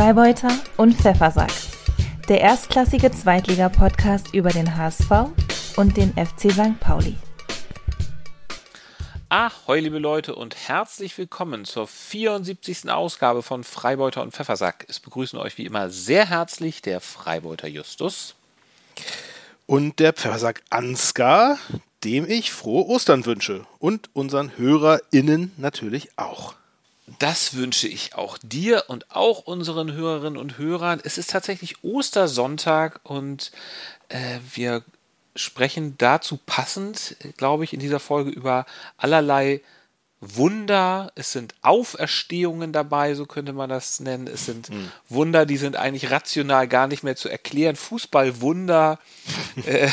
Freibeuter 0.00 0.48
und 0.78 0.94
Pfeffersack. 0.94 1.52
Der 2.26 2.40
erstklassige 2.40 3.12
Zweitliga-Podcast 3.12 4.32
über 4.32 4.48
den 4.48 4.74
HSV 4.74 5.10
und 5.76 5.94
den 5.94 6.14
FC 6.14 6.50
St. 6.50 6.80
Pauli. 6.80 7.16
Ahoi, 9.28 9.80
liebe 9.80 9.98
Leute, 9.98 10.34
und 10.36 10.56
herzlich 10.56 11.18
willkommen 11.18 11.66
zur 11.66 11.86
74. 11.86 12.88
Ausgabe 12.88 13.42
von 13.42 13.62
Freibeuter 13.62 14.22
und 14.22 14.32
Pfeffersack. 14.32 14.86
Es 14.88 15.00
begrüßen 15.00 15.38
euch 15.38 15.58
wie 15.58 15.66
immer 15.66 15.90
sehr 15.90 16.30
herzlich 16.30 16.80
der 16.80 17.02
Freibeuter 17.02 17.68
Justus. 17.68 18.36
Und 19.66 19.98
der 19.98 20.14
Pfeffersack 20.14 20.62
Ansgar, 20.70 21.58
dem 22.04 22.26
ich 22.26 22.52
frohe 22.52 22.86
Ostern 22.86 23.26
wünsche. 23.26 23.66
Und 23.78 24.08
unseren 24.14 24.56
HörerInnen 24.56 25.52
natürlich 25.58 26.08
auch. 26.16 26.54
Das 27.18 27.54
wünsche 27.54 27.88
ich 27.88 28.14
auch 28.14 28.38
dir 28.42 28.84
und 28.88 29.10
auch 29.10 29.40
unseren 29.40 29.92
Hörerinnen 29.92 30.38
und 30.38 30.58
Hörern. 30.58 31.00
Es 31.02 31.18
ist 31.18 31.30
tatsächlich 31.30 31.82
Ostersonntag 31.82 33.00
und 33.02 33.52
äh, 34.08 34.38
wir 34.54 34.82
sprechen 35.36 35.96
dazu 35.98 36.38
passend, 36.44 37.16
glaube 37.36 37.64
ich, 37.64 37.72
in 37.72 37.80
dieser 37.80 38.00
Folge 38.00 38.30
über 38.30 38.66
allerlei 38.96 39.60
Wunder. 40.20 41.12
Es 41.14 41.32
sind 41.32 41.54
Auferstehungen 41.62 42.72
dabei, 42.72 43.14
so 43.14 43.24
könnte 43.24 43.52
man 43.52 43.70
das 43.70 44.00
nennen. 44.00 44.26
Es 44.26 44.44
sind 44.44 44.68
mhm. 44.68 44.92
Wunder, 45.08 45.46
die 45.46 45.56
sind 45.56 45.76
eigentlich 45.76 46.10
rational 46.10 46.68
gar 46.68 46.86
nicht 46.88 47.02
mehr 47.02 47.16
zu 47.16 47.28
erklären. 47.28 47.76
Fußballwunder, 47.76 48.98
äh, 49.64 49.88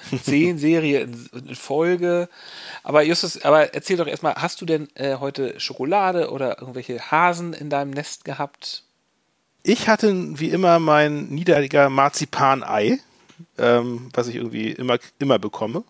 zehn 0.22 0.58
Serien 0.58 1.28
in 1.32 1.54
Folge. 1.54 2.28
Aber 2.82 3.02
Justus, 3.02 3.42
aber 3.42 3.74
erzähl 3.74 3.96
doch 3.96 4.06
erstmal, 4.06 4.34
hast 4.36 4.60
du 4.60 4.66
denn 4.66 4.88
äh, 4.94 5.16
heute 5.16 5.58
Schokolade 5.60 6.30
oder 6.30 6.60
irgendwelche 6.60 7.10
Hasen 7.10 7.52
in 7.52 7.70
deinem 7.70 7.90
Nest 7.90 8.24
gehabt? 8.24 8.84
Ich 9.62 9.88
hatte 9.88 10.38
wie 10.38 10.50
immer 10.50 10.78
mein 10.78 11.26
niedriger 11.26 11.90
Marzipanei, 11.90 12.98
ähm, 13.58 14.08
was 14.14 14.28
ich 14.28 14.36
irgendwie 14.36 14.70
immer, 14.70 14.98
immer 15.18 15.38
bekomme 15.38 15.84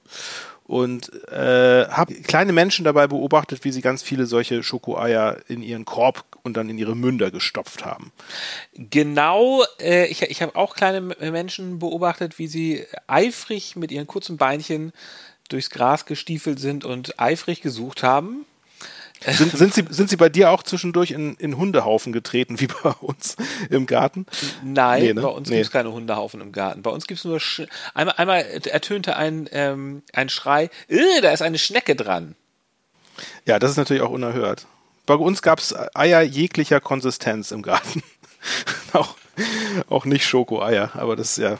und 0.68 1.10
äh, 1.32 1.88
habe 1.88 2.14
kleine 2.14 2.52
Menschen 2.52 2.84
dabei 2.84 3.06
beobachtet, 3.06 3.64
wie 3.64 3.72
sie 3.72 3.80
ganz 3.80 4.02
viele 4.02 4.26
solche 4.26 4.62
Schokoeier 4.62 5.38
in 5.48 5.62
ihren 5.62 5.86
Korb 5.86 6.24
und 6.42 6.58
dann 6.58 6.68
in 6.68 6.76
ihre 6.76 6.94
Münder 6.94 7.30
gestopft 7.30 7.86
haben. 7.86 8.12
Genau, 8.74 9.64
äh, 9.80 10.06
ich, 10.08 10.22
ich 10.22 10.42
habe 10.42 10.54
auch 10.56 10.76
kleine 10.76 11.00
Menschen 11.00 11.78
beobachtet, 11.78 12.38
wie 12.38 12.48
sie 12.48 12.84
eifrig 13.06 13.76
mit 13.76 13.90
ihren 13.90 14.06
kurzen 14.06 14.36
Beinchen 14.36 14.92
durchs 15.48 15.70
Gras 15.70 16.04
gestiefelt 16.04 16.60
sind 16.60 16.84
und 16.84 17.18
eifrig 17.18 17.62
gesucht 17.62 18.02
haben. 18.02 18.44
Sind, 19.26 19.56
sind, 19.56 19.74
Sie, 19.74 19.84
sind 19.90 20.10
Sie 20.10 20.16
bei 20.16 20.28
dir 20.28 20.50
auch 20.50 20.62
zwischendurch 20.62 21.10
in, 21.10 21.34
in 21.36 21.56
Hundehaufen 21.56 22.12
getreten, 22.12 22.60
wie 22.60 22.68
bei 22.68 22.90
uns 23.00 23.36
im 23.70 23.86
Garten? 23.86 24.26
Nein, 24.62 25.02
nee, 25.02 25.12
ne? 25.12 25.22
bei 25.22 25.28
uns 25.28 25.48
nee. 25.48 25.56
gibt 25.56 25.66
es 25.66 25.72
keine 25.72 25.92
Hundehaufen 25.92 26.40
im 26.40 26.52
Garten. 26.52 26.82
Bei 26.82 26.90
uns 26.90 27.06
gibt 27.06 27.18
es 27.18 27.24
nur, 27.24 27.40
Sch 27.40 27.62
einmal, 27.94 28.14
einmal 28.16 28.42
ertönte 28.42 29.16
ein, 29.16 29.48
ähm, 29.52 30.02
ein 30.12 30.28
Schrei, 30.28 30.70
da 30.88 31.30
ist 31.30 31.42
eine 31.42 31.58
Schnecke 31.58 31.96
dran. 31.96 32.36
Ja, 33.44 33.58
das 33.58 33.72
ist 33.72 33.76
natürlich 33.76 34.02
auch 34.02 34.10
unerhört. 34.10 34.66
Bei 35.06 35.14
uns 35.14 35.42
gab 35.42 35.58
es 35.58 35.74
Eier 35.94 36.22
jeglicher 36.22 36.80
Konsistenz 36.80 37.50
im 37.50 37.62
Garten. 37.62 38.02
auch, 38.92 39.16
auch 39.88 40.04
nicht 40.04 40.26
Schokoeier, 40.26 40.90
aber 40.94 41.16
das 41.16 41.32
ist 41.32 41.38
ja, 41.38 41.58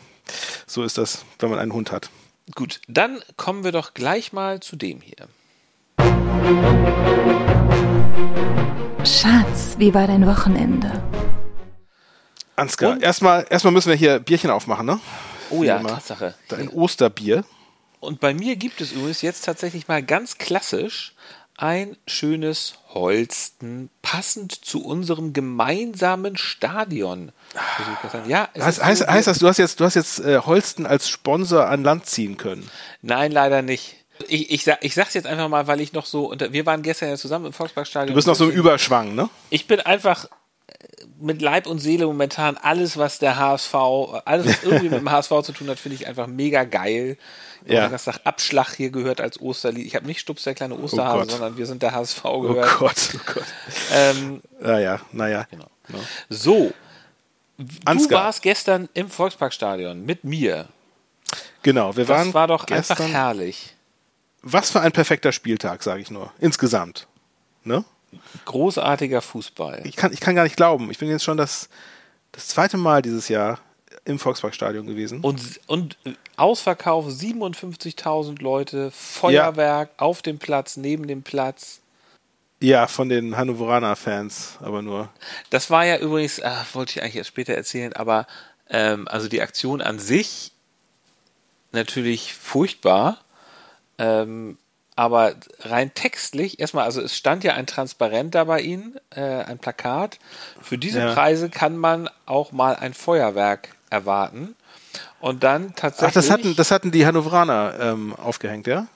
so 0.66 0.84
ist 0.84 0.98
das, 0.98 1.24
wenn 1.38 1.50
man 1.50 1.58
einen 1.58 1.72
Hund 1.72 1.90
hat. 1.90 2.10
Gut, 2.54 2.80
dann 2.88 3.20
kommen 3.36 3.64
wir 3.64 3.72
doch 3.72 3.94
gleich 3.94 4.32
mal 4.32 4.60
zu 4.60 4.76
dem 4.76 5.00
hier. 5.00 5.28
Schatz, 9.04 9.76
wie 9.78 9.94
war 9.94 10.06
dein 10.06 10.26
Wochenende? 10.26 11.02
Ansgar, 12.56 13.00
erstmal, 13.00 13.46
erstmal 13.48 13.72
müssen 13.72 13.88
wir 13.88 13.96
hier 13.96 14.18
Bierchen 14.18 14.50
aufmachen, 14.50 14.86
ne? 14.86 15.00
Oh 15.50 15.62
ja, 15.62 15.78
Tatsache. 15.78 16.34
Ein 16.50 16.68
Osterbier. 16.68 17.44
Und 18.00 18.20
bei 18.20 18.34
mir 18.34 18.56
gibt 18.56 18.80
es 18.80 18.92
übrigens 18.92 19.22
jetzt 19.22 19.44
tatsächlich 19.44 19.88
mal 19.88 20.02
ganz 20.02 20.38
klassisch 20.38 21.14
ein 21.58 21.96
schönes 22.06 22.74
Holsten, 22.90 23.90
passend 24.00 24.52
zu 24.64 24.84
unserem 24.84 25.32
gemeinsamen 25.32 26.36
Stadion. 26.36 27.32
Ja, 28.28 28.48
heißt, 28.56 28.82
heißt, 28.82 29.08
heißt 29.08 29.26
das, 29.26 29.38
du 29.40 29.48
hast 29.48 29.58
jetzt, 29.58 29.80
du 29.80 29.84
hast 29.84 29.96
jetzt 29.96 30.20
äh, 30.20 30.38
Holsten 30.38 30.86
als 30.86 31.08
Sponsor 31.08 31.66
an 31.66 31.82
Land 31.82 32.06
ziehen 32.06 32.36
können? 32.36 32.70
Nein, 33.02 33.32
leider 33.32 33.62
nicht. 33.62 33.96
Ich, 34.26 34.50
ich, 34.50 34.64
sag, 34.64 34.84
ich 34.84 34.94
sag's 34.94 35.14
jetzt 35.14 35.26
einfach 35.26 35.48
mal, 35.48 35.66
weil 35.66 35.80
ich 35.80 35.92
noch 35.92 36.06
so, 36.06 36.30
unter, 36.30 36.52
wir 36.52 36.66
waren 36.66 36.82
gestern 36.82 37.10
ja 37.10 37.16
zusammen 37.16 37.46
im 37.46 37.52
Volksparkstadion. 37.52 38.08
Du 38.08 38.14
bist 38.14 38.26
noch 38.26 38.34
so 38.34 38.44
im 38.44 38.50
Überschwang, 38.50 39.14
ne? 39.14 39.30
Ich 39.50 39.66
bin 39.66 39.80
einfach 39.80 40.24
äh, 40.66 41.04
mit 41.20 41.40
Leib 41.42 41.66
und 41.66 41.78
Seele 41.78 42.06
momentan 42.06 42.56
alles, 42.56 42.96
was 42.96 43.18
der 43.18 43.36
HSV, 43.36 43.74
alles, 44.24 44.46
was 44.46 44.64
irgendwie 44.64 44.88
mit 44.90 45.00
dem 45.00 45.10
HSV 45.10 45.42
zu 45.42 45.52
tun 45.52 45.68
hat, 45.68 45.78
finde 45.78 45.96
ich 45.96 46.06
einfach 46.06 46.26
mega 46.26 46.64
geil. 46.64 47.16
Ja. 47.66 47.88
Das 47.88 48.04
sagt 48.04 48.26
Abschlag 48.26 48.74
hier 48.74 48.90
gehört 48.90 49.20
als 49.20 49.40
Osterlied. 49.40 49.86
Ich 49.86 49.94
habe 49.94 50.06
nicht 50.06 50.20
Stups 50.20 50.44
der 50.44 50.54
kleine 50.54 50.76
Osterhase, 50.76 51.26
oh 51.26 51.30
sondern 51.30 51.56
wir 51.56 51.66
sind 51.66 51.82
der 51.82 51.92
HSV 51.92 52.22
gehört. 52.22 52.70
Oh 52.74 52.78
Gott, 52.78 53.10
oh 53.14 53.32
Gott. 53.34 53.44
Ähm, 53.92 54.40
naja, 54.60 55.00
naja. 55.12 55.46
Genau. 55.50 55.66
No. 55.88 55.98
So. 56.28 56.72
Du 57.58 58.10
warst 58.10 58.42
gestern 58.42 58.88
im 58.94 59.10
Volksparkstadion 59.10 60.04
mit 60.04 60.22
mir. 60.22 60.68
Genau, 61.62 61.96
wir 61.96 62.04
das 62.04 62.16
waren. 62.16 62.28
Das 62.28 62.34
war 62.34 62.46
doch 62.46 62.66
einfach 62.68 63.00
herrlich. 63.00 63.74
Was 64.42 64.70
für 64.70 64.80
ein 64.80 64.92
perfekter 64.92 65.32
Spieltag, 65.32 65.82
sage 65.82 66.00
ich 66.00 66.10
nur. 66.10 66.32
Insgesamt. 66.38 67.06
Ne? 67.64 67.84
Großartiger 68.44 69.20
Fußball. 69.20 69.82
Ich 69.84 69.96
kann, 69.96 70.12
ich 70.12 70.20
kann 70.20 70.34
gar 70.34 70.44
nicht 70.44 70.56
glauben. 70.56 70.90
Ich 70.90 70.98
bin 70.98 71.08
jetzt 71.08 71.24
schon 71.24 71.36
das, 71.36 71.68
das 72.32 72.48
zweite 72.48 72.76
Mal 72.76 73.02
dieses 73.02 73.28
Jahr 73.28 73.58
im 74.04 74.18
Volksparkstadion 74.18 74.86
gewesen. 74.86 75.20
Und, 75.20 75.60
und 75.66 75.96
Ausverkauf 76.36 77.06
57.000 77.06 78.40
Leute, 78.42 78.90
Feuerwerk 78.90 79.90
ja. 79.90 80.04
auf 80.04 80.22
dem 80.22 80.38
Platz, 80.38 80.76
neben 80.76 81.06
dem 81.06 81.22
Platz. 81.22 81.80
Ja, 82.60 82.86
von 82.86 83.08
den 83.08 83.36
Hannoveraner-Fans, 83.36 84.58
aber 84.60 84.82
nur. 84.82 85.10
Das 85.50 85.70
war 85.70 85.84
ja 85.84 85.98
übrigens, 85.98 86.42
ach, 86.42 86.74
wollte 86.74 86.92
ich 86.92 87.02
eigentlich 87.02 87.16
erst 87.16 87.28
später 87.28 87.54
erzählen, 87.54 87.92
aber 87.92 88.26
ähm, 88.68 89.06
also 89.08 89.28
die 89.28 89.40
Aktion 89.40 89.80
an 89.80 89.98
sich 89.98 90.52
natürlich 91.70 92.34
furchtbar. 92.34 93.18
Ähm, 93.98 94.58
aber 94.96 95.34
rein 95.60 95.94
textlich, 95.94 96.58
erstmal, 96.58 96.84
also 96.84 97.00
es 97.00 97.16
stand 97.16 97.44
ja 97.44 97.54
ein 97.54 97.66
Transparent 97.66 98.34
da 98.34 98.42
bei 98.44 98.60
Ihnen, 98.60 98.98
äh, 99.10 99.20
ein 99.20 99.58
Plakat. 99.58 100.18
Für 100.60 100.76
diese 100.76 100.98
ja. 100.98 101.14
Preise 101.14 101.50
kann 101.50 101.76
man 101.76 102.10
auch 102.26 102.50
mal 102.50 102.74
ein 102.74 102.94
Feuerwerk 102.94 103.68
erwarten. 103.90 104.56
Und 105.20 105.44
dann 105.44 105.74
tatsächlich. 105.76 106.08
Ach, 106.08 106.14
das 106.14 106.30
hatten, 106.30 106.56
das 106.56 106.70
hatten 106.72 106.90
die 106.90 107.06
Hannoveraner 107.06 107.74
ähm, 107.80 108.14
aufgehängt, 108.14 108.66
ja? 108.66 108.88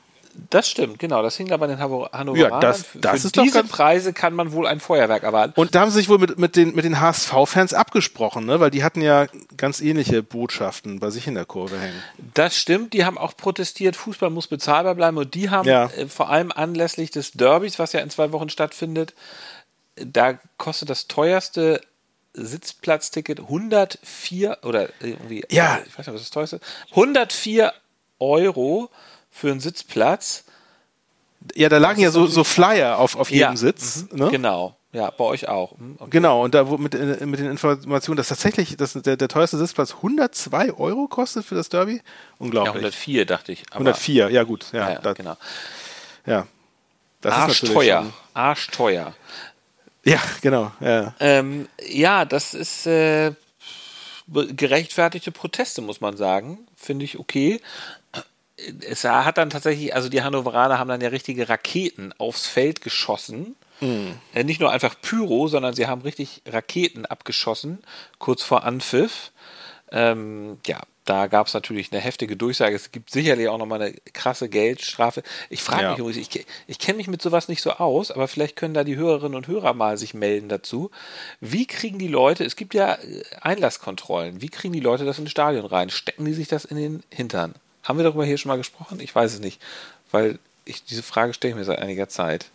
Das 0.50 0.69
stimmt, 0.69 0.98
genau. 0.98 1.22
Das 1.22 1.37
hing 1.37 1.48
da 1.48 1.56
bei 1.56 1.66
den 1.66 1.78
Hannoveranern. 1.78 2.37
Ja, 2.37 2.60
das, 2.60 2.87
das 2.94 3.20
Für 3.20 3.26
ist 3.26 3.37
diese 3.37 3.65
Preise 3.65 4.12
kann 4.12 4.34
man 4.34 4.53
wohl 4.53 4.66
ein 4.66 4.81
Feuerwerk 4.81 5.22
erwarten. 5.22 5.53
Und 5.56 5.75
da 5.75 5.81
haben 5.81 5.91
sie 5.91 5.98
sich 5.98 6.09
wohl 6.09 6.19
mit, 6.19 6.38
mit 6.38 6.56
den, 6.56 6.75
mit 6.75 6.84
den 6.84 7.00
HSV-Fans 7.00 7.75
abgesprochen, 7.75 8.47
ne? 8.47 8.60
weil 8.60 8.70
die 8.70 8.84
hatten 8.84 9.03
ja 9.03 9.26
ganz 9.56 9.81
ähnliche 9.81 10.22
Botschaften 10.22 11.00
bei 11.00 11.10
sich 11.10 11.26
in 11.26 11.34
der 11.34 11.44
Kurve 11.44 11.78
hängen. 11.78 12.03
Das 12.34 12.56
stimmt, 12.56 12.93
die 12.94 13.04
haben 13.04 13.19
auch 13.19 13.37
protestiert, 13.37 13.97
Fußball 13.97 14.31
muss 14.31 14.47
bezahlbar 14.47 14.94
bleiben 14.94 15.16
und 15.19 15.34
die 15.34 15.50
haben 15.50 15.69
ja. 15.69 15.87
äh, 15.87 16.09
vor 16.09 16.31
allem 16.31 16.50
anlässlich 16.50 17.10
des 17.10 17.32
Derbys, 17.32 17.78
was 17.78 17.93
ja 17.93 18.00
in 18.00 18.10
zwei 18.10 18.32
Wochen 18.32 18.49
stattfindet, 18.49 19.14
da 19.97 20.38
kostet 20.56 20.88
das 20.88 21.06
teuerste 21.09 21.81
Sitzplatzticket 22.34 23.41
104 23.41 24.59
oder 24.62 24.88
irgendwie, 25.00 25.44
ja. 25.50 25.81
ich 25.87 25.99
weiß 25.99 26.06
nicht, 26.06 26.14
was 26.14 26.22
das 26.22 26.31
teuerste, 26.31 26.60
104 26.91 27.72
Euro 28.19 28.91
für 29.32 29.50
einen 29.50 29.60
Sitzplatz. 29.60 30.44
Ja, 31.56 31.69
da 31.69 31.78
lagen 31.78 32.00
ja 32.00 32.12
so, 32.12 32.26
so 32.26 32.44
Flyer 32.44 32.98
auf, 32.98 33.16
auf 33.16 33.31
jedem 33.31 33.50
ja, 33.50 33.56
Sitz. 33.56 34.06
Mhm. 34.12 34.19
Ne? 34.19 34.31
Genau. 34.31 34.76
Ja, 34.93 35.10
bei 35.10 35.25
euch 35.25 35.48
auch. 35.48 35.72
Hm, 35.78 35.97
okay. 35.98 36.10
Genau, 36.10 36.44
und 36.44 36.54
da 36.54 36.65
mit, 36.65 36.94
äh, 36.94 37.25
mit 37.25 37.40
den 37.40 37.50
Informationen, 37.50 38.19
dass 38.19 38.29
tatsächlich 38.29 38.76
dass 38.76 38.93
der, 38.93 39.17
der 39.17 39.29
teuerste 39.29 39.56
Sitzplatz 39.56 39.94
102 39.94 40.75
Euro 40.75 41.08
kostet 41.08 41.46
für 41.46 41.55
das 41.55 41.70
Derby. 41.70 42.02
Unglaublich. 42.38 42.75
Ja, 42.75 42.81
104 42.81 43.26
dachte 43.26 43.52
ich. 43.52 43.64
104, 43.73 44.29
ja 44.29 44.43
gut. 44.43 44.67
Ja, 44.73 44.90
ja, 44.90 45.00
ja 45.02 45.12
genau. 45.14 45.37
Ja. 46.26 46.46
Das 47.23 47.35
Arschteuer. 47.35 48.12
Arschteuer. 48.35 49.14
Ja, 50.05 50.20
genau. 50.43 50.73
Ja, 50.81 51.14
ähm, 51.20 51.69
ja 51.88 52.26
das 52.26 52.52
ist 52.52 52.87
äh, 52.87 53.32
gerechtfertigte 54.26 55.32
Proteste, 55.32 55.81
muss 55.81 56.02
man 56.02 56.19
sagen. 56.19 56.58
Finde 56.76 57.06
ich 57.06 57.19
okay 57.19 57.61
es 58.88 59.04
hat 59.04 59.38
dann 59.38 59.50
tatsächlich, 59.50 59.94
also 59.94 60.08
die 60.08 60.22
Hannoveraner 60.22 60.78
haben 60.78 60.88
dann 60.88 61.00
ja 61.00 61.08
richtige 61.08 61.49
Raketen 61.49 62.12
aufs 62.19 62.46
Feld 62.46 62.81
geschossen. 62.81 63.56
Mhm. 63.81 64.19
Nicht 64.44 64.60
nur 64.60 64.70
einfach 64.70 64.94
Pyro, 65.00 65.49
sondern 65.49 65.75
sie 65.75 65.87
haben 65.87 66.02
richtig 66.02 66.43
Raketen 66.46 67.04
abgeschossen, 67.06 67.82
kurz 68.19 68.43
vor 68.43 68.64
Anpfiff. 68.64 69.32
Ähm, 69.90 70.58
ja, 70.66 70.81
da 71.04 71.26
gab 71.26 71.49
es 71.49 71.54
natürlich 71.54 71.90
eine 71.90 72.00
heftige 72.00 72.37
Durchsage. 72.37 72.76
Es 72.76 72.93
gibt 72.93 73.10
sicherlich 73.10 73.49
auch 73.49 73.58
nochmal 73.58 73.82
eine 73.82 73.94
krasse 74.12 74.49
Geldstrafe. 74.49 75.25
Ich 75.50 75.62
frage 75.62 75.82
Ja. 75.82 75.90
mich 75.90 75.99
übrigens, 75.99 76.28
ich, 76.28 76.46
ich 76.69 76.78
kenne 76.78 76.99
mich 76.99 77.08
mit 77.08 77.20
sowas 77.20 77.49
nicht 77.49 77.60
so 77.60 77.72
aus, 77.72 78.12
aber 78.12 78.28
vielleicht 78.28 78.54
können 78.54 78.72
da 78.72 78.84
die 78.84 78.96
Hörerinnen 78.96 79.34
und 79.34 79.49
Hörer 79.49 79.75
mal 79.75 79.99
sich 79.99 80.14
melden 80.14 80.49
dazu. 80.49 80.93
Wie 81.40 81.66
kriegen 81.66 81.99
die 81.99 82.08
Leute, 82.08 82.44
es 82.44 82.54
gibt 82.54 82.75
ja 82.75 82.94
äh, 82.94 83.22
Einlasskontrollen, 83.40 84.40
wie 84.40 84.49
kriegen 84.49 84.72
die 84.72 84.81
Leute 84.81 85.04
das 85.04 85.19
in 85.19 85.25
das 85.25 85.32
Stadion 85.32 85.66
rein? 85.66 85.90
Stecken 85.90 86.25
die 86.25 86.34
sich 86.34 86.46
das 86.46 86.64
in 86.64 86.76
den 86.76 87.02
Hintern? 87.10 87.54
Haben 87.82 87.99
wir 87.99 88.05
darüber 88.05 88.25
hier 88.25 88.38
schon 88.38 88.49
mal 88.50 88.56
gesprochen? 88.58 89.00
Ich 89.00 89.14
weiß 89.14 89.34
es 89.34 89.40
nicht, 89.40 89.61
weil 90.11 90.38
ich 90.64 90.84
diese 90.84 91.02
Frage 91.02 91.34
stelle 91.34 91.52
ich 91.52 91.58
mir 91.58 91.64
seit 91.64 91.79
einiger 91.81 92.08
Zeit. 92.08 92.46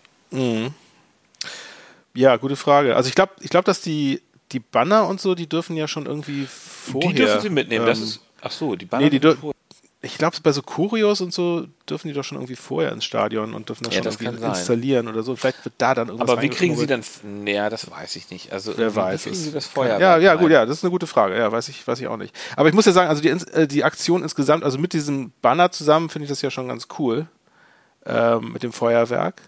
Ja, 2.13 2.35
gute 2.37 2.55
Frage. 2.55 2.95
Also 2.95 3.09
ich 3.09 3.15
glaube, 3.15 3.33
ich 3.41 3.49
glaube, 3.49 3.65
dass 3.65 3.81
die, 3.81 4.21
die 4.51 4.59
Banner 4.59 5.07
und 5.07 5.21
so, 5.21 5.35
die 5.35 5.47
dürfen 5.47 5.75
ja 5.75 5.87
schon 5.87 6.05
irgendwie 6.05 6.47
vorher. 6.47 7.09
die 7.11 7.15
dürfen 7.15 7.41
sie 7.41 7.49
mitnehmen. 7.49 7.85
das 7.85 7.99
ähm, 7.99 8.03
ist, 8.05 8.19
ach 8.41 8.51
so, 8.51 8.75
die 8.75 8.85
Banner 8.85 9.03
nee, 9.03 9.09
die 9.09 9.19
dür- 9.19 9.37
ich 10.01 10.17
glaube, 10.19 10.37
bei 10.43 10.51
so 10.51 10.61
Kurios 10.61 11.21
und 11.21 11.33
so 11.33 11.65
dürfen 11.89 12.07
die 12.07 12.13
doch 12.13 12.23
schon 12.23 12.37
irgendwie 12.37 12.55
vorher 12.55 12.91
ins 12.91 13.03
Stadion 13.03 13.55
und 13.55 13.67
dürfen 13.69 13.83
das 13.83 13.93
Ja, 13.95 13.97
schon 13.97 14.05
das 14.05 14.15
irgendwie 14.15 14.25
kann 14.25 14.39
sein. 14.39 14.49
installieren 14.51 15.07
oder 15.07 15.23
so. 15.23 15.35
Vielleicht 15.35 15.65
wird 15.65 15.73
da 15.79 15.95
dann 15.95 16.09
irgendwas 16.09 16.29
Aber 16.29 16.41
wie 16.43 16.49
kriegen 16.49 16.75
sie 16.77 16.85
dann, 16.85 17.01
naja, 17.23 17.69
das 17.69 17.89
weiß 17.89 18.15
ich 18.15 18.29
nicht. 18.29 18.53
Also, 18.53 18.73
Wer 18.77 18.95
weiß 18.95 19.21
wie 19.21 19.29
kriegen 19.29 19.35
es. 19.35 19.43
sie 19.45 19.51
das 19.51 19.65
Feuer? 19.65 19.99
Ja, 19.99 20.17
ja, 20.17 20.33
rein? 20.33 20.39
gut, 20.39 20.51
ja, 20.51 20.65
das 20.67 20.77
ist 20.77 20.83
eine 20.83 20.91
gute 20.91 21.07
Frage. 21.07 21.35
Ja, 21.37 21.51
weiß 21.51 21.69
ich, 21.69 21.87
weiß 21.87 21.99
ich 21.99 22.07
auch 22.07 22.17
nicht. 22.17 22.35
Aber 22.55 22.69
ich 22.69 22.75
muss 22.75 22.85
ja 22.85 22.91
sagen, 22.91 23.09
also 23.09 23.21
die, 23.23 23.29
äh, 23.29 23.67
die 23.67 23.83
Aktion 23.83 24.21
insgesamt, 24.21 24.63
also 24.63 24.77
mit 24.77 24.93
diesem 24.93 25.31
Banner 25.41 25.71
zusammen, 25.71 26.09
finde 26.09 26.25
ich 26.25 26.29
das 26.29 26.41
ja 26.43 26.51
schon 26.51 26.67
ganz 26.67 26.87
cool. 26.99 27.27
Ähm, 28.05 28.53
mit 28.53 28.63
dem 28.63 28.71
Feuerwerk. 28.71 29.41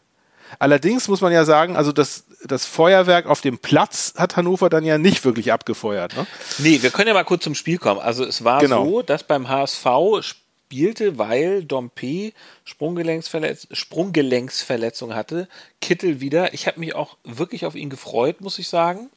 Allerdings 0.58 1.08
muss 1.08 1.22
man 1.22 1.32
ja 1.32 1.46
sagen, 1.46 1.78
also 1.78 1.92
das, 1.92 2.26
das 2.46 2.66
Feuerwerk 2.66 3.26
auf 3.26 3.42
dem 3.42 3.58
Platz 3.58 4.14
hat 4.18 4.36
Hannover 4.38 4.70
dann 4.70 4.84
ja 4.86 4.98
nicht 4.98 5.26
wirklich 5.26 5.52
abgefeuert. 5.52 6.16
Ne? 6.16 6.26
Nee, 6.60 6.82
wir 6.82 6.90
können 6.92 7.08
ja 7.08 7.14
mal 7.14 7.24
kurz 7.26 7.44
zum 7.44 7.56
Spiel 7.56 7.78
kommen. 7.78 8.00
Also 8.00 8.24
es 8.26 8.44
war 8.44 8.60
Genau. 8.62 8.86
so, 8.86 9.02
dass 9.02 9.24
beim 9.24 9.50
HSV 9.50 9.86
spielte, 10.22 11.18
weil 11.18 11.64
Dompe 11.64 12.32
Sprunggelenksverletz 12.64 13.68
Sprunggelenksverletzung 13.72 15.16
hatte, 15.16 15.48
Kittel 15.82 16.22
wieder. 16.22 16.54
Ich 16.54 16.68
habe 16.68 16.80
mich 16.80 16.96
auch 16.96 17.18
wirklich 17.24 17.66
auf 17.66 17.76
ihn 17.76 17.90
gefreut, 17.90 18.42
muss 18.42 18.60
ich 18.60 18.70
sagen. 18.70 19.10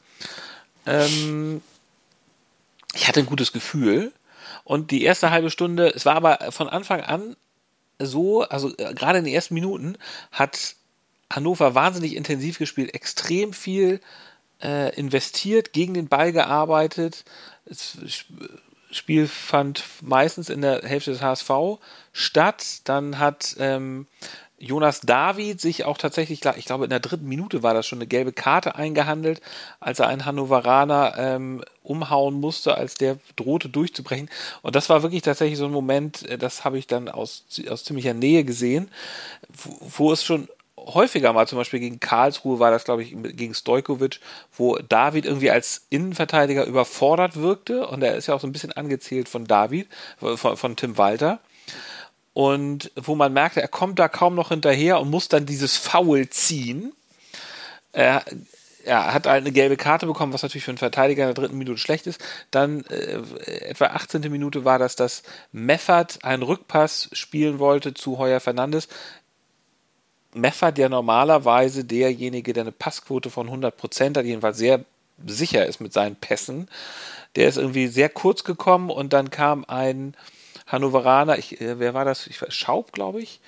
Ähm, 0.87 1.63
ich 2.95 3.07
hatte 3.09 3.21
ein 3.21 3.27
gutes 3.27 3.53
Gefühl. 3.53 4.13
Und 4.65 4.91
die 4.91 5.03
erste 5.05 5.31
halbe 5.31 5.51
Stunde, 5.51 5.89
es 5.95 6.07
war 6.07 6.15
aber 6.17 6.53
von 6.53 6.69
Anfang 6.69 7.01
an 7.01 7.37
so, 7.99 8.43
also 8.43 8.71
äh, 8.79 8.95
gerade 8.95 9.19
in 9.19 9.25
den 9.25 9.35
ersten 9.35 9.55
Minuten 9.55 9.97
hat 10.31 10.75
Hannover 11.35 11.75
wahnsinnig 11.75 12.17
intensiv 12.17 12.59
gespielt, 12.59 12.95
extrem 12.95 13.53
viel 13.53 14.01
äh, 14.63 14.95
investiert, 14.95 15.73
gegen 15.73 15.95
den 15.95 16.09
Ball 16.09 16.33
gearbeitet. 16.33 17.25
Das 17.67 17.99
Sp- 18.07 18.33
Spiel 18.91 19.27
fand 19.27 19.83
meistens 20.03 20.51
in 20.51 20.61
der 20.61 20.83
Hälfte 20.83 21.13
des 21.13 21.23
HSV 21.23 21.51
statt. 22.13 22.83
Dann 22.85 23.19
hat 23.19 23.57
ähm, 23.59 24.07
Jonas 24.59 25.01
David 25.01 25.61
sich 25.61 25.85
auch 25.87 25.97
tatsächlich, 25.99 26.45
ich 26.57 26.65
glaube 26.67 26.85
in 26.85 26.91
der 26.91 27.01
dritten 27.01 27.27
Minute 27.27 27.63
war 27.63 27.73
das 27.75 27.87
schon 27.87 27.99
eine 27.99 28.07
gelbe 28.07 28.33
Karte 28.33 28.77
eingehandelt, 28.77 29.41
als 29.81 29.99
er 29.99 30.09
einen 30.09 30.25
Hannoveraner 30.27 31.15
ähm, 31.17 31.65
umhauen 31.83 32.35
musste, 32.35 32.75
als 32.77 32.95
der 32.95 33.17
drohte 33.35 33.69
durchzubrechen. 33.71 34.29
Und 34.61 34.77
das 34.77 34.89
war 34.91 35.03
wirklich 35.03 35.23
tatsächlich 35.23 35.59
so 35.59 35.65
ein 35.65 35.73
Moment, 35.73 36.29
äh, 36.29 36.37
das 36.37 36.65
habe 36.65 36.79
ich 36.79 36.87
dann 36.87 37.09
aus, 37.09 37.45
aus 37.69 37.85
ziemlicher 37.85 38.15
Nähe 38.15 38.45
gesehen, 38.45 38.91
wo, 39.49 39.79
wo 39.81 40.13
es 40.13 40.23
schon 40.23 40.49
häufiger 40.87 41.33
mal, 41.33 41.47
zum 41.47 41.59
Beispiel 41.59 41.81
gegen 41.81 42.01
Karlsruhe 42.01 42.59
war 42.59 42.71
das, 42.71 42.85
glaube 42.85 43.03
ich, 43.03 43.15
gegen 43.37 43.55
Stojkovic, 43.55 44.21
wo 44.57 44.77
David 44.77 45.27
irgendwie 45.27 45.51
als 45.51 45.87
Innenverteidiger 45.91 46.65
überfordert 46.65 47.37
wirkte 47.37 47.87
und 47.87 48.03
er 48.03 48.17
ist 48.17 48.27
ja 48.27 48.35
auch 48.35 48.41
so 48.41 48.47
ein 48.47 48.53
bisschen 48.53 48.73
angezählt 48.73 49.29
von 49.29 49.47
David, 49.47 49.89
von, 50.19 50.57
von 50.57 50.77
Tim 50.77 50.99
Walter. 50.99 51.41
Und 52.35 52.91
wo 52.97 53.15
man 53.15 53.33
merkte, 53.33 53.61
er 53.61 53.69
kommt 53.69 53.99
da 53.99 54.09
kaum 54.09 54.35
noch 54.35 54.49
hinterher 54.49 55.01
und 55.01 55.11
muss 55.11 55.29
dann 55.29 55.45
dieses 55.45 55.77
Foul 55.77 56.29
ziehen. 56.31 56.93
Er, 57.93 58.25
er 58.85 59.13
hat 59.13 59.27
halt 59.27 59.43
eine 59.43 59.53
gelbe 59.53 59.77
Karte 59.77 60.07
bekommen, 60.07 60.33
was 60.33 60.43
natürlich 60.43 60.65
für 60.65 60.71
einen 60.71 60.79
Verteidiger 60.79 61.25
in 61.25 61.35
der 61.35 61.43
dritten 61.43 61.59
Minute 61.59 61.79
schlecht 61.79 62.07
ist. 62.07 62.23
Dann 62.51 62.85
äh, 62.87 63.21
etwa 63.69 63.87
18. 63.87 64.23
Minute 64.33 64.65
war 64.65 64.79
das, 64.79 64.97
dass 64.97 65.23
Meffert 65.53 66.25
einen 66.25 66.43
Rückpass 66.43 67.11
spielen 67.13 67.59
wollte 67.59 67.93
zu 67.93 68.19
Heuer 68.19 68.41
Fernandes. 68.41 68.89
Meffert 70.35 70.79
ja 70.79 70.89
normalerweise 70.89 71.85
derjenige, 71.85 72.53
der 72.53 72.63
eine 72.63 72.73
Passquote 72.73 73.31
von 73.31 73.49
100% 73.49 74.17
hat, 74.17 74.25
jedenfalls 74.25 74.59
sehr 74.59 74.85
sicher 75.27 75.67
ist 75.67 75.81
mit 75.81 75.93
seinen 75.93 76.17
Pässen. 76.17 76.69
Der 77.37 77.49
ist 77.49 77.59
irgendwie 77.59 77.89
sehr 77.89 78.09
kurz 78.09 78.45
gekommen 78.45 78.91
und 78.91 79.13
dann 79.13 79.31
kam 79.31 79.65
ein 79.67 80.15
Hannoveraner, 80.67 81.39
ich, 81.39 81.61
äh, 81.61 81.79
wer 81.79 81.95
war 81.95 82.05
das? 82.05 82.27
Ich, 82.27 82.41
weiß, 82.41 82.53
Schaub, 82.55 82.93
glaube 82.93 83.21
ich, 83.21 83.41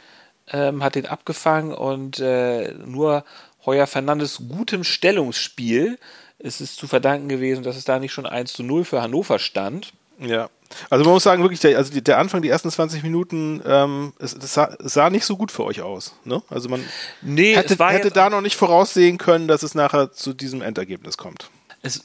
ähm, 0.52 0.82
hat 0.82 0.94
den 0.94 1.06
abgefangen 1.06 1.72
und 1.72 2.20
äh, 2.20 2.72
nur 2.84 3.24
Heuer 3.64 3.86
Fernandes 3.86 4.42
gutem 4.48 4.84
Stellungsspiel 4.84 5.98
ist 6.38 6.60
es 6.60 6.76
zu 6.76 6.86
verdanken 6.86 7.28
gewesen, 7.28 7.64
dass 7.64 7.76
es 7.76 7.84
da 7.84 7.98
nicht 7.98 8.12
schon 8.12 8.26
1 8.26 8.52
zu 8.52 8.62
0 8.62 8.84
für 8.84 9.00
Hannover 9.00 9.38
stand. 9.38 9.94
Ja. 10.18 10.48
Also 10.90 11.04
man 11.04 11.14
muss 11.14 11.22
sagen, 11.22 11.42
wirklich, 11.42 11.60
der, 11.60 11.76
also 11.76 11.98
der 12.00 12.18
Anfang, 12.18 12.42
die 12.42 12.48
ersten 12.48 12.70
20 12.70 13.02
Minuten, 13.02 13.62
ähm, 13.66 14.12
es, 14.18 14.34
es, 14.34 14.54
sah, 14.54 14.74
es 14.82 14.94
sah 14.94 15.10
nicht 15.10 15.24
so 15.24 15.36
gut 15.36 15.52
für 15.52 15.64
euch 15.64 15.82
aus. 15.82 16.14
Ne? 16.24 16.42
Also 16.48 16.68
man 16.68 16.84
Nee, 17.22 17.54
hätte, 17.54 17.76
hätte 17.88 18.10
da 18.10 18.30
noch 18.30 18.40
nicht 18.40 18.56
voraussehen 18.56 19.18
können, 19.18 19.46
dass 19.46 19.62
es 19.62 19.74
nachher 19.74 20.12
zu 20.12 20.32
diesem 20.32 20.62
Endergebnis 20.62 21.16
kommt. 21.16 21.50
Es, 21.82 22.02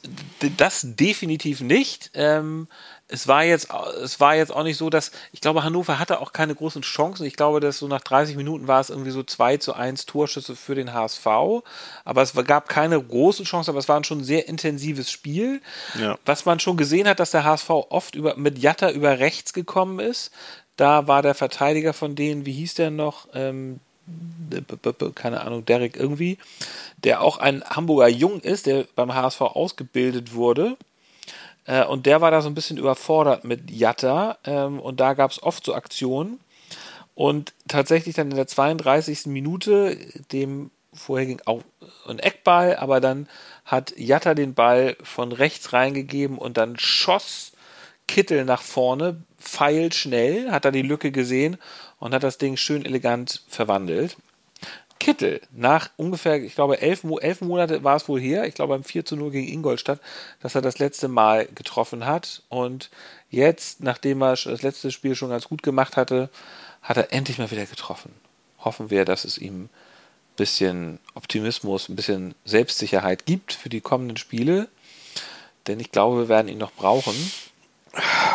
das 0.58 0.82
definitiv 0.84 1.62
nicht. 1.62 2.10
Ähm, 2.14 2.68
es 3.10 3.26
war 3.26 3.44
jetzt, 3.44 3.68
es 4.02 4.20
war 4.20 4.36
jetzt 4.36 4.52
auch 4.54 4.62
nicht 4.62 4.76
so, 4.76 4.88
dass, 4.88 5.10
ich 5.32 5.40
glaube, 5.40 5.64
Hannover 5.64 5.98
hatte 5.98 6.20
auch 6.20 6.32
keine 6.32 6.54
großen 6.54 6.82
Chancen. 6.82 7.26
Ich 7.26 7.36
glaube, 7.36 7.60
dass 7.60 7.78
so 7.78 7.88
nach 7.88 8.00
30 8.00 8.36
Minuten 8.36 8.68
war 8.68 8.80
es 8.80 8.90
irgendwie 8.90 9.10
so 9.10 9.22
2 9.22 9.56
zu 9.56 9.74
1 9.74 10.06
Torschüsse 10.06 10.54
für 10.54 10.74
den 10.74 10.92
HSV. 10.92 11.26
Aber 12.04 12.22
es 12.22 12.34
gab 12.46 12.68
keine 12.68 13.02
großen 13.02 13.44
Chancen, 13.44 13.70
aber 13.70 13.80
es 13.80 13.88
war 13.88 13.96
ein 13.96 14.04
schon 14.04 14.22
sehr 14.22 14.48
intensives 14.48 15.10
Spiel. 15.10 15.60
Ja. 15.98 16.18
Was 16.24 16.44
man 16.44 16.60
schon 16.60 16.76
gesehen 16.76 17.08
hat, 17.08 17.20
dass 17.20 17.32
der 17.32 17.44
HSV 17.44 17.70
oft 17.70 18.14
über, 18.14 18.36
mit 18.36 18.58
Jatta 18.58 18.90
über 18.90 19.18
rechts 19.18 19.52
gekommen 19.52 19.98
ist. 19.98 20.30
Da 20.76 21.06
war 21.08 21.22
der 21.22 21.34
Verteidiger 21.34 21.92
von 21.92 22.14
denen, 22.14 22.46
wie 22.46 22.52
hieß 22.52 22.74
der 22.74 22.90
noch? 22.90 23.28
Ähm, 23.34 23.80
keine 25.14 25.42
Ahnung, 25.42 25.64
Derek 25.64 25.96
irgendwie, 25.96 26.38
der 27.04 27.20
auch 27.20 27.38
ein 27.38 27.62
Hamburger 27.64 28.08
Jung 28.08 28.40
ist, 28.40 28.66
der 28.66 28.86
beim 28.96 29.14
HSV 29.14 29.40
ausgebildet 29.42 30.34
wurde. 30.34 30.76
Äh, 31.66 31.84
und 31.84 32.06
der 32.06 32.20
war 32.20 32.30
da 32.30 32.40
so 32.42 32.48
ein 32.48 32.54
bisschen 32.54 32.78
überfordert 32.78 33.44
mit 33.44 33.70
Jatta. 33.70 34.38
Ähm, 34.44 34.80
und 34.80 35.00
da 35.00 35.14
gab 35.14 35.30
es 35.30 35.42
oft 35.42 35.64
so 35.64 35.74
Aktionen. 35.74 36.40
Und 37.14 37.52
tatsächlich 37.68 38.14
dann 38.14 38.30
in 38.30 38.36
der 38.36 38.46
32. 38.46 39.26
Minute, 39.26 39.96
dem 40.32 40.70
vorher 40.92 41.26
ging 41.26 41.40
auch 41.44 41.62
ein 42.08 42.18
Eckball, 42.18 42.76
aber 42.76 43.00
dann 43.00 43.28
hat 43.64 43.94
Jatta 43.96 44.34
den 44.34 44.54
Ball 44.54 44.96
von 45.02 45.32
rechts 45.32 45.72
reingegeben 45.72 46.38
und 46.38 46.56
dann 46.56 46.78
schoss 46.78 47.52
Kittel 48.08 48.44
nach 48.44 48.62
vorne, 48.62 49.22
pfeilschnell, 49.38 50.50
hat 50.50 50.64
da 50.64 50.70
die 50.72 50.82
Lücke 50.82 51.12
gesehen 51.12 51.58
und 51.98 52.12
hat 52.12 52.24
das 52.24 52.38
Ding 52.38 52.56
schön 52.56 52.84
elegant 52.84 53.42
verwandelt. 53.48 54.16
Kittel, 55.00 55.40
nach 55.50 55.90
ungefähr, 55.96 56.40
ich 56.42 56.54
glaube, 56.54 56.80
elf, 56.80 57.04
elf 57.20 57.40
Monate 57.40 57.82
war 57.82 57.96
es 57.96 58.06
wohl 58.06 58.20
her, 58.20 58.44
ich 58.44 58.54
glaube 58.54 58.74
beim 58.74 58.84
4 58.84 59.04
zu 59.04 59.16
0 59.16 59.30
gegen 59.30 59.48
Ingolstadt, 59.48 59.98
dass 60.40 60.54
er 60.54 60.60
das 60.60 60.78
letzte 60.78 61.08
Mal 61.08 61.48
getroffen 61.54 62.04
hat. 62.04 62.42
Und 62.50 62.90
jetzt, 63.30 63.82
nachdem 63.82 64.22
er 64.22 64.36
das 64.36 64.62
letzte 64.62 64.92
Spiel 64.92 65.16
schon 65.16 65.30
ganz 65.30 65.48
gut 65.48 65.62
gemacht 65.62 65.96
hatte, 65.96 66.28
hat 66.82 66.98
er 66.98 67.12
endlich 67.12 67.38
mal 67.38 67.50
wieder 67.50 67.66
getroffen. 67.66 68.12
Hoffen 68.58 68.90
wir, 68.90 69.06
dass 69.06 69.24
es 69.24 69.38
ihm 69.38 69.64
ein 69.64 69.70
bisschen 70.36 70.98
Optimismus, 71.14 71.88
ein 71.88 71.96
bisschen 71.96 72.34
Selbstsicherheit 72.44 73.24
gibt 73.24 73.54
für 73.54 73.70
die 73.70 73.80
kommenden 73.80 74.18
Spiele. 74.18 74.68
Denn 75.66 75.80
ich 75.80 75.90
glaube, 75.92 76.18
wir 76.18 76.28
werden 76.28 76.48
ihn 76.48 76.58
noch 76.58 76.72
brauchen. 76.72 77.14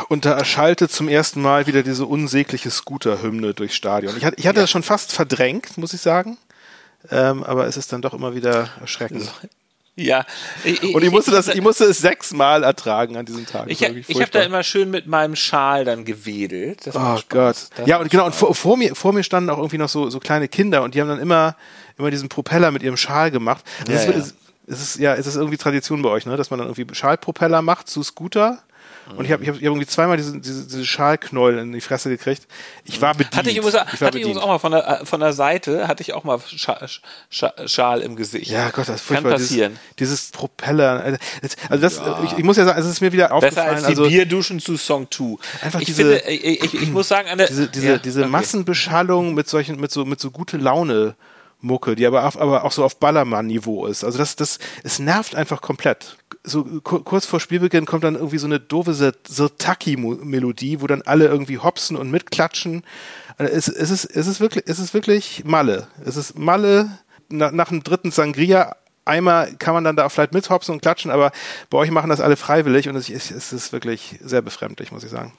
Und 0.09 0.25
da 0.25 0.33
erschallte 0.33 0.89
zum 0.89 1.07
ersten 1.07 1.41
Mal 1.41 1.67
wieder 1.67 1.83
diese 1.83 2.05
unsägliche 2.05 2.71
Scooter-Hymne 2.71 3.53
durchs 3.53 3.75
Stadion. 3.75 4.17
Ich 4.17 4.25
hatte, 4.25 4.37
ich 4.37 4.47
hatte 4.47 4.61
das 4.61 4.69
schon 4.69 4.83
fast 4.83 5.13
verdrängt, 5.13 5.77
muss 5.77 5.93
ich 5.93 6.01
sagen. 6.01 6.37
Ähm, 7.11 7.43
aber 7.43 7.67
es 7.67 7.77
ist 7.77 7.91
dann 7.93 8.01
doch 8.01 8.13
immer 8.13 8.35
wieder 8.35 8.69
erschreckend. 8.81 9.31
Ja, 9.97 10.25
ich, 10.65 10.93
Und 10.93 11.03
ich 11.03 11.11
musste, 11.11 11.31
das, 11.31 11.47
ich 11.47 11.61
musste 11.61 11.85
es 11.85 11.99
sechsmal 11.99 12.63
ertragen 12.63 13.15
an 13.15 13.25
diesem 13.25 13.45
Tag. 13.45 13.69
Ich, 13.69 13.81
ich 13.81 14.21
habe 14.21 14.29
da 14.29 14.41
immer 14.41 14.61
schön 14.61 14.91
mit 14.91 15.07
meinem 15.07 15.37
Schal 15.37 15.85
dann 15.85 16.03
gewedelt. 16.03 16.85
Das 16.85 16.97
Oh 16.97 17.19
Gott. 17.29 17.69
Das 17.77 17.87
Ja, 17.87 17.97
und 17.99 18.09
genau, 18.11 18.25
und 18.25 18.35
vor, 18.35 18.53
vor, 18.53 18.75
mir, 18.75 18.93
vor 18.93 19.13
mir 19.13 19.23
standen 19.23 19.49
auch 19.49 19.57
irgendwie 19.57 19.77
noch 19.77 19.87
so, 19.87 20.09
so 20.09 20.19
kleine 20.19 20.49
Kinder 20.49 20.83
und 20.83 20.95
die 20.95 21.01
haben 21.01 21.07
dann 21.07 21.19
immer, 21.19 21.55
immer 21.97 22.11
diesen 22.11 22.27
Propeller 22.27 22.71
mit 22.71 22.83
ihrem 22.83 22.97
Schal 22.97 23.31
gemacht. 23.31 23.63
Das 23.85 24.05
Ja, 24.05 24.11
ist, 24.11 24.15
ja. 24.15 24.21
Ist, 24.21 24.35
es 24.67 24.81
ist, 24.81 24.99
ja, 24.99 25.13
es 25.15 25.27
ist 25.27 25.35
irgendwie 25.35 25.57
Tradition 25.57 26.01
bei 26.01 26.09
euch, 26.09 26.25
ne? 26.25 26.35
dass 26.35 26.49
man 26.49 26.59
dann 26.59 26.67
irgendwie 26.67 26.93
Schalpropeller 26.93 27.61
macht 27.61 27.87
zu 27.87 28.03
Scooter 28.03 28.63
Und 29.15 29.25
ich 29.25 29.31
habe 29.31 29.43
ich 29.43 29.49
hab, 29.49 29.55
ich 29.55 29.61
hab 29.61 29.61
irgendwie 29.61 29.85
zweimal 29.85 30.17
diese, 30.17 30.39
diese, 30.39 30.65
diese 30.65 30.85
Schalknäuel 30.85 31.59
in 31.59 31.71
die 31.71 31.81
Fresse 31.81 32.09
gekriegt. 32.09 32.47
Ich 32.85 33.01
war 33.01 33.13
bedient. 33.13 33.35
Hatte 33.35 33.49
ich 33.51 33.57
übrigens, 33.57 33.75
ich 33.93 34.01
hatte 34.01 34.17
ich 34.17 34.23
übrigens 34.23 34.41
auch 34.41 34.47
mal 34.47 34.57
von 34.59 34.71
der, 34.71 35.01
von 35.03 35.19
der 35.19 35.33
Seite, 35.33 35.87
hatte 35.87 36.01
ich 36.01 36.13
auch 36.13 36.23
mal 36.23 36.39
Schal, 36.47 36.87
Schal, 37.29 37.53
Schal 37.67 38.01
im 38.01 38.15
Gesicht. 38.15 38.49
Ja, 38.49 38.69
Gott, 38.69 38.89
das 38.89 39.01
ist 39.01 39.07
Kann 39.07 39.17
furchtbar. 39.17 39.33
passieren. 39.33 39.79
Dieses, 39.99 40.21
dieses 40.21 40.31
Propeller. 40.31 41.17
Also 41.69 41.81
das, 41.81 42.01
ich, 42.25 42.37
ich 42.39 42.43
muss 42.43 42.57
ja 42.57 42.65
sagen, 42.65 42.79
es 42.79 42.85
ist 42.87 43.01
mir 43.01 43.11
wieder 43.11 43.25
Besser 43.27 43.35
aufgefallen. 43.35 43.69
als 43.75 43.83
die 43.83 43.89
also, 43.89 44.07
Bierduschen 44.07 44.59
zu 44.59 44.77
Song 44.77 45.07
2. 45.11 45.35
Einfach 45.61 45.79
ich 45.81 45.85
diese- 45.85 46.17
finde, 46.19 46.31
ich, 46.31 46.63
ich, 46.63 46.73
ich 46.81 46.91
muss 46.91 47.07
sagen, 47.07 47.29
an 47.29 47.37
der, 47.37 47.47
diese, 47.47 47.67
diese, 47.67 47.87
ja, 47.87 47.97
diese 47.97 48.21
okay. 48.21 48.29
Massenbeschallung 48.29 49.33
mit 49.33 49.47
solchen, 49.47 49.79
mit 49.79 49.91
so, 49.91 50.05
mit 50.05 50.19
so 50.19 50.31
gute 50.31 50.57
Laune 50.57 51.15
Mucke, 51.61 51.95
die 51.95 52.05
aber, 52.05 52.25
auf, 52.25 52.39
aber 52.39 52.63
auch 52.63 52.71
so 52.71 52.83
auf 52.83 52.97
Ballermann-Niveau 52.99 53.87
ist. 53.87 54.03
Also 54.03 54.17
das, 54.17 54.35
das, 54.35 54.59
es 54.83 54.99
nervt 54.99 55.35
einfach 55.35 55.61
komplett. 55.61 56.17
So 56.43 56.63
ku- 56.83 56.99
kurz 56.99 57.25
vor 57.25 57.39
Spielbeginn 57.39 57.85
kommt 57.85 58.03
dann 58.03 58.15
irgendwie 58.15 58.37
so 58.37 58.45
eine 58.47 58.59
doofe 58.59 58.93
Sirtaki-Melodie, 58.93 60.81
wo 60.81 60.87
dann 60.87 61.01
alle 61.03 61.25
irgendwie 61.25 61.57
hopsen 61.57 61.97
und 61.97 62.11
mitklatschen. 62.11 62.83
Also 63.37 63.51
Es, 63.51 63.67
es, 63.67 63.89
ist, 63.91 64.05
es, 64.05 64.27
ist 64.27 64.39
wirklich, 64.39 64.63
es 64.67 64.79
ist 64.79 64.93
wirklich 64.93 65.43
Malle. 65.45 65.87
Es 66.05 66.15
ist 66.17 66.37
Malle 66.37 66.99
nach, 67.29 67.51
nach 67.51 67.69
dem 67.69 67.83
dritten 67.83 68.11
Sangria. 68.11 68.75
Einmal 69.05 69.55
kann 69.57 69.73
man 69.75 69.83
dann 69.83 69.95
da 69.95 70.09
vielleicht 70.09 70.33
mithopsen 70.33 70.73
und 70.73 70.81
klatschen, 70.81 71.11
aber 71.11 71.31
bei 71.69 71.77
euch 71.77 71.91
machen 71.91 72.09
das 72.09 72.21
alle 72.21 72.35
freiwillig 72.37 72.89
und 72.89 72.95
es, 72.95 73.09
es, 73.09 73.29
es 73.29 73.53
ist 73.53 73.71
wirklich 73.71 74.17
sehr 74.23 74.41
befremdlich, 74.41 74.91
muss 74.91 75.03
ich 75.03 75.11
sagen. 75.11 75.31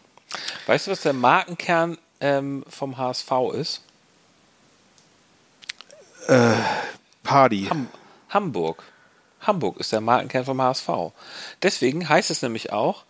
Weißt 0.67 0.87
du, 0.87 0.93
was 0.93 1.01
der 1.01 1.13
Markenkern 1.13 1.99
ähm, 2.21 2.65
vom 2.69 2.97
HSV 2.97 3.31
ist? 3.55 3.83
Party. 7.37 7.67
Ham 7.69 7.89
Hamburg. 8.31 8.83
Hamburg 9.41 9.79
ist 9.79 9.93
der 9.93 10.01
Markenkern 10.01 10.45
vom 10.47 10.61
HSV. 10.63 10.89
Deswegen 11.63 12.09
heißt 12.09 12.31
es 12.31 12.41
nämlich 12.43 12.73
auch, 12.73 13.05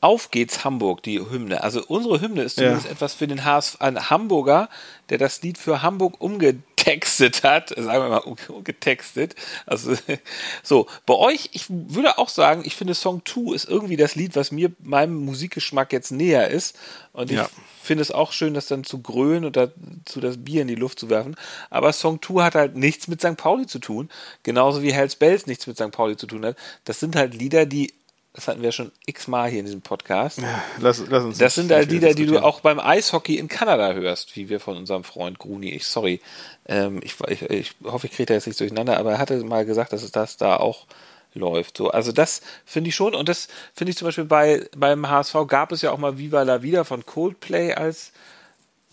auf 0.00 0.30
geht's 0.32 0.64
Hamburg, 0.64 1.02
die 1.04 1.20
Hymne. 1.20 1.62
Also 1.62 1.84
unsere 1.86 2.20
Hymne 2.20 2.42
ist 2.42 2.56
zumindest 2.56 2.86
Ja. 2.86 2.90
etwas 2.92 3.14
für 3.14 3.26
den 3.28 3.44
HSV, 3.44 3.80
ein 3.80 4.10
Hamburger, 4.10 4.68
der 5.08 5.18
das 5.18 5.40
Lied 5.42 5.56
für 5.58 5.82
Hamburg 5.82 6.20
umgetextet 6.20 7.44
hat, 7.44 7.68
sagen 7.68 7.86
wir 8.04 8.08
mal 8.08 8.16
um- 8.18 8.36
umgetextet. 8.48 9.34
Also 9.66 9.94
so, 10.64 10.86
bei 11.06 11.14
euch, 11.14 11.50
ich 11.52 11.66
würde 11.68 12.18
auch 12.18 12.28
sagen, 12.30 12.62
ich 12.64 12.74
finde 12.76 12.94
Song 12.94 13.22
2 13.24 13.54
ist 13.54 13.68
irgendwie 13.68 13.96
das 13.96 14.14
Lied, 14.16 14.34
was 14.36 14.50
mir 14.50 14.72
meinem 14.82 15.14
Musikgeschmack 15.24 15.92
jetzt 15.92 16.10
näher 16.10 16.48
ist. 16.48 16.76
Und 17.12 17.30
ich 17.30 17.36
Ja. 17.36 17.48
Finde 17.80 18.02
es 18.02 18.10
auch 18.10 18.32
schön, 18.32 18.54
das 18.54 18.66
dann 18.66 18.84
zu 18.84 19.00
grölen 19.00 19.44
und 19.44 19.56
dazu 19.56 20.20
das 20.20 20.36
Bier 20.44 20.62
in 20.62 20.68
die 20.68 20.74
Luft 20.74 20.98
zu 20.98 21.08
werfen. 21.08 21.34
Aber 21.70 21.92
Song 21.92 22.20
2 22.22 22.42
hat 22.42 22.54
halt 22.54 22.76
nichts 22.76 23.08
mit 23.08 23.20
St. 23.20 23.36
Pauli 23.36 23.66
zu 23.66 23.78
tun. 23.78 24.10
Genauso 24.42 24.82
wie 24.82 24.92
Hells 24.92 25.16
Bells 25.16 25.46
nichts 25.46 25.66
mit 25.66 25.76
St. 25.76 25.90
Pauli 25.90 26.16
zu 26.16 26.26
tun 26.26 26.44
hat. 26.44 26.56
Das 26.84 27.00
sind 27.00 27.16
halt 27.16 27.34
Lieder, 27.34 27.66
die, 27.66 27.92
das 28.34 28.48
hatten 28.48 28.62
wir 28.62 28.72
schon 28.72 28.92
x-mal 29.06 29.50
hier 29.50 29.60
in 29.60 29.64
diesem 29.64 29.80
Podcast. 29.80 30.40
Lass, 30.78 31.02
lass 31.08 31.24
uns 31.24 31.38
Das 31.38 31.54
sind 31.54 31.72
halt 31.72 31.90
Lieder, 31.90 32.14
die 32.14 32.26
du 32.26 32.42
auch 32.42 32.60
beim 32.60 32.78
Eishockey 32.78 33.38
in 33.38 33.48
Kanada 33.48 33.92
hörst, 33.92 34.36
wie 34.36 34.48
wir 34.48 34.60
von 34.60 34.76
unserem 34.76 35.02
Freund 35.02 35.38
Gruni, 35.38 35.70
ich 35.70 35.86
sorry, 35.86 36.20
ähm, 36.66 37.00
ich, 37.02 37.14
ich, 37.28 37.42
ich 37.42 37.74
hoffe, 37.84 38.06
ich 38.06 38.12
kriege 38.12 38.26
da 38.26 38.34
jetzt 38.34 38.46
nicht 38.46 38.60
durcheinander, 38.60 38.98
aber 38.98 39.12
er 39.12 39.18
hatte 39.18 39.42
mal 39.44 39.64
gesagt, 39.64 39.92
dass 39.92 40.02
es 40.02 40.12
das 40.12 40.36
da 40.36 40.56
auch 40.56 40.86
läuft. 41.34 41.76
So, 41.76 41.90
also 41.90 42.12
das 42.12 42.40
finde 42.64 42.88
ich 42.88 42.94
schon 42.94 43.14
und 43.14 43.28
das 43.28 43.48
finde 43.74 43.90
ich 43.90 43.96
zum 43.96 44.06
Beispiel 44.06 44.24
bei 44.24 44.68
beim 44.76 45.08
HSV 45.08 45.34
gab 45.46 45.72
es 45.72 45.82
ja 45.82 45.92
auch 45.92 45.98
mal 45.98 46.18
Viva 46.18 46.42
la 46.42 46.62
Vida 46.62 46.84
von 46.84 47.06
Coldplay 47.06 47.74
als 47.74 48.12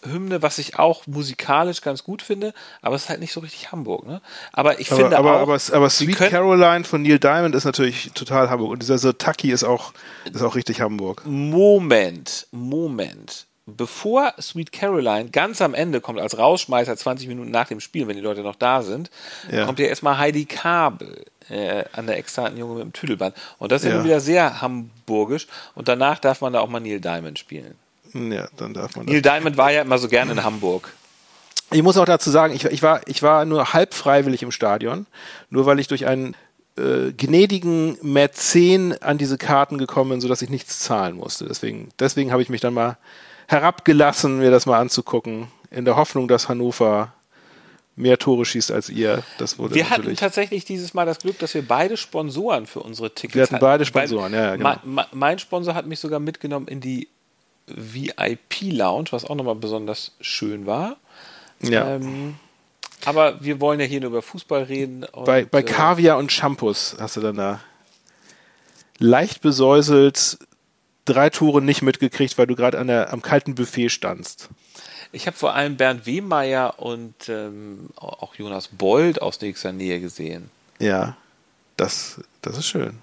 Hymne, 0.04 0.42
was 0.42 0.60
ich 0.60 0.78
auch 0.78 1.08
musikalisch 1.08 1.82
ganz 1.82 2.04
gut 2.04 2.22
finde, 2.22 2.54
aber 2.82 2.96
es 2.96 3.04
ist 3.04 3.10
halt 3.10 3.20
nicht 3.20 3.34
so 3.34 3.40
richtig 3.40 3.72
Hamburg. 3.72 4.06
Ne? 4.06 4.22
Aber 4.54 4.80
ich 4.80 4.92
Aber, 4.92 5.02
finde 5.02 5.18
aber, 5.18 5.38
auch, 5.38 5.42
aber, 5.42 5.60
aber 5.72 5.90
Sweet 5.90 6.18
Caroline 6.18 6.84
von 6.84 7.02
Neil 7.02 7.20
Diamond 7.20 7.56
ist 7.56 7.66
natürlich 7.66 8.12
total 8.14 8.50
Hamburg. 8.50 8.72
Und 8.72 8.82
dieser 8.84 9.00
Sirtaki 9.00 9.52
ist 9.52 9.64
auch, 9.64 9.94
ist 10.32 10.44
auch 10.44 10.56
richtig 10.56 10.82
Hamburg. 10.82 11.24
Moment, 11.26 12.48
Moment. 12.52 13.47
Bevor 13.70 14.34
Sweet 14.40 14.72
Caroline 14.72 15.30
ganz 15.30 15.62
am 15.62 15.74
Ende 15.74 16.00
kommt, 16.00 16.20
als 16.22 16.38
Rausschmeißer 16.38 16.96
20 16.96 17.28
Minuten 17.28 17.52
nach 17.52 17.68
dem 17.68 17.82
Spiel, 17.82 18.08
wenn 18.08 18.16
die 18.16 18.22
Leute 18.24 18.42
noch 18.42 18.56
da 18.56 18.82
sind, 18.82 19.12
Ja. 19.52 19.66
kommt 19.66 19.80
ja 19.80 19.88
erstmal 19.88 20.18
Heidi 20.18 20.46
Kabel 20.46 21.26
äh, 21.50 21.84
an 21.92 22.08
der 22.08 22.18
externen 22.18 22.58
Junge 22.58 22.76
mit 22.76 22.84
dem 22.84 22.94
Tüdelband. 22.94 23.36
Und 23.60 23.72
das 23.74 23.82
ist 23.82 23.86
ja, 23.86 23.92
Ja. 23.92 23.98
nun 23.98 24.06
wieder 24.06 24.22
sehr 24.22 24.62
hamburgisch. 24.62 25.48
Und 25.76 25.88
danach 25.90 26.20
darf 26.20 26.40
man 26.42 26.54
da 26.54 26.62
auch 26.62 26.70
mal 26.70 26.80
Neil 26.80 27.02
Diamond 27.02 27.38
spielen. 27.40 27.76
Ja, 28.14 28.48
dann 28.56 28.74
darf 28.74 28.96
man 28.96 29.06
Neil 29.06 29.22
das. 29.22 29.34
Diamond 29.34 29.58
war 29.58 29.72
ja 29.72 29.82
immer 29.82 29.98
so 29.98 30.08
gern 30.08 30.30
in 30.30 30.44
Hamburg. 30.44 30.94
Ich 31.72 31.84
muss 31.84 31.98
auch 31.98 32.06
dazu 32.06 32.30
sagen, 32.32 32.54
ich, 32.56 32.64
ich, 32.64 32.82
war, 32.82 33.02
ich 33.06 33.22
war 33.22 33.44
nur 33.44 33.74
halb 33.74 33.94
freiwillig 33.94 34.44
im 34.44 34.52
Stadion, 34.52 35.06
nur 35.50 35.66
weil 35.66 35.80
ich 35.82 35.90
durch 35.90 36.06
einen 36.06 36.36
äh, 36.78 37.12
gnädigen 37.12 37.98
Mäzen 38.02 39.02
an 39.02 39.18
diese 39.18 39.38
Karten 39.38 39.78
gekommen 39.78 40.12
bin, 40.12 40.22
sodass 40.22 40.42
ich 40.42 40.50
nichts 40.50 40.80
zahlen 40.80 41.18
musste. 41.18 41.46
Deswegen, 41.46 41.90
deswegen 42.00 42.32
habe 42.32 42.42
ich 42.42 42.48
mich 42.48 42.62
dann 42.62 42.74
mal 42.74 42.98
herabgelassen, 43.48 44.40
mir 44.40 44.52
das 44.52 44.66
mal 44.66 44.80
anzugucken, 44.80 45.48
in 45.72 45.86
der 45.86 45.96
Hoffnung, 45.96 46.28
dass 46.28 46.48
Hannover 46.50 47.14
mehr 47.96 48.20
Tore 48.20 48.46
schießt 48.46 48.72
als 48.72 48.90
ihr. 48.90 49.24
Das 49.40 49.58
wurde 49.58 49.74
Wir 49.76 49.90
hatten 49.90 50.16
tatsächlich 50.16 50.66
dieses 50.66 50.94
Mal 50.94 51.06
das 51.06 51.20
Glück, 51.20 51.40
dass 51.40 51.54
wir 51.56 51.68
beide 51.68 51.98
Sponsoren 51.98 52.68
für 52.68 52.82
unsere 52.82 53.10
Tickets 53.14 53.36
Wir 53.36 53.44
hatten 53.44 53.60
beide 53.60 53.86
Sponsoren, 53.86 54.34
ja, 54.34 54.56
genau. 54.56 54.76
mein, 54.84 55.06
mein- 55.12 55.40
Sponsor 55.40 55.74
hat 55.74 55.88
mich 55.88 56.00
sogar 56.00 56.20
mitgenommen 56.20 56.68
in 56.68 56.80
die 56.80 57.08
VIP-Lounge, 57.68 59.08
was 59.12 59.26
auch 59.26 59.36
nochmal 59.36 59.56
besonders 59.56 60.12
schön 60.22 60.66
war. 60.66 60.98
ja. 61.62 61.96
Ähm, 61.96 62.36
aber 63.06 63.44
wir 63.44 63.62
wollen 63.62 63.80
ja 63.80 63.86
hier 63.86 64.02
nur 64.02 64.10
über 64.10 64.22
Fußball 64.24 64.64
reden. 64.64 65.06
Bei, 65.26 65.46
bei 65.46 65.60
äh, 65.60 65.64
Kaviar 65.64 66.18
und 66.18 66.32
Shampoos 66.32 66.98
hast 67.00 67.16
du 67.16 67.22
dann 67.22 67.36
da 67.36 67.60
leicht 68.98 69.42
besäuselt 69.42 70.40
drei 71.08 71.30
Tore 71.30 71.62
nicht 71.62 71.82
mitgekriegt, 71.82 72.38
weil 72.38 72.48
du 72.48 72.56
gerade 72.56 72.84
der, 72.86 73.12
am 73.14 73.22
kalten 73.22 73.56
Buffet 73.56 73.90
standst. 73.90 74.50
ich 75.12 75.26
habe 75.28 75.36
vor 75.38 75.56
allem 75.56 75.78
Bernd 75.78 76.06
Wehmeier 76.06 76.76
und 76.78 77.30
ähm, 77.30 77.90
auch 77.96 78.36
Jonas 78.36 78.68
Bold 78.70 79.22
aus 79.22 79.42
nächster 79.42 79.72
Nähe 79.72 80.00
gesehen. 80.00 80.50
Ja, 80.80 81.18
das, 81.78 82.22
das 82.42 82.58
ist 82.58 82.68
schön. 82.68 83.00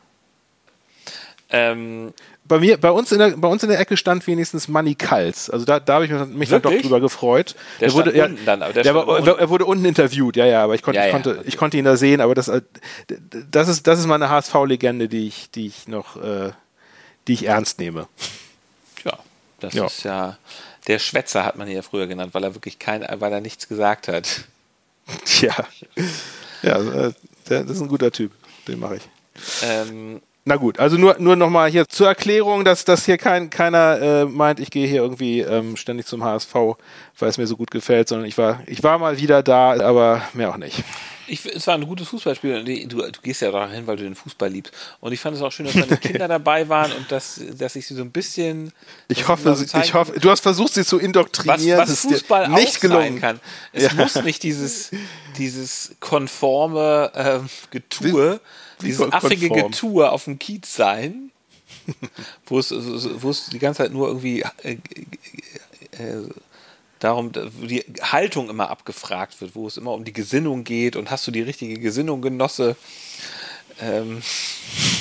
Ähm, 1.50 2.12
Bei 2.46 2.58
mir, 2.58 2.78
bei 2.78 2.90
uns 2.90 3.12
in 3.12 3.18
der, 3.18 3.30
bei 3.37 3.49
uns 3.49 3.62
in 3.62 3.68
der 3.68 3.78
Ecke 3.78 3.96
stand 3.96 4.26
wenigstens 4.26 4.66
Manny 4.66 4.94
Kals. 4.94 5.49
Also 5.50 5.64
da, 5.64 5.78
da 5.78 5.94
habe 5.94 6.04
ich 6.06 6.11
mich 6.11 6.49
dann 6.49 6.61
doch 6.62 6.70
Wirklich? 6.70 6.82
drüber 6.82 7.00
gefreut. 7.00 7.54
Der 7.80 7.88
er 7.88 7.94
wurde, 7.94 8.12
unten 8.12 8.44
dann, 8.44 8.62
aber 8.62 8.73
der 8.73 8.82
der 8.82 8.94
war, 8.94 9.06
unten. 9.06 9.28
er 9.28 9.49
wurde 9.50 9.64
unten 9.64 9.84
interviewt, 9.84 10.37
ja, 10.37 10.46
ja, 10.46 10.64
aber 10.64 10.75
ich 10.75 10.82
konnte, 10.82 10.99
Ja, 10.99 11.06
ich 11.06 11.12
ja, 11.12 11.12
konnte, 11.14 11.38
okay. 11.38 11.44
ich 11.46 11.56
konnte 11.56 11.76
ihn 11.76 11.84
da 11.84 11.96
sehen, 11.96 12.20
aber 12.20 12.34
das, 12.34 12.49
äh, 12.49 12.62
das 13.50 13.68
ist, 13.68 13.87
das 13.87 13.99
ist 14.00 14.06
meine 14.06 14.30
HSV-Legende, 14.30 15.08
die 15.08 15.28
ich, 15.28 15.50
die 15.50 15.66
ich 15.66 15.87
noch, 15.87 16.16
äh, 16.16 16.50
die 17.28 17.34
ich 17.34 17.44
ernst 17.46 17.78
nehme. 17.78 18.08
ja, 19.04 19.18
das 19.60 19.74
Ja. 19.74 19.86
ist 19.86 20.02
ja 20.04 20.38
der 20.86 20.98
Schwätzer 20.98 21.44
hat 21.44 21.56
man 21.56 21.66
ihn 21.68 21.76
ja 21.76 21.82
früher 21.82 22.06
genannt, 22.06 22.34
weil 22.34 22.44
er 22.44 22.54
wirklich 22.54 22.78
kein, 22.78 23.06
weil 23.20 23.32
er 23.32 23.40
nichts 23.40 23.68
gesagt 23.68 24.08
hat. 24.08 24.44
Tja. 25.24 25.54
Ja, 26.62 26.78
äh, 26.78 27.12
das 27.46 27.70
ist 27.70 27.80
ein 27.80 27.88
guter 27.88 28.10
Typ. 28.10 28.32
Den 28.68 28.80
mache 28.80 28.96
ich. 28.96 29.02
Ähm, 29.62 30.20
Na 30.46 30.56
gut, 30.56 30.78
also 30.78 30.98
nur, 30.98 31.16
nur 31.18 31.36
nochmal 31.36 31.70
hier 31.70 31.88
zur 31.88 32.06
Erklärung, 32.08 32.64
dass, 32.66 32.84
dass 32.84 33.06
hier 33.06 33.16
kein, 33.16 33.48
keiner 33.48 34.00
äh, 34.02 34.24
meint, 34.26 34.60
ich 34.60 34.70
gehe 34.70 34.86
hier 34.86 35.00
irgendwie 35.00 35.40
ähm, 35.40 35.76
ständig 35.76 36.04
zum 36.06 36.22
HSV, 36.22 36.54
weil 37.18 37.28
es 37.30 37.38
mir 37.38 37.46
so 37.46 37.56
gut 37.56 37.70
gefällt, 37.70 38.08
sondern 38.08 38.28
ich 38.28 38.36
war, 38.36 38.60
ich 38.66 38.82
war 38.82 38.98
mal 38.98 39.18
wieder 39.18 39.42
da, 39.42 39.70
aber 39.82 40.20
mehr 40.34 40.50
auch 40.50 40.58
nicht. 40.58 40.84
Ich, 41.26 41.46
es 41.46 41.66
war 41.66 41.74
ein 41.74 41.86
gutes 41.86 42.08
Fußballspiel. 42.08 42.62
Du, 42.86 42.98
du 43.10 43.20
gehst 43.22 43.40
ja 43.40 43.50
da 43.50 43.66
hin, 43.70 43.86
weil 43.86 43.96
du 43.96 44.02
den 44.02 44.14
Fußball 44.14 44.50
liebst. 44.50 44.74
Und 45.00 45.12
ich 45.12 45.20
fand 45.20 45.34
es 45.34 45.40
auch 45.42 45.50
schön, 45.50 45.64
dass 45.64 45.74
deine 45.74 45.96
Kinder 46.00 46.28
dabei 46.28 46.68
waren 46.68 46.92
und 46.92 47.10
dass, 47.10 47.40
dass 47.58 47.76
ich 47.76 47.86
sie 47.86 47.94
so 47.94 48.02
ein 48.02 48.10
bisschen. 48.10 48.72
Ich 49.08 49.26
hoffe, 49.26 49.54
so 49.54 49.78
ich 49.78 49.94
hoffe, 49.94 50.20
du 50.20 50.28
hast 50.30 50.40
versucht, 50.40 50.74
sie 50.74 50.84
zu 50.84 50.96
was, 50.96 51.02
indoktrinieren. 51.02 51.78
was 51.80 52.02
dir 52.02 52.10
Fußball 52.10 52.48
nicht 52.50 52.76
auch 52.76 52.80
gelungen. 52.80 53.18
kann. 53.18 53.40
Es 53.72 53.84
Ja. 53.84 53.94
muss 53.94 54.16
nicht 54.16 54.42
dieses, 54.42 54.90
dieses 55.38 55.92
konforme 56.00 57.10
ähm, 57.14 57.48
Getue, 57.70 58.38
dieses 58.82 59.12
affige? 59.12 59.48
Getue 59.48 60.10
auf 60.10 60.24
dem 60.24 60.38
Kiez 60.38 60.74
sein, 60.74 61.30
wo 62.46 62.58
es, 62.58 62.70
wo 62.72 63.30
es 63.30 63.46
die 63.46 63.58
ganze 63.58 63.82
Zeit 63.84 63.92
nur 63.92 64.08
irgendwie 64.08 64.42
äh, 64.62 64.78
äh, 65.92 66.28
darum, 66.98 67.32
wo 67.34 67.66
die 67.66 67.84
Haltung 68.02 68.48
immer 68.50 68.70
abgefragt 68.70 69.40
wird, 69.40 69.54
wo 69.54 69.66
es 69.66 69.76
immer 69.76 69.92
um 69.92 70.04
die 70.04 70.12
Gesinnung 70.12 70.64
geht 70.64 70.96
und 70.96 71.10
hast 71.10 71.26
du 71.26 71.30
die 71.30 71.42
richtige 71.42 71.78
Gesinnung, 71.78 72.22
Genosse? 72.22 72.76
Ähm, 73.80 74.22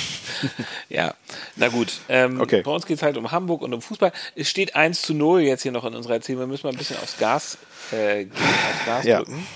ja, 0.88 1.14
na 1.56 1.68
gut. 1.68 2.00
Ähm, 2.08 2.40
Okay. 2.40 2.62
Bei 2.62 2.72
uns 2.72 2.86
geht 2.86 2.96
es 2.96 3.02
halt 3.02 3.16
um 3.16 3.30
Hamburg 3.30 3.62
und 3.62 3.72
um 3.72 3.80
Fußball. 3.80 4.12
Es 4.34 4.48
steht 4.50 4.74
1 4.74 5.02
zu 5.02 5.14
0 5.14 5.42
jetzt 5.42 5.62
hier 5.62 5.72
noch 5.72 5.84
in 5.84 5.94
unserer 5.94 6.14
Erzählung. 6.14 6.42
Wir 6.42 6.46
müssen 6.48 6.66
mal 6.66 6.72
ein 6.72 6.78
bisschen 6.78 6.96
aufs 6.98 7.16
Gas, 7.16 7.56
äh, 7.92 8.24
gehen, 8.24 8.32
aufs 8.34 8.84
Gas 8.86 9.04
Ja. 9.04 9.18
drücken. 9.18 9.46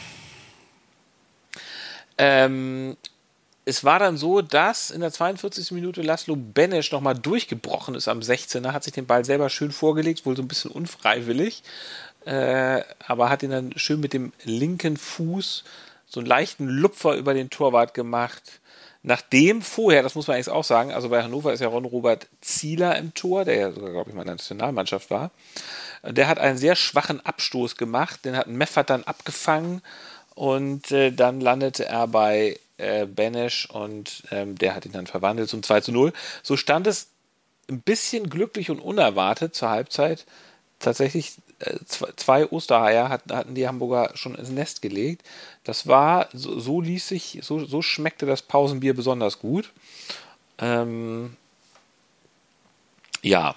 Ähm, 2.17 2.97
es 3.69 3.85
war 3.85 3.99
dann 3.99 4.17
so, 4.17 4.41
dass 4.41 4.91
in 4.91 5.03
der 5.03 5.13
42. 5.13 5.73
Minute 5.73 6.01
Laszlo 6.01 6.37
Benesch 6.37 6.91
nochmal 6.91 7.15
durchgebrochen 7.15 7.95
ist 7.95 8.09
am 8.09 8.21
16er, 8.21 8.73
hat 8.73 8.83
sich 8.83 8.95
den 8.95 9.07
Ball 9.07 9.27
selber 9.27 9.51
schön 9.51 9.73
vorgelegt, 9.73 10.25
wohl 10.25 10.37
so 10.37 10.43
ein 10.43 10.49
bisschen 10.49 10.71
unfreiwillig, 10.71 11.63
äh, 12.25 12.81
aber 13.07 13.29
hat 13.29 13.43
ihn 13.43 13.51
dann 13.51 13.77
schön 13.77 14.01
mit 14.01 14.15
dem 14.15 14.33
linken 14.45 14.97
Fuß 14.97 15.65
so 16.07 16.21
einen 16.21 16.27
leichten 16.27 16.67
Lupfer 16.67 17.15
über 17.17 17.35
den 17.35 17.51
Torwart 17.51 17.93
gemacht. 17.93 18.43
nachdem 19.03 19.63
vorher, 19.63 20.03
das 20.03 20.15
muss 20.15 20.27
man 20.27 20.35
eigentlich 20.35 20.49
auch 20.49 20.65
sagen, 20.65 20.93
also 20.93 21.11
bei 21.11 21.23
Hannover 21.23 21.53
ist 21.53 21.61
ja 21.61 21.69
Ron-Robert 21.69 22.27
Zieler 22.41 22.97
im 22.97 23.15
Tor, 23.15 23.45
der 23.45 23.57
ja 23.57 23.73
sogar, 23.73 23.91
glaube 23.91 24.11
ich, 24.11 24.17
mal 24.17 24.23
in 24.23 24.27
der 24.27 24.35
Nationalmannschaft 24.37 25.11
war. 25.11 25.31
Der 26.03 26.27
hat 26.27 26.39
einen 26.39 26.59
sehr 26.59 26.75
schwachen 26.75 27.25
Abstoß 27.25 27.77
gemacht, 27.77 28.25
den 28.25 28.37
hat 28.37 28.49
Meffert 28.49 28.91
dann 28.91 29.05
abgefangen 29.05 29.83
und 30.35 30.91
äh, 30.91 31.13
dann 31.13 31.41
landete 31.41 31.87
er 31.87 32.09
bei 32.09 32.59
äh, 32.79 33.07
Benesch 33.07 33.67
und 33.67 34.23
ähm, 34.31 34.57
der 34.57 34.75
hat 34.75 34.87
ihn 34.87 34.93
dann 34.93 35.07
verwandelt 35.07 35.51
zum 35.51 35.63
2 35.63 35.83
zu 35.83 35.93
0. 35.93 36.13
So 36.43 36.57
stand 36.57 36.87
es 36.87 37.09
ein 37.69 37.81
bisschen 37.81 38.31
glücklich 38.31 38.71
und 38.71 38.81
unerwartet 38.81 39.55
zur 39.55 39.69
Halbzeit. 39.69 40.25
Tatsächlich 40.79 41.35
äh, 41.59 41.77
zwei 41.85 42.47
Osterheier 42.47 43.09
hatten, 43.09 43.35
hatten 43.35 43.55
die 43.55 43.67
Hamburger 43.67 44.13
schon 44.15 44.37
ins 44.37 44.51
Nest 44.51 44.81
gelegt. 44.81 45.27
Das 45.65 45.87
war, 45.87 46.29
so, 46.33 46.59
so 46.59 46.81
ließ 46.81 47.09
sich, 47.09 47.41
so, 47.43 47.65
so 47.65 47.83
schmeckte 47.83 48.27
das 48.27 48.43
Pausenbier 48.43 48.95
besonders 48.95 49.41
gut. 49.41 49.73
Ähm, 50.59 51.37
ja. 53.23 53.57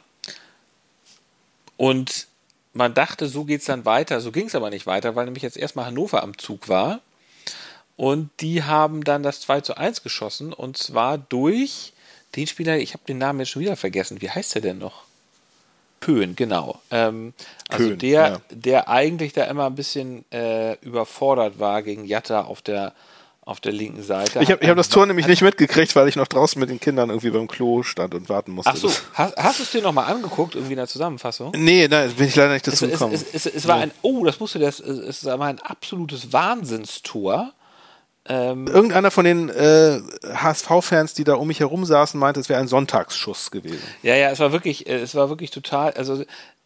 Und 1.77 2.27
man 2.73 2.93
dachte, 2.93 3.27
so 3.27 3.45
geht 3.45 3.61
es 3.61 3.67
dann 3.67 3.85
weiter. 3.85 4.19
So 4.19 4.31
ging 4.31 4.47
es 4.47 4.55
aber 4.55 4.69
nicht 4.69 4.87
weiter, 4.87 5.15
weil 5.15 5.25
nämlich 5.25 5.43
jetzt 5.43 5.57
erstmal 5.57 5.85
Hannover 5.85 6.23
am 6.23 6.37
Zug 6.37 6.69
war. 6.69 7.01
Und 8.01 8.31
die 8.39 8.63
haben 8.63 9.03
dann 9.03 9.21
das 9.21 9.41
2 9.41 9.61
zu 9.61 9.77
1 9.77 10.01
geschossen. 10.01 10.53
Und 10.53 10.75
zwar 10.75 11.19
durch 11.19 11.93
den 12.35 12.47
Spieler, 12.47 12.79
ich 12.79 12.95
habe 12.95 13.03
den 13.07 13.19
Namen 13.19 13.37
jetzt 13.37 13.49
schon 13.49 13.61
wieder 13.61 13.75
vergessen. 13.75 14.23
Wie 14.23 14.29
heißt 14.31 14.55
der 14.55 14.63
denn 14.63 14.79
noch? 14.79 15.03
Köhn, 15.99 16.35
genau. 16.35 16.81
Ähm, 16.89 17.35
also 17.69 17.89
Köhn, 17.89 17.99
der, 17.99 18.21
ja. 18.27 18.41
der 18.49 18.89
eigentlich 18.89 19.33
da 19.33 19.43
immer 19.43 19.67
ein 19.67 19.75
bisschen 19.75 20.25
äh, 20.31 20.79
überfordert 20.81 21.59
war 21.59 21.83
gegen 21.83 22.05
Jatta 22.05 22.41
auf 22.41 22.63
der 22.63 22.93
auf 23.43 23.59
der 23.59 23.71
linken 23.71 24.01
Seite. 24.01 24.39
Ich 24.41 24.49
habe 24.49 24.67
hab 24.67 24.77
das 24.77 24.89
Tor 24.89 25.05
nämlich 25.05 25.27
nicht 25.27 25.41
mitgekriegt, 25.43 25.95
weil 25.95 26.07
ich 26.07 26.15
noch 26.15 26.27
draußen 26.27 26.59
mit 26.59 26.71
den 26.71 26.79
Kindern 26.79 27.09
irgendwie 27.09 27.29
beim 27.29 27.47
Klo 27.47 27.83
stand 27.83 28.15
und 28.15 28.29
warten 28.29 28.51
musste. 28.51 28.71
Ach 28.71 28.77
so, 28.77 28.91
hast, 29.13 29.37
hast 29.37 29.59
du 29.59 29.63
es 29.63 29.71
dir 29.71 29.81
nochmal 29.81 30.11
angeguckt, 30.11 30.55
irgendwie 30.55 30.73
in 30.73 30.77
der 30.77 30.87
Zusammenfassung? 30.87 31.51
Nee, 31.55 31.87
nein, 31.87 32.11
bin 32.13 32.27
ich 32.27 32.35
leider 32.35 32.53
nicht 32.53 32.65
dazu 32.65 32.87
gekommen. 32.87 33.13
Es, 33.13 33.21
es, 33.21 33.45
es, 33.45 33.55
es 33.55 33.67
war 33.67 33.77
ein, 33.77 33.91
oh, 34.01 34.25
das 34.25 34.39
musste 34.39 34.57
das, 34.57 34.79
es 34.79 35.23
war 35.25 35.41
ein 35.41 35.59
absolutes 35.59 36.33
Wahnsinnstor. 36.33 37.53
Ähm, 38.25 38.67
Irgendeiner 38.67 39.09
von 39.09 39.25
den 39.25 39.49
äh, 39.49 39.99
HSV-Fans, 40.23 41.15
die 41.15 41.23
da 41.23 41.35
um 41.35 41.47
mich 41.47 41.59
herum 41.59 41.85
saßen, 41.85 42.19
meinte, 42.19 42.39
es 42.39 42.49
wäre 42.49 42.59
ein 42.59 42.67
Sonntagsschuss 42.67 43.49
gewesen. 43.49 43.81
Ja, 44.03 44.15
ja, 44.15 44.29
es 44.29 44.39
war 44.39 44.51
wirklich, 44.51 44.87
äh, 44.87 44.99
es 44.99 45.15
war 45.15 45.29
wirklich 45.29 45.49
total, 45.49 45.93
also 45.93 46.23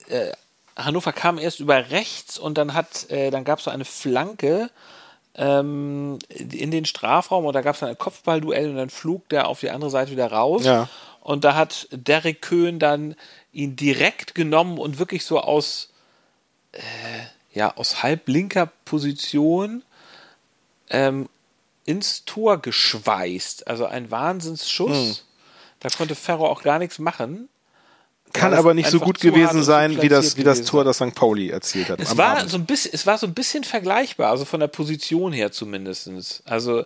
äh, 0.09 0.31
Hannover 0.75 1.13
kam 1.13 1.37
erst 1.37 1.61
über 1.61 1.91
rechts 1.91 2.37
und 2.37 2.57
dann 2.57 2.73
hat, 2.73 3.09
äh, 3.09 3.31
dann 3.31 3.45
gab 3.45 3.59
es 3.59 3.65
so 3.65 3.71
eine 3.71 3.85
Flanke 3.85 4.69
ähm, 5.35 6.19
in 6.29 6.71
den 6.71 6.85
Strafraum 6.85 7.45
und 7.45 7.53
da 7.53 7.61
gab 7.61 7.75
es 7.75 7.79
dann 7.79 7.89
ein 7.89 7.97
Kopfballduell 7.97 8.69
und 8.69 8.75
dann 8.75 8.89
flog 8.89 9.27
der 9.29 9.47
auf 9.47 9.61
die 9.61 9.71
andere 9.71 9.89
Seite 9.89 10.11
wieder 10.11 10.31
raus. 10.31 10.65
Ja. 10.65 10.89
Und 11.21 11.43
da 11.43 11.55
hat 11.55 11.87
Derek 11.91 12.41
Köhn 12.41 12.79
dann 12.79 13.15
ihn 13.53 13.75
direkt 13.77 14.35
genommen 14.35 14.77
und 14.77 14.99
wirklich 14.99 15.25
so 15.25 15.39
aus, 15.39 15.91
äh, 16.73 16.79
ja, 17.53 17.75
aus 17.77 18.03
halblinker 18.03 18.69
Position 18.83 19.83
ähm, 20.89 21.29
ins 21.85 22.25
Tor 22.25 22.61
geschweißt. 22.61 23.67
Also 23.67 23.85
ein 23.85 24.11
Wahnsinnsschuss. 24.11 24.89
Mhm. 24.89 25.15
Da 25.79 25.89
konnte 25.89 26.15
Ferro 26.15 26.47
auch 26.47 26.63
gar 26.63 26.79
nichts 26.79 26.99
machen 26.99 27.49
kann 28.35 28.53
aber 28.53 28.73
nicht 28.73 28.89
so 28.89 28.99
gut 28.99 29.19
gewesen 29.19 29.63
sein, 29.63 30.01
wie 30.01 30.09
das, 30.09 30.37
wie 30.37 30.43
das 30.43 30.63
Tor, 30.63 30.83
das 30.83 30.97
St. 30.97 31.15
Pauli 31.15 31.49
erzielt 31.49 31.89
hat. 31.89 31.99
Es 31.99 32.17
war, 32.17 32.47
so 32.47 32.57
ein 32.57 32.65
bisschen, 32.65 32.91
es 32.93 33.07
war 33.07 33.17
so 33.17 33.27
ein 33.27 33.33
bisschen 33.33 33.63
vergleichbar, 33.63 34.29
also 34.29 34.45
von 34.45 34.59
der 34.59 34.67
Position 34.67 35.31
her 35.33 35.51
zumindest. 35.51 36.43
Also 36.45 36.85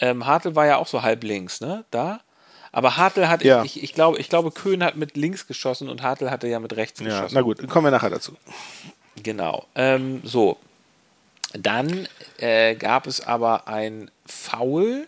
ähm, 0.00 0.26
Hartl 0.26 0.54
war 0.54 0.66
ja 0.66 0.76
auch 0.76 0.86
so 0.86 1.02
halb 1.02 1.24
links, 1.24 1.60
ne? 1.60 1.84
Da. 1.90 2.20
Aber 2.72 2.96
Hartl 2.96 3.28
hat, 3.28 3.44
ja. 3.44 3.64
ich, 3.64 3.82
ich, 3.82 3.94
glaube, 3.94 4.18
ich 4.18 4.28
glaube, 4.28 4.50
Köhn 4.50 4.84
hat 4.84 4.96
mit 4.96 5.16
links 5.16 5.46
geschossen 5.46 5.88
und 5.88 6.02
Hartl 6.02 6.30
hatte 6.30 6.48
ja 6.48 6.60
mit 6.60 6.76
rechts 6.76 7.00
ja, 7.00 7.06
geschossen. 7.06 7.34
Na 7.34 7.42
gut, 7.42 7.66
kommen 7.68 7.86
wir 7.86 7.90
nachher 7.90 8.10
dazu. 8.10 8.36
Genau. 9.22 9.66
Ähm, 9.74 10.20
so. 10.24 10.58
Dann 11.62 12.08
äh, 12.38 12.74
gab 12.74 13.06
es 13.06 13.20
aber 13.20 13.68
ein 13.68 14.10
Foul 14.26 15.06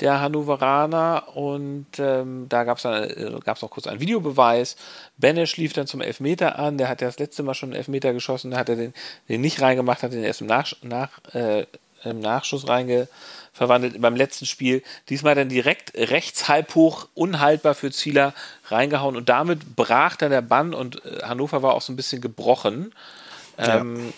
der 0.00 0.20
Hannoveraner 0.20 1.36
und 1.36 1.86
ähm, 1.98 2.46
da 2.48 2.64
gab 2.64 2.78
es 2.78 2.84
äh, 2.84 3.38
gab's 3.44 3.62
noch 3.62 3.70
kurz 3.70 3.86
einen 3.86 4.00
Videobeweis. 4.00 4.76
Benesch 5.18 5.56
lief 5.56 5.72
dann 5.72 5.86
zum 5.86 6.00
Elfmeter 6.00 6.58
an, 6.58 6.78
der 6.78 6.88
hat 6.88 7.00
ja 7.00 7.08
das 7.08 7.18
letzte 7.18 7.42
Mal 7.42 7.54
schon 7.54 7.70
einen 7.70 7.76
Elfmeter 7.76 8.12
geschossen, 8.12 8.50
da 8.50 8.58
hat 8.58 8.68
er 8.68 8.76
den, 8.76 8.94
den 9.28 9.40
nicht 9.40 9.60
reingemacht, 9.60 10.02
hat 10.02 10.12
den 10.12 10.24
erst 10.24 10.40
im, 10.40 10.46
Nach, 10.46 10.72
nach, 10.82 11.10
äh, 11.34 11.66
im 12.04 12.20
Nachschuss 12.20 12.66
reinge 12.66 13.08
verwandelt 13.52 14.00
beim 14.00 14.16
letzten 14.16 14.46
Spiel. 14.46 14.82
Diesmal 15.08 15.34
dann 15.34 15.48
direkt 15.48 15.94
rechts 15.94 16.48
halb 16.48 16.74
hoch, 16.74 17.08
unhaltbar 17.14 17.74
für 17.74 17.90
Zieler 17.90 18.32
reingehauen 18.66 19.16
und 19.16 19.28
damit 19.28 19.76
brach 19.76 20.16
dann 20.16 20.30
der 20.30 20.40
Bann 20.40 20.72
und 20.72 21.04
äh, 21.04 21.22
Hannover 21.24 21.62
war 21.62 21.74
auch 21.74 21.82
so 21.82 21.92
ein 21.92 21.96
bisschen 21.96 22.22
gebrochen. 22.22 22.94
Ähm, 23.58 23.96
ja. 23.96 24.12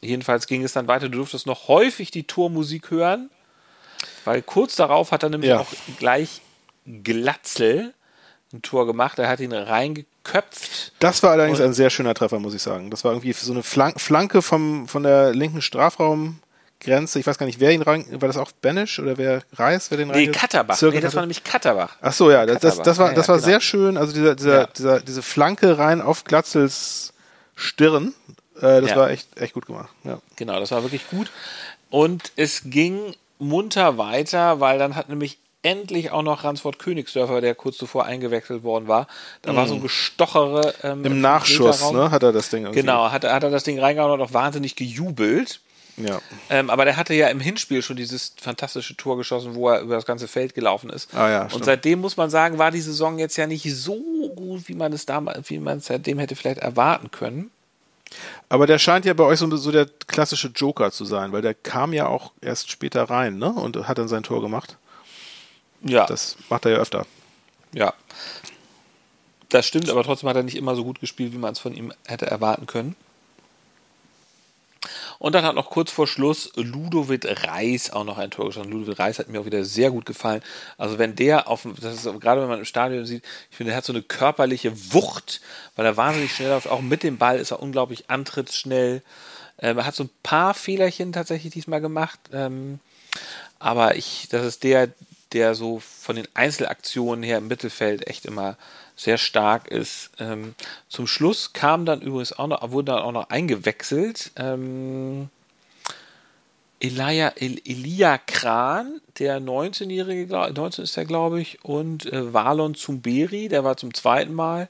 Jedenfalls 0.00 0.46
ging 0.46 0.64
es 0.64 0.72
dann 0.72 0.88
weiter. 0.88 1.08
Du 1.08 1.18
durftest 1.18 1.46
noch 1.46 1.68
häufig 1.68 2.10
die 2.10 2.24
Tormusik 2.24 2.90
hören. 2.90 3.30
Weil 4.24 4.42
kurz 4.42 4.76
darauf 4.76 5.12
hat 5.12 5.22
er 5.22 5.28
nämlich 5.30 5.50
ja. 5.50 5.60
auch 5.60 5.72
gleich 5.98 6.40
Glatzel 6.86 7.94
ein 8.52 8.62
Tor 8.62 8.86
gemacht. 8.86 9.18
Er 9.18 9.28
hat 9.28 9.40
ihn 9.40 9.52
reingeköpft. 9.52 10.92
Das 10.98 11.22
war 11.22 11.32
allerdings 11.32 11.60
ein 11.60 11.72
sehr 11.72 11.90
schöner 11.90 12.14
Treffer, 12.14 12.40
muss 12.40 12.54
ich 12.54 12.62
sagen. 12.62 12.90
Das 12.90 13.04
war 13.04 13.12
irgendwie 13.12 13.32
so 13.32 13.52
eine 13.52 13.62
Flanke 13.62 14.42
vom, 14.42 14.88
von 14.88 15.02
der 15.02 15.32
linken 15.32 15.62
Strafraumgrenze. 15.62 17.18
Ich 17.18 17.26
weiß 17.26 17.38
gar 17.38 17.46
nicht, 17.46 17.60
wer 17.60 17.70
ihn 17.70 17.82
rein, 17.82 18.04
war 18.10 18.26
das 18.26 18.36
auch 18.36 18.50
Benisch 18.52 18.98
oder 18.98 19.18
wer 19.18 19.42
Reis, 19.52 19.90
wer 19.90 19.98
den 19.98 20.10
rein? 20.10 20.18
Nee, 20.18 20.32
Katterbach. 20.32 20.80
Nee, 20.82 21.00
das 21.00 21.14
war 21.14 21.22
nämlich 21.22 21.44
Katterbach. 21.44 21.96
Ach 22.00 22.12
so, 22.12 22.30
ja, 22.30 22.44
das, 22.44 22.60
das, 22.60 22.82
das 22.82 22.98
war, 22.98 23.14
das 23.14 23.28
war 23.28 23.36
ja, 23.36 23.40
genau. 23.40 23.50
sehr 23.50 23.60
schön. 23.60 23.96
Also 23.96 24.12
dieser, 24.12 24.34
dieser, 24.34 24.60
ja. 24.60 24.66
dieser, 24.66 25.00
diese 25.00 25.22
Flanke 25.22 25.78
rein 25.78 26.00
auf 26.00 26.24
Glatzels 26.24 27.12
Stirn, 27.54 28.14
äh, 28.60 28.80
das 28.80 28.96
war 28.96 29.10
echt, 29.10 29.40
echt 29.40 29.54
gut 29.54 29.66
gemacht. 29.66 29.90
Ja. 30.04 30.20
Genau, 30.36 30.58
das 30.60 30.70
war 30.70 30.82
wirklich 30.82 31.08
gut. 31.08 31.30
Und 31.90 32.32
es 32.36 32.62
ging 32.64 33.14
munter 33.38 33.98
weiter, 33.98 34.60
weil 34.60 34.78
dann 34.78 34.96
hat 34.96 35.08
nämlich 35.08 35.38
endlich 35.62 36.10
auch 36.10 36.22
noch 36.22 36.44
Ransford 36.44 36.78
Königsdörfer, 36.78 37.40
der 37.40 37.54
kurz 37.54 37.76
zuvor 37.76 38.04
eingewechselt 38.04 38.62
worden 38.62 38.88
war. 38.88 39.06
Da 39.42 39.52
mm. 39.52 39.56
war 39.56 39.66
so 39.66 39.74
ein 39.74 39.82
Gestochere. 39.82 40.74
Ähm, 40.82 41.04
Im 41.04 41.20
Nachschuss, 41.20 41.92
ne, 41.92 42.10
hat 42.10 42.22
er 42.22 42.32
das 42.32 42.48
Ding 42.48 42.62
irgendwie. 42.62 42.80
Genau, 42.80 43.10
hat, 43.10 43.24
hat 43.24 43.42
er 43.42 43.50
das 43.50 43.64
Ding 43.64 43.78
reingehauen 43.78 44.12
und 44.12 44.22
auch 44.22 44.32
wahnsinnig 44.32 44.76
gejubelt. 44.76 45.60
Ja. 45.96 46.20
Ähm, 46.48 46.70
aber 46.70 46.86
der 46.86 46.96
hatte 46.96 47.12
ja 47.12 47.28
im 47.28 47.40
Hinspiel 47.40 47.82
schon 47.82 47.96
dieses 47.96 48.34
fantastische 48.40 48.96
Tor 48.96 49.18
geschossen, 49.18 49.54
wo 49.54 49.68
er 49.68 49.80
über 49.80 49.96
das 49.96 50.06
ganze 50.06 50.28
Feld 50.28 50.54
gelaufen 50.54 50.88
ist. 50.88 51.14
Ah, 51.14 51.28
ja, 51.28 51.48
und 51.52 51.64
seitdem 51.64 52.00
muss 52.00 52.16
man 52.16 52.30
sagen, 52.30 52.56
war 52.56 52.70
die 52.70 52.80
Saison 52.80 53.18
jetzt 53.18 53.36
ja 53.36 53.46
nicht 53.46 53.70
so 53.74 54.30
gut, 54.34 54.68
wie 54.68 54.74
man 54.74 54.92
es 54.94 55.04
damals, 55.04 55.50
wie 55.50 55.58
man 55.58 55.78
es 55.78 55.86
seitdem 55.86 56.18
hätte 56.18 56.36
vielleicht 56.36 56.60
erwarten 56.60 57.10
können. 57.10 57.50
Aber 58.48 58.66
der 58.66 58.78
scheint 58.78 59.04
ja 59.04 59.14
bei 59.14 59.24
euch 59.24 59.38
so, 59.38 59.56
so, 59.56 59.70
der 59.70 59.86
klassische 60.06 60.48
Joker 60.48 60.90
zu 60.90 61.04
sein, 61.04 61.32
weil 61.32 61.42
der 61.42 61.54
kam 61.54 61.92
ja 61.92 62.06
auch 62.06 62.32
erst 62.40 62.70
später 62.70 63.04
rein, 63.04 63.38
ne? 63.38 63.52
Und 63.52 63.88
hat 63.88 63.98
dann 63.98 64.08
sein 64.08 64.22
Tor 64.22 64.40
gemacht. 64.40 64.76
Ja. 65.82 66.06
Das 66.06 66.36
macht 66.48 66.64
er 66.64 66.72
ja 66.72 66.78
öfter. 66.78 67.06
Ja. 67.72 67.94
Das 69.48 69.66
stimmt, 69.66 69.88
aber 69.90 70.04
trotzdem 70.04 70.28
hat 70.28 70.36
er 70.36 70.42
nicht 70.42 70.56
immer 70.56 70.76
so 70.76 70.84
gut 70.84 71.00
gespielt, 71.00 71.32
wie 71.32 71.38
man 71.38 71.52
es 71.52 71.58
von 71.58 71.74
ihm 71.74 71.92
hätte 72.06 72.26
erwarten 72.26 72.66
können. 72.66 72.94
Und 75.20 75.34
dann 75.34 75.44
hat 75.44 75.54
noch 75.54 75.68
kurz 75.68 75.90
vor 75.90 76.06
Schluss 76.06 76.50
Ludovic 76.56 77.26
Reis 77.46 77.90
auch 77.90 78.04
noch 78.04 78.16
ein 78.16 78.30
Tor 78.30 78.46
geschossen. 78.46 78.70
Ludovic 78.72 78.98
Reis 78.98 79.18
hat 79.18 79.28
mir 79.28 79.38
auch 79.38 79.44
wieder 79.44 79.66
sehr 79.66 79.90
gut 79.90 80.06
gefallen. 80.06 80.42
Also 80.78 80.98
wenn 80.98 81.14
der 81.14 81.46
auf, 81.46 81.68
das 81.78 81.94
ist 81.94 82.20
gerade 82.20 82.40
wenn 82.40 82.48
man 82.48 82.60
im 82.60 82.64
Stadion 82.64 83.04
sieht, 83.04 83.22
ich 83.50 83.56
finde, 83.58 83.72
er 83.72 83.76
hat 83.76 83.84
so 83.84 83.92
eine 83.92 84.00
körperliche 84.00 84.72
Wucht, 84.94 85.42
weil 85.76 85.84
er 85.84 85.98
wahnsinnig 85.98 86.34
schnell 86.34 86.48
läuft. 86.48 86.68
Auch 86.68 86.80
mit 86.80 87.02
dem 87.02 87.18
Ball 87.18 87.38
ist 87.38 87.50
er 87.50 87.60
unglaublich 87.60 88.08
antrittsschnell. 88.08 89.02
Ähm, 89.58 89.76
er 89.76 89.84
hat 89.84 89.94
so 89.94 90.04
ein 90.04 90.10
paar 90.22 90.54
Fehlerchen 90.54 91.12
tatsächlich 91.12 91.52
diesmal 91.52 91.82
gemacht. 91.82 92.18
Ähm, 92.32 92.80
aber 93.58 93.96
ich, 93.96 94.26
das 94.30 94.46
ist 94.46 94.64
der, 94.64 94.88
der 95.34 95.54
so 95.54 95.80
von 95.80 96.16
den 96.16 96.28
Einzelaktionen 96.32 97.22
her 97.22 97.38
im 97.38 97.48
Mittelfeld 97.48 98.06
echt 98.06 98.24
immer 98.24 98.56
sehr 99.00 99.18
stark 99.18 99.68
ist. 99.68 100.10
Ähm, 100.18 100.54
zum 100.88 101.06
Schluss 101.06 101.54
kam 101.54 101.86
dann 101.86 102.02
übrigens 102.02 102.32
auch 102.32 102.46
noch, 102.46 102.70
wurde 102.70 102.92
dann 102.92 103.02
auch 103.02 103.12
noch 103.12 103.30
eingewechselt. 103.30 104.30
Ähm, 104.36 105.30
Elia, 106.80 107.28
El, 107.36 107.60
Elia 107.64 108.18
Kran, 108.18 109.00
der 109.18 109.40
19-Jährige, 109.40 110.52
19 110.52 110.84
ist 110.84 110.96
er, 110.98 111.06
glaube 111.06 111.40
ich, 111.40 111.64
und 111.64 112.10
äh, 112.12 112.32
Valon 112.32 112.74
Zumberi, 112.74 113.48
der 113.48 113.64
war 113.64 113.76
zum 113.76 113.94
zweiten 113.94 114.34
Mal 114.34 114.68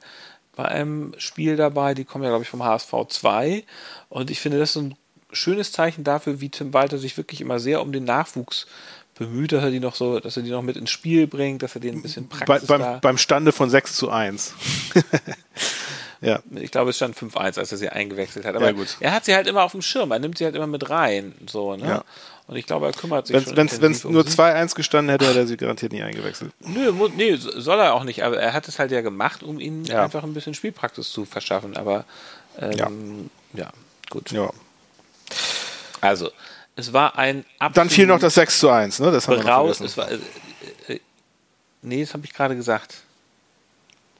bei 0.54 0.64
einem 0.66 1.14
Spiel 1.18 1.56
dabei. 1.56 1.94
Die 1.94 2.04
kommen 2.04 2.22
ja, 2.22 2.30
glaube 2.30 2.44
ich, 2.44 2.50
vom 2.50 2.62
HSV 2.62 2.92
2. 3.08 3.64
Und 4.08 4.30
ich 4.30 4.40
finde, 4.40 4.58
das 4.58 4.70
ist 4.70 4.82
ein 4.82 4.96
schönes 5.32 5.72
Zeichen 5.72 6.04
dafür, 6.04 6.40
wie 6.40 6.50
Tim 6.50 6.72
Walter 6.72 6.98
sich 6.98 7.16
wirklich 7.16 7.40
immer 7.40 7.58
sehr 7.58 7.82
um 7.82 7.92
den 7.92 8.04
Nachwuchs 8.04 8.66
bemüht, 9.20 9.52
dass 9.52 9.62
er 9.62 9.70
die 9.70 9.78
noch 9.78 9.94
so, 9.94 10.18
dass 10.18 10.37
er 10.37 10.42
die 10.42 10.50
noch 10.50 10.62
mit 10.62 10.76
ins 10.76 10.90
Spiel 10.90 11.28
bringt, 11.28 11.62
dass 11.62 11.76
er 11.76 11.80
den 11.80 11.94
ein 11.96 12.02
bisschen 12.02 12.28
Praxis 12.28 12.66
Bei, 12.66 12.78
beim, 12.78 13.00
beim 13.00 13.18
Stande 13.18 13.52
von 13.52 13.70
6 13.70 13.94
zu 13.94 14.11
1. 14.11 14.54
Ja. 16.22 16.40
Ich 16.54 16.70
glaube, 16.70 16.90
es 16.90 16.96
stand 16.96 17.16
5-1, 17.16 17.59
als 17.59 17.72
er 17.72 17.78
sie 17.78 17.88
eingewechselt 17.88 18.44
hat. 18.44 18.54
Aber 18.54 18.66
Ja, 18.66 18.72
gut. 18.72 18.98
er 19.00 19.12
hat 19.12 19.24
sie 19.24 19.35
halt 19.35 19.46
immer 19.46 19.62
auf 19.62 19.72
dem 19.72 19.80
Schirm. 19.80 20.11
Er 20.11 20.18
nimmt 20.18 20.37
sie 20.37 20.44
halt 20.44 20.54
immer 20.54 20.66
mit 20.66 20.90
rein. 20.90 21.33
So, 21.46 21.76
ne? 21.76 21.87
Ja. 21.88 22.04
Und 22.46 22.56
ich 22.56 22.66
glaube, 22.66 22.85
er 22.85 22.92
kümmert 22.92 23.26
sich 23.26 23.35
Wenn 23.37 23.42
schon 23.44 23.56
es 23.66 23.72
intensiv 23.72 24.04
um 24.04 24.12
nur 24.12 24.24
sie. 24.28 24.37
2-1 24.37 24.74
gestanden 24.74 25.09
hätte, 25.11 25.26
hätte 25.26 25.38
er 25.38 25.46
sie 25.46 25.56
garantiert 25.56 25.92
nie 25.92 26.02
eingewechselt. 26.02 26.52
Nö, 26.61 26.92
mu- 26.92 27.09
nee, 27.09 27.37
so- 27.37 27.59
soll 27.59 27.78
er 27.80 27.94
auch 27.94 28.04
nicht. 28.04 28.22
Aber 28.22 28.37
er 28.38 28.52
hat 28.52 28.68
es 28.68 28.78
halt 28.78 28.90
ja 28.90 29.00
gemacht, 29.00 29.42
um 29.42 29.59
ihnen 29.61 29.87
Ja. 29.87 30.04
einfach 30.04 30.22
ein 30.22 30.35
bisschen 30.35 30.52
Spielpraxis 30.52 31.11
zu 31.11 31.24
verschaffen. 31.24 31.74
Aber 31.78 32.04
ähm, 32.59 33.30
ja. 33.54 33.70
gut. 34.11 34.30
Ja. 34.30 34.50
Also, 36.02 36.30
es 36.76 36.92
war 36.92 37.18
ein 37.18 37.44
Dann 37.74 37.90
fiel 37.90 38.06
noch 38.06 38.18
das 38.18 38.35
6 38.35 38.59
zu 38.61 38.70
1, 38.70 39.00
ne? 39.00 39.11
Das 39.11 39.28
haben 39.28 39.38
wir 39.38 39.44
noch 39.44 39.74
vergessen. 39.74 39.96
War, 39.96 40.11
äh, 40.11 40.94
äh, 40.94 41.00
nee, 41.83 42.00
das 42.00 42.14
habe 42.14 42.24
ich 42.24 42.33
gerade 42.33 42.56
gesagt. 42.56 43.02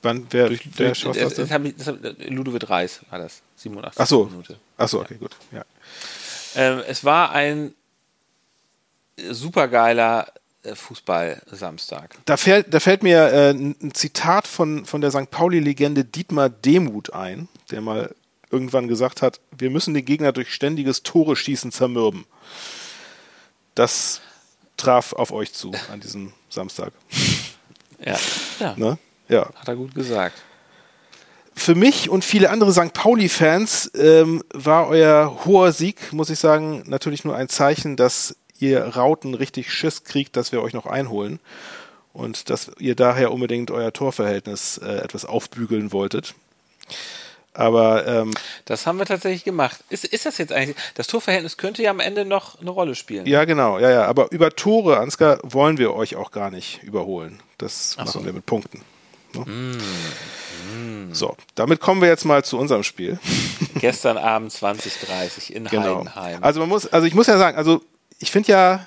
Wann, 0.03 0.27
wer, 0.31 0.49
Durch, 0.49 0.63
wer 0.77 0.89
durch, 0.89 0.99
schoss 0.99 1.17
das, 1.17 1.35
das 1.35 1.49
das 1.49 1.61
ich, 1.65 1.77
das 1.77 1.87
hab, 1.89 1.97
Ludovic 2.29 2.69
Reis 2.71 3.01
war 3.11 3.19
das. 3.19 3.43
87. 3.57 4.01
Ach 4.01 4.07
so. 4.07 4.25
Minute. 4.25 4.57
Achso, 4.77 5.01
okay, 5.01 5.17
gut. 5.17 5.37
Ja. 5.53 5.65
Ähm, 6.55 6.83
es 6.87 7.05
war 7.05 7.33
ein 7.33 7.75
supergeiler 9.29 10.33
äh, 10.63 10.75
Fußball-Samstag. 10.75 12.17
Da 12.25 12.37
fällt, 12.39 12.73
da 12.73 12.81
fällt 12.81 13.03
mir 13.03 13.31
äh, 13.31 13.51
ein 13.51 13.77
ein 13.83 13.95
Zitat 13.95 14.47
von, 14.47 14.87
von 14.87 15.03
der 15.03 15.11
St. 15.11 15.31
Pauli-Legende 15.31 16.05
Dietmar 16.05 16.49
Demuth 16.49 17.13
ein, 17.13 17.49
der 17.71 17.83
mal 17.83 18.15
irgendwann 18.51 18.89
gesagt 18.89 19.23
hat, 19.23 19.41
wir 19.57 19.71
müssen 19.71 19.95
den 19.95 20.05
Gegner 20.05 20.33
durch 20.33 20.53
ständiges 20.53 21.03
Tore-Schießen 21.03 21.73
zermürben. 21.73 22.25
Das 23.75 24.21
traf 24.77 25.13
auf 25.13 25.33
euch 25.33 25.53
zu 25.53 25.73
an 25.93 26.01
diesem 26.01 26.33
Samstag. 26.49 26.93
Ja, 28.05 28.19
ja 28.59 28.75
Ne? 28.77 28.99
Ja. 29.29 29.51
hat 29.55 29.69
er 29.69 29.77
gut 29.77 29.95
gesagt. 29.95 30.43
Für 31.55 31.75
mich 31.75 32.09
und 32.09 32.25
viele 32.25 32.51
andere 32.51 32.73
St. 32.73 32.95
Pauli-Fans 32.95 33.91
ähm, 33.95 34.43
war 34.53 34.89
euer 34.89 35.45
hoher 35.45 35.73
Sieg, 35.73 36.13
muss 36.13 36.31
ich 36.31 36.39
sagen, 36.39 36.83
natürlich 36.87 37.25
nur 37.25 37.37
ein 37.37 37.49
Zeichen, 37.49 37.97
dass 37.97 38.35
ihr 38.59 38.83
Rauten 38.83 39.35
richtig 39.35 39.73
Schiss 39.73 40.05
kriegt, 40.05 40.37
dass 40.37 40.53
wir 40.53 40.63
euch 40.63 40.73
noch 40.73 40.87
einholen 40.87 41.39
und 42.13 42.51
dass 42.51 42.71
ihr 42.79 42.95
daher 42.95 43.33
unbedingt 43.33 43.71
euer 43.71 43.93
Torverhältnis 43.93 44.79
äh, 44.79 44.97
etwas 44.99 45.25
aufbügeln 45.25 45.93
wolltet. 45.93 46.35
Aber 47.61 48.07
ähm, 48.07 48.31
Das 48.65 48.87
haben 48.87 48.99
wir 48.99 49.05
tatsächlich 49.07 49.45
gemacht. 49.45 49.81
Ist, 49.91 50.05
ist 50.05 50.25
das 50.25 50.39
jetzt 50.39 50.53
eigentlich, 50.53 50.77
das 50.95 51.07
Torverhältnis 51.07 51.57
könnte 51.59 51.83
ja 51.83 51.91
am 51.91 52.01
Ende 52.01 52.25
noch 52.25 52.59
eine 52.61 52.71
Rolle 52.71 52.95
spielen. 52.95 53.27
ja, 53.27 53.45
genau, 53.45 53.79
ja, 53.79 53.91
ja. 53.91 54.07
Aber 54.07 54.33
über 54.33 54.51
Tore, 54.51 54.99
Ansgar, 54.99 55.39
wollen 55.43 55.77
wir 55.79 55.93
euch 55.95 56.17
auch 56.17 56.31
gar 56.31 56.51
nicht 56.51 56.83
überholen. 56.83 57.43
Das 57.59 57.97
machen 57.99 58.09
so. 58.09 58.25
wir 58.25 58.33
mit 58.33 58.47
Punkten. 58.47 58.83
Ne? 59.35 59.79
So, 61.13 61.37
damit 61.55 61.81
kommen 61.81 62.01
wir 62.01 62.09
jetzt 62.09 62.25
mal 62.25 62.45
zu 62.45 62.59
unserem 62.59 62.83
Spiel. 62.83 63.19
Gestern 63.75 64.17
Abend 64.17 64.53
20.30 64.53 65.53
in 65.53 65.65
Genau. 65.67 65.99
Heidenheim. 65.99 66.43
Also 66.43 66.61
man 66.61 66.69
muss, 66.69 66.87
also 66.87 67.07
ich 67.07 67.15
muss 67.15 67.27
ja 67.27 67.37
sagen, 67.39 67.57
also 67.57 67.83
ich 68.19 68.31
finde 68.31 68.53
ja, 68.53 68.87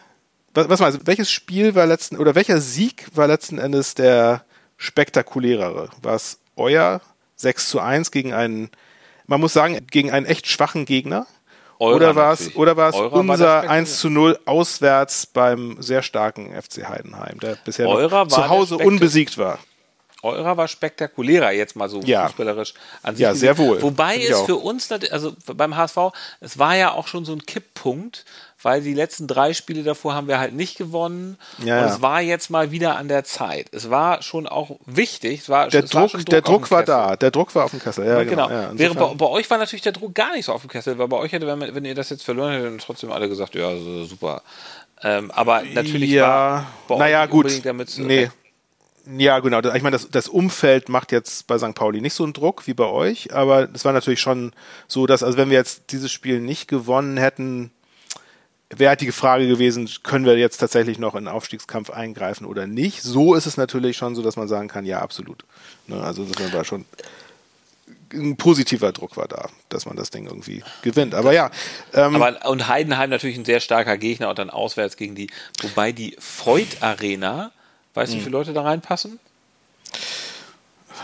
was, 0.53 0.69
was 0.69 0.79
meinst 0.79 0.99
du, 0.99 1.07
welches 1.07 1.31
Spiel 1.31 1.75
war 1.75 1.85
letzten 1.85 2.17
oder 2.17 2.35
welcher 2.35 2.59
Sieg 2.59 3.05
war 3.13 3.27
letzten 3.27 3.57
Endes 3.59 3.93
der 3.95 4.43
spektakulärere? 4.77 5.89
War 6.01 6.15
es 6.15 6.39
euer 6.55 7.01
6 7.43 7.69
zu 7.69 7.79
1 7.79 8.09
gegen 8.11 8.33
einen, 8.33 8.71
man 9.27 9.39
muss 9.39 9.53
sagen, 9.53 9.85
gegen 9.91 10.11
einen 10.11 10.25
echt 10.25 10.47
schwachen 10.47 10.85
Gegner? 10.85 11.27
Eurer 11.79 11.95
oder 11.95 12.15
war 12.15 12.33
es, 12.33 12.55
oder 12.55 12.77
war 12.77 12.89
es 12.89 12.95
Eurer 12.95 13.13
unser 13.13 13.35
spektakulär. 13.35 13.69
1 13.71 13.99
zu 13.99 14.09
0 14.09 14.39
auswärts 14.45 15.25
beim 15.25 15.77
sehr 15.79 16.01
starken 16.01 16.53
FC 16.59 16.87
Heidenheim, 16.87 17.39
der 17.39 17.55
bisher 17.63 17.87
zu 17.87 18.49
Hause 18.49 18.77
unbesiegt 18.77 19.37
war? 19.37 19.59
Eurer 20.23 20.55
war 20.55 20.69
spektakulärer 20.69 21.51
jetzt 21.51 21.75
mal 21.75 21.89
so 21.89 21.99
Ja. 22.01 22.27
fußballerisch 22.27 22.73
an 23.01 23.15
sich. 23.15 23.23
Ja, 23.23 23.35
sehr 23.35 23.57
wohl. 23.57 23.81
Wobei 23.81 24.23
es 24.23 24.39
für 24.41 24.55
uns, 24.55 24.89
also 24.89 25.33
beim 25.53 25.75
HSV, 25.75 25.97
es 26.39 26.57
war 26.57 26.77
ja 26.77 26.93
auch 26.93 27.07
schon 27.07 27.25
so 27.25 27.33
ein 27.33 27.45
Kipppunkt, 27.45 28.23
weil 28.63 28.81
die 28.81 28.93
letzten 28.93 29.27
drei 29.27 29.53
Spiele 29.53 29.83
davor 29.83 30.15
haben 30.15 30.27
wir 30.27 30.39
halt 30.39 30.53
nicht 30.53 30.77
gewonnen. 30.77 31.37
Ja, 31.59 31.81
und 31.81 31.87
ja. 31.87 31.93
es 31.93 32.01
war 32.01 32.21
jetzt 32.21 32.49
mal 32.49 32.71
wieder 32.71 32.97
an 32.97 33.07
der 33.07 33.23
Zeit. 33.23 33.67
Es 33.71 33.89
war 33.89 34.21
schon 34.21 34.47
auch 34.47 34.77
wichtig. 34.85 35.41
Es 35.41 35.49
war, 35.49 35.67
Der 35.67 35.83
es 35.83 35.93
war 35.93 36.07
Druck, 36.07 36.25
der 36.25 36.41
Druck 36.41 36.71
war 36.71 36.81
Kessel. 36.83 36.95
da, 36.95 37.15
der 37.15 37.31
Druck 37.31 37.53
war 37.55 37.65
auf 37.65 37.71
dem 37.71 37.79
Kessel. 37.81 38.05
Ja, 38.07 38.23
genau. 38.23 38.47
genau. 38.47 38.69
Wäre 38.73 38.95
bei, 38.95 39.13
bei 39.13 39.27
euch 39.27 39.49
war 39.49 39.57
natürlich 39.57 39.81
der 39.83 39.91
Druck 39.91 40.15
gar 40.15 40.33
nicht 40.33 40.45
so 40.45 40.53
auf 40.53 40.61
dem 40.61 40.69
Kessel, 40.69 40.97
weil 40.97 41.07
bei 41.07 41.17
euch 41.17 41.31
hätte, 41.31 41.45
wenn, 41.47 41.59
man- 41.59 41.75
wenn 41.75 41.85
ihr 41.85 41.95
das 41.95 42.09
jetzt 42.09 42.23
verloren 42.23 42.53
hättet, 42.53 42.67
dann 42.67 42.77
trotzdem 42.79 43.11
alle 43.11 43.29
gesagt, 43.29 43.55
ja, 43.55 43.69
super. 44.05 44.41
Ähm, 45.03 45.31
aber 45.31 45.63
natürlich 45.63 46.09
ja, 46.11 46.65
war 46.87 46.97
naja, 46.97 47.25
gut. 47.25 47.45
unbedingt 47.45 47.65
damit 47.65 47.89
zu 47.89 48.01
nee. 48.03 48.29
Ja, 49.17 49.39
genau. 49.39 49.59
Ich 49.59 49.83
meine, 49.83 49.97
das, 49.97 50.09
das 50.09 50.29
Umfeld 50.29 50.87
macht 50.87 51.11
jetzt 51.11 51.45
bei 51.47 51.57
St. 51.57 51.75
Pauli 51.75 51.99
nicht 51.99 52.13
so 52.13 52.23
einen 52.23 52.31
Druck 52.31 52.67
wie 52.67 52.73
bei 52.73 52.85
euch, 52.85 53.33
aber 53.33 53.67
es 53.73 53.83
war 53.83 53.91
natürlich 53.91 54.21
schon 54.21 54.53
so, 54.87 55.05
dass, 55.07 55.23
also 55.23 55.37
wenn 55.37 55.49
wir 55.49 55.57
jetzt 55.57 55.91
dieses 55.91 56.09
Spiel 56.09 56.39
nicht 56.39 56.69
gewonnen 56.69 57.17
hätten, 57.17 57.71
wäre 58.79 58.89
halt 58.89 59.01
die 59.01 59.11
Frage 59.11 59.47
gewesen, 59.47 59.89
können 60.03 60.25
wir 60.25 60.37
jetzt 60.37 60.57
tatsächlich 60.57 60.99
noch 60.99 61.15
in 61.15 61.25
den 61.25 61.33
Aufstiegskampf 61.33 61.89
eingreifen 61.89 62.45
oder 62.45 62.67
nicht? 62.67 63.01
So 63.01 63.35
ist 63.35 63.45
es 63.45 63.57
natürlich 63.57 63.97
schon 63.97 64.15
so, 64.15 64.21
dass 64.21 64.35
man 64.35 64.47
sagen 64.47 64.67
kann, 64.67 64.85
ja, 64.85 64.99
absolut. 64.99 65.43
Ne, 65.87 66.01
also 66.01 66.23
insofern 66.23 66.53
war 66.53 66.63
schon 66.65 66.85
ein 68.13 68.37
positiver 68.37 68.91
Druck 68.91 69.17
war 69.17 69.27
da, 69.27 69.49
dass 69.69 69.85
man 69.87 69.95
das 69.95 70.11
Ding 70.11 70.27
irgendwie 70.27 70.63
gewinnt. 70.83 71.15
Aber 71.15 71.33
ja, 71.33 71.49
ähm, 71.93 72.15
Aber 72.21 72.47
und 72.47 72.67
Heidenheim 72.67 73.09
natürlich 73.09 73.37
ein 73.37 73.45
sehr 73.45 73.59
starker 73.59 73.97
Gegner 73.97 74.29
und 74.29 74.37
dann 74.37 74.51
auswärts 74.51 74.97
gegen 74.97 75.15
die, 75.15 75.29
wobei 75.63 75.91
die 75.91 76.15
Freud 76.19 76.67
Arena, 76.81 77.51
weißt 77.95 78.11
du, 78.13 78.17
wie 78.17 78.19
Mhm. 78.19 78.23
viele 78.25 78.37
Leute 78.37 78.53
da 78.53 78.61
reinpassen? 78.61 79.19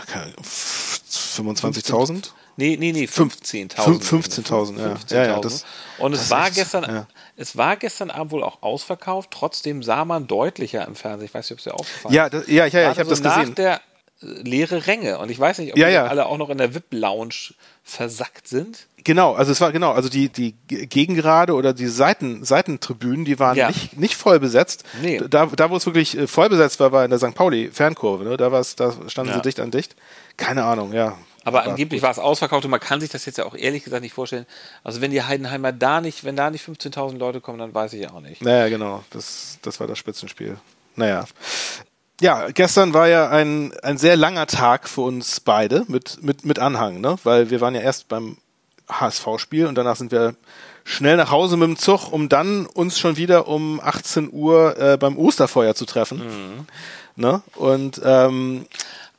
keine- 0.06 0.32
25.000? 0.42 2.32
Nee, 2.56 2.76
nee, 2.78 2.92
nee, 2.92 3.06
Fünf- 3.06 3.34
15.000. 3.42 3.82
fünf- 4.04 4.04
15.000, 4.08 4.78
ja. 4.78 4.96
Ja, 5.08 5.24
ja, 5.26 5.38
das- 5.40 5.64
und 5.98 6.12
es 6.12 6.20
das 6.20 6.30
war 6.30 6.50
gestern, 6.50 6.84
ja. 6.84 7.06
Es 7.40 7.56
war 7.56 7.76
gestern 7.76 8.10
Abend 8.10 8.32
wohl 8.32 8.42
auch 8.44 8.62
ausverkauft, 8.62 9.30
trotzdem 9.32 9.82
sah 9.82 10.04
man 10.04 10.26
deutlicher 10.26 10.86
im 10.86 10.94
Fernsehen. 10.94 11.26
Ich 11.26 11.34
weiß 11.34 11.46
nicht, 11.46 11.52
ob 11.52 11.58
es 11.58 11.64
dir 11.64 11.74
aufgefallen 11.74 12.14
Ja, 12.14 12.28
das, 12.28 12.46
ja, 12.46 12.66
ja, 12.66 12.80
ja, 12.80 12.92
ich 12.92 12.98
habe 12.98 13.04
so 13.08 13.10
das 13.10 13.20
nach 13.22 13.40
gesehen. 13.40 13.54
der 13.56 13.76
äh, 14.22 14.26
leere 14.42 14.86
Ränge. 14.86 15.18
Und 15.18 15.30
ich 15.30 15.38
weiß 15.40 15.58
nicht, 15.58 15.72
ob 15.72 15.78
Ja, 15.78 15.88
ja. 15.88 16.06
alle 16.06 16.26
auch 16.26 16.36
noch 16.38 16.50
in 16.50 16.58
der 16.58 16.74
VIP-Lounge 16.74 17.54
versackt 17.82 18.46
sind. 18.46 18.86
Genau, 19.02 19.32
also 19.32 19.50
es 19.50 19.60
war 19.62 19.72
genau, 19.72 19.92
also 19.92 20.10
die 20.10 20.28
die 20.28 20.52
G- 20.68 20.84
Gegengrade 20.84 21.54
oder 21.54 21.72
die 21.72 21.86
Seiten 21.86 22.44
Seitentribünen, 22.44 23.24
die 23.24 23.38
waren 23.38 23.56
Ja. 23.56 23.68
nicht 23.68 23.96
nicht 23.98 24.14
voll 24.16 24.38
besetzt. 24.38 24.84
Nee. 25.00 25.22
Da 25.30 25.46
da 25.46 25.70
wo 25.70 25.76
es 25.76 25.86
wirklich 25.86 26.16
äh, 26.18 26.26
voll 26.26 26.50
besetzt 26.50 26.78
war, 26.80 26.92
war 26.92 27.02
in 27.04 27.10
der 27.10 27.18
St. 27.18 27.34
Pauli 27.34 27.70
Fernkurve, 27.72 28.24
ne? 28.24 28.36
Da 28.36 28.52
war's 28.52 28.76
da 28.76 28.92
standen 29.08 29.30
Ja. 29.32 29.36
sie 29.36 29.42
dicht 29.42 29.58
an 29.60 29.70
dicht. 29.70 29.96
Keine 30.36 30.64
Ahnung, 30.64 30.92
ja. 30.92 31.16
Aber 31.44 31.62
angeblich 31.64 32.02
war 32.02 32.10
es 32.10 32.18
ausverkauft 32.18 32.64
und 32.64 32.70
man 32.70 32.80
kann 32.80 33.00
sich 33.00 33.10
das 33.10 33.24
jetzt 33.24 33.38
ja 33.38 33.46
auch 33.46 33.54
ehrlich 33.54 33.84
gesagt 33.84 34.02
nicht 34.02 34.12
vorstellen. 34.12 34.46
Also 34.84 35.00
wenn 35.00 35.10
die 35.10 35.22
Heidenheimer 35.22 35.72
da 35.72 36.00
nicht, 36.00 36.24
wenn 36.24 36.36
da 36.36 36.50
nicht 36.50 36.66
15.000 36.66 37.16
Leute 37.18 37.40
kommen, 37.40 37.58
dann 37.58 37.72
weiß 37.74 37.94
ich 37.94 38.08
auch 38.10 38.20
nicht. 38.20 38.42
Naja, 38.42 38.68
genau, 38.68 39.04
das 39.10 39.58
das 39.62 39.80
war 39.80 39.86
das 39.86 39.98
Spitzenspiel. 39.98 40.58
Naja. 40.96 41.24
Ja, 42.20 42.50
gestern 42.50 42.92
war 42.92 43.08
ja 43.08 43.30
ein, 43.30 43.72
ein 43.82 43.96
sehr 43.96 44.16
langer 44.16 44.46
Tag 44.46 44.88
für 44.88 45.00
uns 45.00 45.40
beide 45.40 45.84
mit, 45.88 46.22
mit, 46.22 46.44
mit 46.44 46.58
Anhang, 46.58 47.00
ne? 47.00 47.16
Weil 47.24 47.48
wir 47.48 47.62
waren 47.62 47.74
ja 47.74 47.80
erst 47.80 48.08
beim 48.08 48.36
HSV-Spiel 48.90 49.66
und 49.66 49.76
danach 49.76 49.96
sind 49.96 50.12
wir 50.12 50.34
schnell 50.84 51.16
nach 51.16 51.30
Hause 51.30 51.56
mit 51.56 51.68
dem 51.68 51.76
Zug, 51.78 52.12
um 52.12 52.28
dann 52.28 52.66
uns 52.66 52.98
schon 52.98 53.16
wieder 53.16 53.48
um 53.48 53.80
18 53.82 54.30
Uhr 54.32 54.78
äh, 54.78 54.96
beim 54.98 55.16
Osterfeuer 55.16 55.74
zu 55.74 55.86
treffen. 55.86 56.66
Ne? 57.16 57.42
Und 57.54 58.00
ähm, 58.04 58.66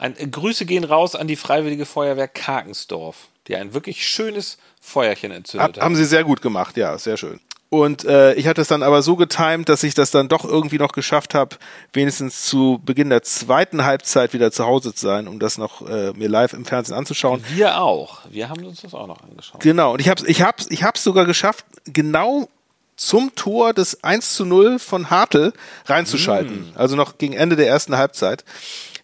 Ein, 0.01 0.17
äh, 0.17 0.27
Grüße 0.27 0.65
gehen 0.65 0.83
raus 0.83 1.15
an 1.15 1.27
die 1.27 1.35
Freiwillige 1.35 1.85
Feuerwehr 1.85 2.27
Karkensdorf, 2.27 3.27
die 3.47 3.55
ein 3.55 3.73
wirklich 3.73 4.05
schönes 4.05 4.57
Feuerchen 4.81 5.31
entzündet 5.31 5.77
hab, 5.77 5.83
haben 5.83 5.95
sie 5.95 6.05
sehr 6.05 6.23
gut 6.23 6.41
gemacht, 6.41 6.75
ja, 6.75 6.97
sehr 6.97 7.17
schön. 7.17 7.39
Und 7.69 8.03
äh, 8.03 8.33
ich 8.33 8.47
hatte 8.47 8.61
es 8.61 8.67
dann 8.67 8.83
aber 8.83 9.01
so 9.01 9.15
getimt, 9.15 9.69
dass 9.69 9.83
ich 9.83 9.93
das 9.93 10.11
dann 10.11 10.27
doch 10.27 10.43
irgendwie 10.43 10.77
noch 10.77 10.91
geschafft 10.91 11.35
habe, 11.35 11.55
wenigstens 11.93 12.43
zu 12.43 12.81
Beginn 12.83 13.09
der 13.09 13.21
zweiten 13.21 13.85
Halbzeit 13.85 14.33
wieder 14.33 14.51
zu 14.51 14.65
Hause 14.65 14.93
zu 14.93 15.05
sein, 15.05 15.27
um 15.27 15.39
das 15.39 15.57
noch 15.57 15.87
äh, 15.87 16.11
mir 16.13 16.27
live 16.27 16.51
im 16.51 16.65
Fernsehen 16.65 16.97
anzuschauen. 16.97 17.41
Wir 17.47 17.81
auch. 17.81 18.23
Wir 18.29 18.49
haben 18.49 18.65
uns 18.65 18.81
das 18.81 18.93
auch 18.93 19.07
noch 19.07 19.21
angeschaut. 19.23 19.61
Genau, 19.61 19.93
und 19.93 20.01
ich 20.01 20.09
hab's, 20.09 20.23
ich 20.23 20.41
hab's, 20.41 20.65
ich 20.69 20.83
hab's 20.83 21.03
sogar 21.03 21.25
geschafft, 21.25 21.63
genau 21.85 22.49
zum 22.97 23.33
Tor 23.35 23.73
des 23.73 24.03
1 24.03 24.33
zu 24.33 24.45
0 24.45 24.77
von 24.77 25.09
Hartl 25.09 25.53
reinzuschalten. 25.85 26.73
Also 26.75 26.95
noch 26.95 27.19
gegen 27.19 27.33
Ende 27.33 27.55
der 27.55 27.67
ersten 27.67 27.95
Halbzeit. 27.95 28.43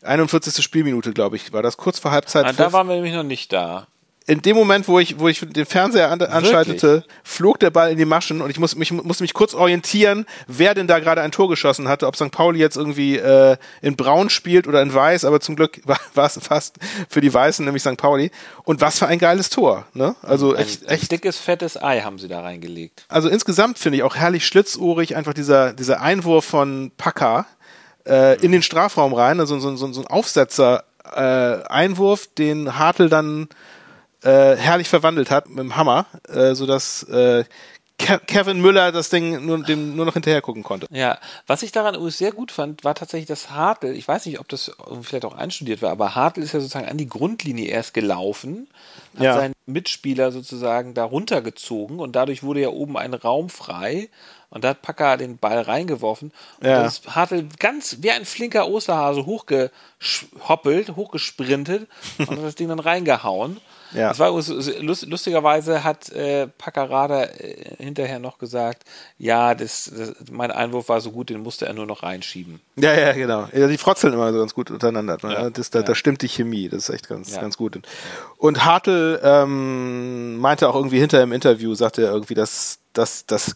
41. 0.01 0.63
Spielminute, 0.63 1.13
glaube 1.13 1.35
ich, 1.35 1.53
war 1.53 1.63
das 1.63 1.77
kurz 1.77 1.99
vor 1.99 2.11
Halbzeit. 2.11 2.45
Ah, 2.45 2.53
da 2.53 2.71
waren 2.73 2.87
wir 2.87 2.95
nämlich 2.95 3.13
noch 3.13 3.23
nicht 3.23 3.51
da. 3.53 3.87
in 4.29 4.41
dem 4.41 4.57
Moment, 4.57 4.89
wo 4.89 4.99
ich, 4.99 5.19
wo 5.19 5.29
ich 5.29 5.39
den 5.39 5.65
Fernseher 5.65 6.11
an, 6.11 6.21
anschaltete, 6.21 7.05
flog 7.23 7.61
der 7.61 7.69
Ball 7.69 7.91
in 7.91 7.97
die 7.97 8.03
Maschen 8.03 8.41
und 8.41 8.49
ich 8.49 8.59
muss 8.59 8.75
mich, 8.75 8.91
musste 8.91 9.23
mich 9.23 9.33
kurz 9.33 9.53
orientieren, 9.53 10.25
wer 10.47 10.73
denn 10.73 10.85
da 10.85 10.99
gerade 10.99 11.21
ein 11.21 11.31
Tor 11.31 11.47
geschossen 11.47 11.87
hatte, 11.87 12.05
ob 12.07 12.17
St. 12.17 12.29
Pauli 12.31 12.59
jetzt 12.59 12.75
irgendwie 12.75 13.15
äh, 13.15 13.55
in 13.81 13.95
Braun 13.95 14.29
spielt 14.29 14.67
oder 14.67 14.81
in 14.81 14.93
Weiß, 14.93 15.23
aber 15.23 15.39
zum 15.39 15.55
Glück 15.55 15.79
war 15.85 15.97
war 16.13 16.25
es 16.25 16.37
fast 16.41 16.77
für 17.09 17.21
die 17.21 17.33
Weißen, 17.33 17.63
nämlich 17.63 17.83
St. 17.83 17.95
Pauli. 17.95 18.31
Und 18.65 18.81
was 18.81 18.99
für 18.99 19.07
ein 19.07 19.17
geiles 19.17 19.49
Tor, 19.49 19.85
ne? 19.93 20.15
Also 20.23 20.53
Ein, 20.53 20.63
echt, 20.63 20.83
ein 20.83 20.89
echt 20.89 21.11
dickes, 21.11 21.37
fettes 21.37 21.81
Ei 21.81 22.01
haben 22.01 22.19
sie 22.19 22.27
da 22.27 22.41
reingelegt. 22.41 23.05
also 23.07 23.29
insgesamt 23.29 23.79
finde 23.79 23.97
ich 23.97 24.03
auch 24.03 24.17
herrlich 24.17 24.45
schlitzohrig 24.45 25.15
einfach 25.15 25.33
dieser, 25.33 25.71
dieser 25.71 26.01
Einwurf 26.01 26.43
von 26.43 26.91
Paka 26.97 27.45
äh, 28.07 28.35
in 28.41 28.51
den 28.51 28.61
Strafraum 28.63 29.13
rein, 29.13 29.39
also 29.39 29.59
so, 29.59 29.75
so, 29.75 29.91
so 29.91 30.01
ein 30.01 30.07
Aufsetzer 30.07 30.83
äh, 31.15 31.63
Einwurf, 31.67 32.27
den 32.27 32.77
Hartl 32.77 33.09
dann 33.09 33.47
äh, 34.23 34.55
herrlich 34.55 34.89
verwandelt 34.89 35.31
hat 35.31 35.47
mit 35.49 35.59
dem 35.59 35.75
Hammer, 35.75 36.05
äh, 36.27 36.55
sodass 36.55 37.03
äh, 37.03 37.43
Ke 37.99 38.19
Kevin 38.27 38.61
Müller 38.61 38.91
das 38.91 39.09
Ding 39.09 39.43
nur, 39.45 39.63
dem 39.63 39.95
nur 39.95 40.05
noch 40.05 40.13
hinterher 40.13 40.41
gucken 40.43 40.61
konnte. 40.61 40.85
Ja, 40.91 41.17
was 41.47 41.63
ich 41.63 41.71
daran 41.71 41.97
sehr 42.11 42.31
gut 42.31 42.51
fand, 42.51 42.83
war 42.83 42.93
tatsächlich 42.93 43.27
das 43.27 43.49
Hartl. 43.49 43.87
Ich 43.87 44.07
weiß 44.07 44.27
nicht, 44.27 44.39
ob 44.39 44.47
das 44.49 44.71
vielleicht 45.01 45.25
auch 45.25 45.35
einstudiert 45.35 45.81
war, 45.81 45.89
aber 45.89 46.13
Hartl 46.13 46.43
ist 46.43 46.53
ja 46.53 46.59
sozusagen 46.59 46.87
an 46.87 46.97
die 46.97 47.09
Grundlinie 47.09 47.67
erst 47.67 47.95
gelaufen, 47.95 48.67
hat 49.15 49.23
Ja. 49.23 49.33
seinen 49.33 49.53
Mitspieler 49.65 50.31
sozusagen 50.31 50.93
da 50.93 51.05
runtergezogen 51.05 51.99
und 51.99 52.15
dadurch 52.15 52.43
wurde 52.43 52.61
ja 52.61 52.69
oben 52.69 52.97
ein 52.97 53.15
Raum 53.15 53.49
frei 53.49 54.09
und 54.49 54.63
da 54.63 54.69
hat 54.69 54.81
Packer 54.81 55.17
den 55.17 55.37
Ball 55.37 55.59
reingeworfen 55.61 56.31
und 56.61 56.67
Ja. 56.67 56.85
ist 56.85 57.15
Hartl 57.15 57.47
ganz 57.59 57.97
wie 58.01 58.11
ein 58.11 58.25
flinker 58.25 58.67
Osterhase 58.67 59.25
hochgehoppelt, 59.25 60.95
hochgesprintet 60.95 61.87
und 62.17 62.29
hat 62.29 62.43
das 62.43 62.55
Ding 62.55 62.69
dann 62.69 62.79
reingehauen. 62.79 63.57
Ja. 63.93 64.09
Das 64.09 64.19
war 64.19 64.31
lustigerweise 64.31 65.83
hat 65.85 66.09
äh, 66.09 66.47
Packerada 66.47 67.23
äh, 67.23 67.75
hinterher 67.77 68.19
noch 68.19 68.37
gesagt, 68.37 68.83
ja, 69.17 69.55
das, 69.55 69.89
das, 69.95 70.13
mein 70.29 70.51
Einwurf 70.51 70.89
war 70.89 70.99
so 70.99 71.11
gut, 71.11 71.29
den 71.29 71.41
musste 71.41 71.67
er 71.67 71.73
nur 71.73 71.85
noch 71.85 72.03
reinschieben. 72.03 72.59
Ja, 72.75 72.93
ja, 72.93 73.13
genau. 73.13 73.47
Ja, 73.53 73.67
die 73.67 73.77
frotzeln 73.77 74.13
immer 74.13 74.33
so 74.33 74.39
ganz 74.39 74.53
gut 74.53 74.71
untereinander. 74.71 75.17
Ne? 75.23 75.33
Ja, 75.33 75.49
Das, 75.49 75.69
da, 75.69 75.79
ja. 75.79 75.85
da 75.85 75.95
stimmt 75.95 76.21
die 76.21 76.27
Chemie. 76.27 76.67
Das 76.67 76.89
ist 76.89 76.95
echt 76.95 77.07
ganz, 77.07 77.33
ganz 77.39 77.55
gut. 77.55 77.79
Und 78.37 78.65
Hartl 78.65 79.21
ähm, 79.23 80.35
meinte 80.37 80.67
auch 80.67 80.75
irgendwie 80.75 80.99
hinter 80.99 81.21
im 81.23 81.31
Interview, 81.31 81.73
sagte 81.73 82.03
er 82.05 82.11
irgendwie, 82.11 82.33
dass 82.35 82.79
dass 82.91 83.25
das 83.25 83.55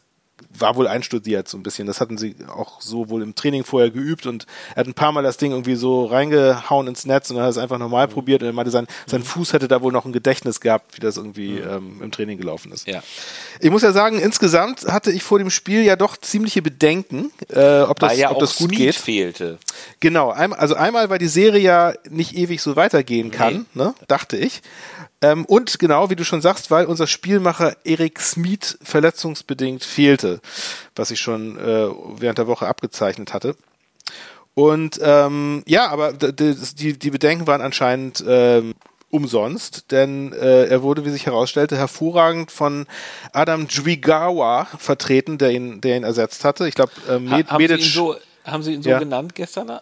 war 0.58 0.76
wohl 0.76 0.88
einstudiert 0.88 1.48
so 1.48 1.58
ein 1.58 1.64
bisschen. 1.64 1.88
Das 1.88 2.02
hatten 2.02 2.18
sie 2.18 2.36
auch 2.48 2.82
so 2.82 3.10
wohl 3.10 3.22
im 3.22 3.36
Training 3.36 3.64
vorher 3.64 3.90
geübt 3.92 4.26
und 4.26 4.46
er 4.76 4.82
hat 4.82 4.88
ein 4.88 4.94
paar 4.94 5.12
Mal 5.12 5.24
das 5.24 5.38
Ding 5.38 5.52
irgendwie 5.52 5.76
so 5.76 6.06
reingehauen 6.06 6.88
ins 6.88 7.06
Netz 7.06 7.30
und 7.30 7.36
dann 7.38 7.46
hat 7.46 7.52
es 7.52 7.58
einfach 7.58 7.78
nochmal 7.78 8.08
Mhm. 8.08 8.12
probiert 8.12 8.42
und 8.42 8.48
er 8.50 8.54
meinte, 8.54 8.72
sein, 8.72 8.88
sein 9.08 9.24
Fuß 9.24 9.54
hätte 9.54 9.68
da 9.68 9.82
wohl 9.82 9.92
noch 9.92 10.06
ein 10.06 10.14
Gedächtnis 10.14 10.60
gehabt, 10.62 10.98
wie 10.98 11.02
das 11.02 11.18
irgendwie 11.18 11.58
ähm, 11.60 12.02
im 12.04 12.12
Training 12.12 12.38
gelaufen 12.38 12.72
ist. 12.72 12.88
Mhm. 12.88 12.94
Ja. 12.94 13.04
Ich 13.60 13.70
muss 13.70 13.82
ja 13.84 13.92
sagen, 13.92 14.20
insgesamt 14.20 14.86
hatte 14.86 15.12
ich 15.12 15.24
vor 15.24 15.40
dem 15.40 15.50
Spiel 15.50 15.84
ja 15.84 15.96
doch 15.96 16.18
ziemliche 16.18 16.62
Bedenken, 16.62 17.32
äh, 17.50 17.82
ob 17.82 18.00
das, 18.00 18.18
ja 18.18 18.32
ob 18.32 18.40
das 18.40 18.56
gut 18.56 18.70
Smeed 18.70 18.78
geht. 18.80 18.96
fehlte. 18.96 19.58
Genau, 20.00 20.30
also 20.30 20.76
einmal, 20.76 21.10
weil 21.10 21.20
die 21.20 21.28
Serie 21.28 21.62
ja 21.62 21.94
nicht 22.10 22.36
ewig 22.36 22.62
so 22.62 22.76
weitergehen 22.76 23.32
kann, 23.32 23.66
ne, 23.74 23.94
dachte 24.08 24.38
ich. 24.38 24.62
Ähm, 25.22 25.46
und 25.46 25.78
genau, 25.80 26.10
wie 26.10 26.16
du 26.16 26.24
schon 26.26 26.42
sagst, 26.42 26.72
weil 26.72 26.86
unser 26.86 27.06
Spielmacher 27.08 27.76
Erik 27.84 28.20
Smith 28.20 28.78
verletzungsbedingt 28.82 29.84
fehlte, 29.84 30.42
was 30.96 31.12
ich 31.12 31.20
schon 31.20 31.58
äh, 31.60 31.88
während 32.18 32.38
der 32.40 32.48
Woche 32.48 32.68
abgezeichnet 32.68 33.34
hatte. 33.34 33.56
Und 34.54 35.00
ähm, 35.02 35.64
ja, 35.68 35.88
aber 35.90 36.12
die, 36.14 36.98
die 37.00 37.10
Bedenken 37.12 37.48
waren 37.48 37.62
anscheinend 37.62 38.24
ähm, 38.28 38.74
umsonst, 39.10 39.92
denn 39.92 40.34
äh, 40.34 40.66
er 40.66 40.82
wurde, 40.84 41.06
wie 41.06 41.10
sich 41.10 41.26
herausstellte, 41.26 41.78
hervorragend 41.78 42.52
von 42.52 42.88
Adam 43.34 43.68
Dvigawa 43.68 44.66
vertreten, 44.78 45.38
der 45.38 45.52
ihn, 45.52 45.82
der 45.82 45.98
ihn 45.98 46.04
ersetzt 46.04 46.44
hatte. 46.46 46.68
Ich 46.68 46.76
glaube, 46.76 46.92
äh, 47.08 47.12
Ha, 47.12 47.18
Med 47.20 47.48
haben, 47.52 47.58
Sie 47.62 47.68
Medic, 47.68 47.86
ihn 47.86 47.92
so, 47.92 48.16
haben 48.46 48.64
Sie 48.64 48.74
ihn 48.74 48.82
so 48.84 48.90
Ja. 48.90 49.00
genannt 49.00 49.36
gestern 49.36 49.80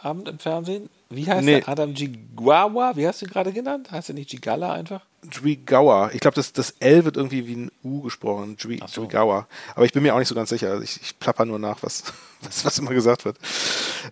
Abend 0.00 0.28
im 0.28 0.38
Fernsehen? 0.38 0.88
Wie 1.08 1.26
heißt 1.26 1.44
Nee. 1.44 1.60
er? 1.60 1.68
Adam 1.68 1.94
Gigwawa? 1.94 2.92
Wie 2.96 3.06
hast 3.06 3.20
du 3.22 3.26
ihn 3.26 3.30
gerade 3.30 3.52
genannt? 3.52 3.90
Heißt 3.92 4.08
er 4.10 4.14
nicht 4.14 4.30
Gigala 4.30 4.72
einfach? 4.72 5.02
Dvigawa. 5.22 6.10
Ich 6.12 6.20
glaube, 6.20 6.34
das, 6.34 6.52
das 6.52 6.70
L 6.80 7.04
wird 7.04 7.16
irgendwie 7.16 7.46
wie 7.46 7.54
ein 7.54 7.70
U 7.84 8.02
gesprochen. 8.02 8.56
Ach 8.80 8.88
so. 8.88 9.08
Aber 9.12 9.46
ich 9.84 9.92
bin 9.92 10.02
mir 10.02 10.14
auch 10.14 10.18
nicht 10.18 10.28
so 10.28 10.34
ganz 10.34 10.48
sicher. 10.50 10.80
Ich, 10.82 11.00
ich 11.00 11.18
plapper 11.18 11.44
nur 11.44 11.58
nach, 11.58 11.78
was, 11.82 12.04
was, 12.42 12.64
was 12.64 12.78
immer 12.78 12.90
gesagt 12.92 13.24
wird. 13.24 13.38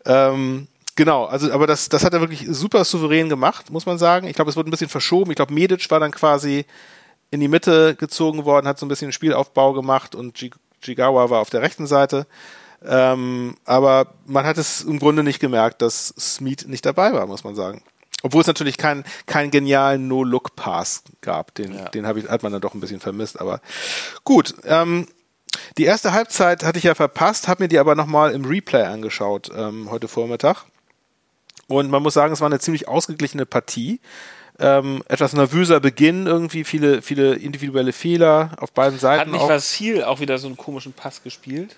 Ähm, 0.05 0.69
genau, 0.97 1.25
also 1.25 1.51
aber 1.53 1.67
das, 1.67 1.89
das 1.89 2.05
hat 2.05 2.15
er 2.15 2.21
wirklich 2.21 2.47
super 2.49 2.85
souverän 2.85 3.29
gemacht, 3.29 3.71
muss 3.71 3.87
man 3.87 3.99
sagen. 3.99 4.27
Ich 4.29 4.35
glaube, 4.35 4.51
es 4.51 4.57
wurde 4.57 4.69
ein 4.69 4.73
bisschen 4.73 4.89
verschoben. 4.89 5.31
Ich 5.31 5.37
glaube, 5.37 5.53
Medic 5.53 5.91
war 5.91 6.01
dann 6.01 6.13
quasi 6.13 6.65
in 7.31 7.41
die 7.41 7.49
Mitte 7.49 7.97
gezogen 7.97 8.45
worden, 8.45 8.69
hat 8.69 8.79
so 8.79 8.87
ein 8.87 8.89
bisschen 8.89 9.11
Spielaufbau 9.13 9.73
gemacht 9.73 10.15
und 10.15 10.41
Ji- 10.41 10.53
Jigawa 10.83 11.31
war 11.31 11.41
auf 11.41 11.51
der 11.51 11.63
rechten 11.63 11.87
Seite. 11.87 12.27
Ähm, 12.87 13.57
aber 13.65 14.15
man 14.27 14.45
hat 14.45 14.59
es 14.59 14.83
im 14.83 14.99
Grunde 14.99 15.23
nicht 15.23 15.41
gemerkt, 15.41 15.83
dass 15.83 16.09
Smith 16.19 16.67
nicht 16.67 16.85
dabei 16.85 17.13
war, 17.13 17.27
muss 17.27 17.45
man 17.45 17.55
sagen. 17.55 17.83
Obwohl 18.23 18.41
es 18.41 18.47
natürlich 18.47 18.79
keinen 18.79 19.05
keinen 19.27 19.51
genialen 19.51 20.09
No-Look-Pass 20.09 21.03
gab. 21.21 21.55
Den, 21.55 21.75
Ja. 21.75 21.89
den 21.91 22.05
ich, 22.17 22.29
hat 22.29 22.43
man 22.43 22.53
dann 22.53 22.61
doch 22.63 22.75
ein 22.75 22.81
bisschen 22.81 23.01
vermisst. 23.01 23.41
Aber 23.41 23.61
gut. 24.25 24.55
Ähm, 24.65 25.07
die 25.79 25.85
erste 25.85 26.13
Halbzeit 26.13 26.65
hatte 26.65 26.79
ich 26.79 26.85
ja 26.85 26.95
verpasst, 26.95 27.47
habe 27.49 27.65
mir 27.65 27.69
die 27.69 27.79
aber 27.79 27.95
nochmal 27.95 28.33
im 28.33 28.45
Replay 28.45 28.83
angeschaut 28.83 29.51
ähm, 29.55 29.89
heute 29.91 30.09
Vormittag. 30.09 30.65
Und 31.69 31.91
man 31.91 32.03
muss 32.03 32.15
sagen, 32.15 32.33
es 32.33 32.41
war 32.41 32.47
eine 32.47 32.59
ziemlich 32.59 32.89
ausgeglichene 32.89 33.47
Partie. 33.47 34.01
Ähm, 34.59 35.03
etwas 35.09 35.33
nervöser 35.33 35.81
Beginn, 35.81 36.27
irgendwie 36.27 36.65
viele, 36.65 37.03
viele 37.03 37.35
individuelle 37.35 37.93
Fehler 37.93 38.51
auf 38.59 38.73
beiden 38.73 38.99
Seiten. 38.99 39.21
Hat 39.21 39.29
nicht 39.29 39.41
auch. 39.41 39.49
Vasil 39.49 40.05
auch 40.05 40.21
wieder 40.21 40.39
so 40.39 40.47
einen 40.47 40.57
komischen 40.57 40.93
Pass 40.93 41.23
gespielt? 41.23 41.77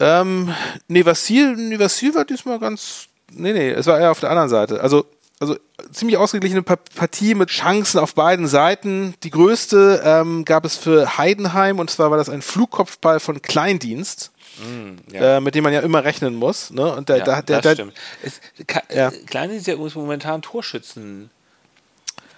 Ähm, 0.00 0.52
nee, 0.88 1.04
Vasil, 1.04 1.54
nee, 1.56 1.78
Vasil 1.78 2.14
war 2.14 2.24
diesmal 2.24 2.58
ganz. 2.58 3.06
Nee, 3.32 3.52
nee, 3.52 3.70
es 3.70 3.86
war 3.86 3.98
eher 4.00 4.10
auf 4.10 4.20
der 4.20 4.30
anderen 4.30 4.48
Seite. 4.48 4.80
Also, 4.80 5.06
also 5.38 5.56
ziemlich 5.92 6.16
ausgeglichene 6.16 6.62
Pa- 6.62 6.76
Partie 6.96 7.34
mit 7.34 7.48
Chancen 7.50 7.98
auf 8.00 8.14
beiden 8.14 8.46
Seiten. 8.48 9.14
Die 9.22 9.30
größte 9.30 10.02
ähm, 10.04 10.44
gab 10.44 10.64
es 10.64 10.76
für 10.76 11.16
Heidenheim 11.18 11.78
und 11.78 11.90
zwar 11.90 12.10
war 12.10 12.18
das 12.18 12.28
ein 12.28 12.42
Flugkopfball 12.42 13.20
von 13.20 13.40
Kleindienst, 13.40 14.32
Ja. 15.12 15.36
äh, 15.36 15.40
mit 15.40 15.54
dem 15.54 15.64
man 15.64 15.72
ja 15.72 15.80
immer 15.80 16.02
rechnen 16.02 16.34
muss. 16.34 16.70
Ne? 16.70 16.92
Und 16.94 17.08
der, 17.08 17.18
ja, 17.18 17.24
der, 17.24 17.42
der, 17.42 17.56
das 17.60 17.62
der, 17.62 17.74
stimmt. 17.74 17.94
Ja. 18.92 19.08
äh, 19.08 19.10
Kleine 19.26 19.54
ist 19.54 19.66
ja 19.66 19.76
momentan 19.76 20.42
Torschützen. 20.42 21.30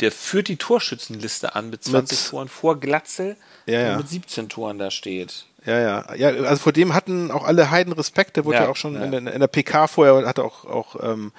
Der 0.00 0.10
führt 0.12 0.48
die 0.48 0.56
Torschützenliste 0.56 1.54
an 1.54 1.70
mit 1.70 1.84
20 1.84 2.18
Mit- 2.18 2.30
Toren 2.30 2.48
vor 2.48 2.78
Glatzel, 2.80 3.36
Ja, 3.66 3.78
der 3.82 3.96
mit 3.98 4.08
17 4.08 4.48
Toren 4.48 4.78
da 4.78 4.90
steht. 4.90 5.46
Ja, 5.64 5.78
ja. 5.78 6.14
Ja, 6.16 6.28
also 6.28 6.62
vor 6.62 6.72
dem 6.72 6.94
hatten 6.94 7.30
auch 7.30 7.44
alle 7.44 7.70
Heiden 7.70 7.92
Respekt. 7.92 8.36
Der 8.36 8.44
wurde 8.44 8.58
ja, 8.58 8.64
Ja, 8.64 8.70
auch 8.70 8.76
schon 8.76 8.94
ja. 8.94 9.04
In, 9.04 9.10
der, 9.10 9.32
in 9.34 9.40
der 9.40 9.46
PK 9.46 9.86
vorher, 9.86 10.26
hatte 10.26 10.44
auch, 10.44 10.64
auch 10.64 10.96
ähm, 11.02 11.32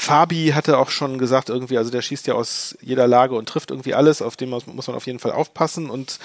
Fabi 0.00 0.52
hatte 0.54 0.78
auch 0.78 0.90
schon 0.90 1.18
gesagt, 1.18 1.48
irgendwie, 1.48 1.76
also 1.76 1.90
der 1.90 2.02
schießt 2.02 2.28
ja 2.28 2.34
aus 2.34 2.78
jeder 2.80 3.08
Lage 3.08 3.34
und 3.34 3.48
trifft 3.48 3.72
irgendwie 3.72 3.94
alles, 3.94 4.22
auf 4.22 4.36
dem 4.36 4.50
muss, 4.50 4.64
man 4.66 4.94
auf 4.94 5.06
jeden 5.06 5.18
Fall 5.18 5.32
aufpassen. 5.32 5.90
Und 5.90 6.20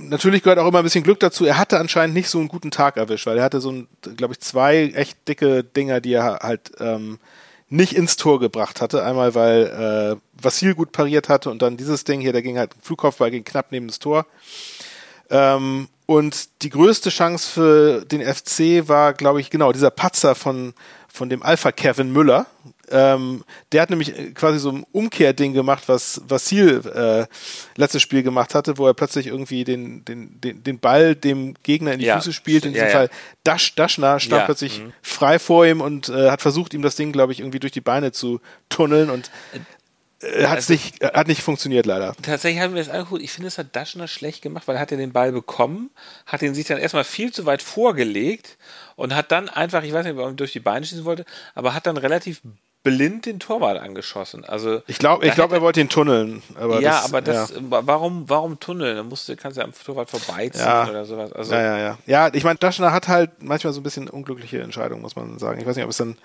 natürlich 0.00 0.42
gehört 0.42 0.58
auch 0.58 0.66
immer 0.66 0.78
ein 0.78 0.84
bisschen 0.84 1.04
Glück 1.04 1.20
dazu. 1.20 1.44
Er 1.44 1.58
hatte 1.58 1.78
anscheinend 1.78 2.14
nicht 2.14 2.28
so 2.28 2.40
einen 2.40 2.48
guten 2.48 2.72
Tag 2.72 2.96
erwischt, 2.96 3.26
weil 3.26 3.38
er 3.38 3.44
hatte 3.44 3.60
so, 3.60 3.84
glaube 4.16 4.34
ich, 4.34 4.40
zwei 4.40 4.92
echt 4.96 5.28
dicke 5.28 5.62
Dinger, 5.62 6.00
die 6.00 6.14
er 6.14 6.40
halt 6.42 6.72
ähm, 6.80 7.20
nicht 7.68 7.94
ins 7.94 8.16
Tor 8.16 8.40
gebracht 8.40 8.80
hatte. 8.80 9.04
Einmal, 9.04 9.36
weil 9.36 10.18
äh, 10.18 10.42
Vassil 10.42 10.74
gut 10.74 10.90
pariert 10.90 11.28
hatte 11.28 11.50
und 11.50 11.62
dann 11.62 11.76
dieses 11.76 12.02
Ding 12.02 12.20
hier, 12.20 12.32
der 12.32 12.42
ging 12.42 12.58
halt, 12.58 12.72
Flugkopfball 12.82 13.30
ging 13.30 13.44
knapp 13.44 13.70
neben 13.70 13.86
das 13.86 14.00
Tor. 14.00 14.26
Ähm, 15.30 15.88
und 16.12 16.62
die 16.62 16.68
größte 16.68 17.08
Chance 17.08 17.50
für 17.50 18.04
den 18.04 18.22
FC 18.22 18.86
war, 18.86 19.14
glaube 19.14 19.40
ich, 19.40 19.48
genau 19.48 19.72
dieser 19.72 19.90
Patzer 19.90 20.34
von, 20.34 20.74
von 21.08 21.30
dem 21.30 21.42
Alpha 21.42 21.72
Kevin 21.72 22.12
Müller. 22.12 22.46
Ähm, 22.90 23.42
der 23.72 23.80
hat 23.80 23.88
nämlich 23.88 24.18
äh, 24.18 24.32
quasi 24.32 24.58
so 24.58 24.70
ein 24.70 24.84
Umkehrding 24.92 25.54
gemacht, 25.54 25.84
was 25.86 26.20
Vassil 26.28 26.82
äh, 26.94 27.26
letztes 27.80 28.02
Spiel 28.02 28.22
gemacht 28.22 28.54
hatte, 28.54 28.76
wo 28.76 28.86
er 28.86 28.92
plötzlich 28.92 29.28
irgendwie 29.28 29.64
den, 29.64 30.04
den, 30.04 30.38
den, 30.42 30.62
den 30.62 30.78
Ball 30.78 31.14
dem 31.14 31.54
Gegner 31.62 31.94
in 31.94 32.00
die 32.00 32.04
Ja. 32.04 32.16
Füße 32.18 32.34
spielt. 32.34 32.66
In 32.66 32.74
diesem 32.74 32.88
ja. 32.88 32.92
Fall 32.92 33.10
Dash, 33.44 33.74
Daschner 33.74 34.20
stand 34.20 34.40
Ja, 34.40 34.44
plötzlich 34.44 34.80
mhm. 34.80 34.92
frei 35.00 35.38
vor 35.38 35.64
ihm 35.64 35.80
und 35.80 36.10
äh, 36.10 36.30
hat 36.30 36.42
versucht, 36.42 36.74
ihm 36.74 36.82
das 36.82 36.96
Ding, 36.96 37.12
glaube 37.12 37.32
ich, 37.32 37.40
irgendwie 37.40 37.60
durch 37.60 37.72
die 37.72 37.80
Beine 37.80 38.12
zu 38.12 38.40
tunneln 38.68 39.08
und 39.08 39.30
äh, 40.22 40.44
hat 40.46 40.56
also- 40.56 40.72
nicht, 40.72 41.02
äh, 41.02 41.10
hat 41.14 41.28
nicht 41.28 41.42
funktioniert 41.42 41.86
leider. 41.86 42.14
Tatsächlich 42.22 42.62
haben 42.62 42.74
wir 42.74 42.82
das 42.82 42.92
angeguckt. 42.92 43.22
Ich 43.22 43.32
finde, 43.32 43.48
es 43.48 43.58
hat 43.58 43.74
Daschner 43.76 44.08
schlecht 44.08 44.42
gemacht, 44.42 44.66
weil 44.68 44.76
er 44.76 44.80
hat 44.82 44.90
ja 44.90 44.96
den 44.96 45.12
Ball 45.12 45.32
bekommen, 45.32 45.90
hat 46.26 46.42
ihn 46.42 46.54
sich 46.54 46.66
dann 46.66 46.78
erstmal 46.78 47.04
viel 47.04 47.32
zu 47.32 47.46
weit 47.46 47.62
vorgelegt 47.62 48.56
und 48.96 49.14
hat 49.14 49.32
dann 49.32 49.48
einfach, 49.48 49.82
ich 49.82 49.92
weiß 49.92 50.04
nicht, 50.04 50.14
ob 50.16 50.20
er 50.20 50.32
durch 50.32 50.52
die 50.52 50.60
Beine 50.60 50.86
schießen 50.86 51.04
wollte, 51.04 51.24
aber 51.54 51.74
hat 51.74 51.86
dann 51.86 51.96
relativ 51.96 52.40
blind 52.84 53.26
den 53.26 53.38
Torwart 53.38 53.78
angeschossen. 53.80 54.44
Also 54.44 54.82
Ich 54.88 54.98
glaube, 54.98 55.24
ich 55.24 55.34
glaube, 55.34 55.54
er 55.54 55.62
wollte 55.62 55.80
ihn 55.80 55.88
tunneln. 55.88 56.42
Aber 56.56 56.80
ja, 56.80 56.90
das, 56.90 57.04
aber 57.04 57.20
das, 57.22 57.50
ja. 57.50 57.56
warum, 57.60 58.28
warum 58.28 58.58
Tunneln? 58.58 58.96
Dann 58.96 59.08
musst 59.08 59.28
du, 59.28 59.36
kannst 59.36 59.56
du 59.56 59.60
ja 59.60 59.66
am 59.68 59.72
Torwart 59.72 60.10
vorbeiziehen 60.10 60.64
Ja. 60.64 60.88
oder 60.90 61.04
sowas. 61.04 61.32
Also, 61.32 61.54
Ja, 61.54 61.62
ja, 61.62 61.78
ja. 61.78 61.98
Ja, 62.06 62.30
ich 62.34 62.42
meine, 62.42 62.58
Daschner 62.58 62.90
hat 62.90 63.06
halt 63.06 63.40
manchmal 63.40 63.72
so 63.72 63.78
ein 63.78 63.84
bisschen 63.84 64.08
unglückliche 64.10 64.60
Entscheidungen, 64.60 65.00
muss 65.00 65.14
man 65.14 65.38
sagen. 65.38 65.60
Ich 65.60 65.66
weiß 65.66 65.76
nicht, 65.76 65.84
ob 65.84 65.90
es 65.92 65.98
dann 65.98 66.18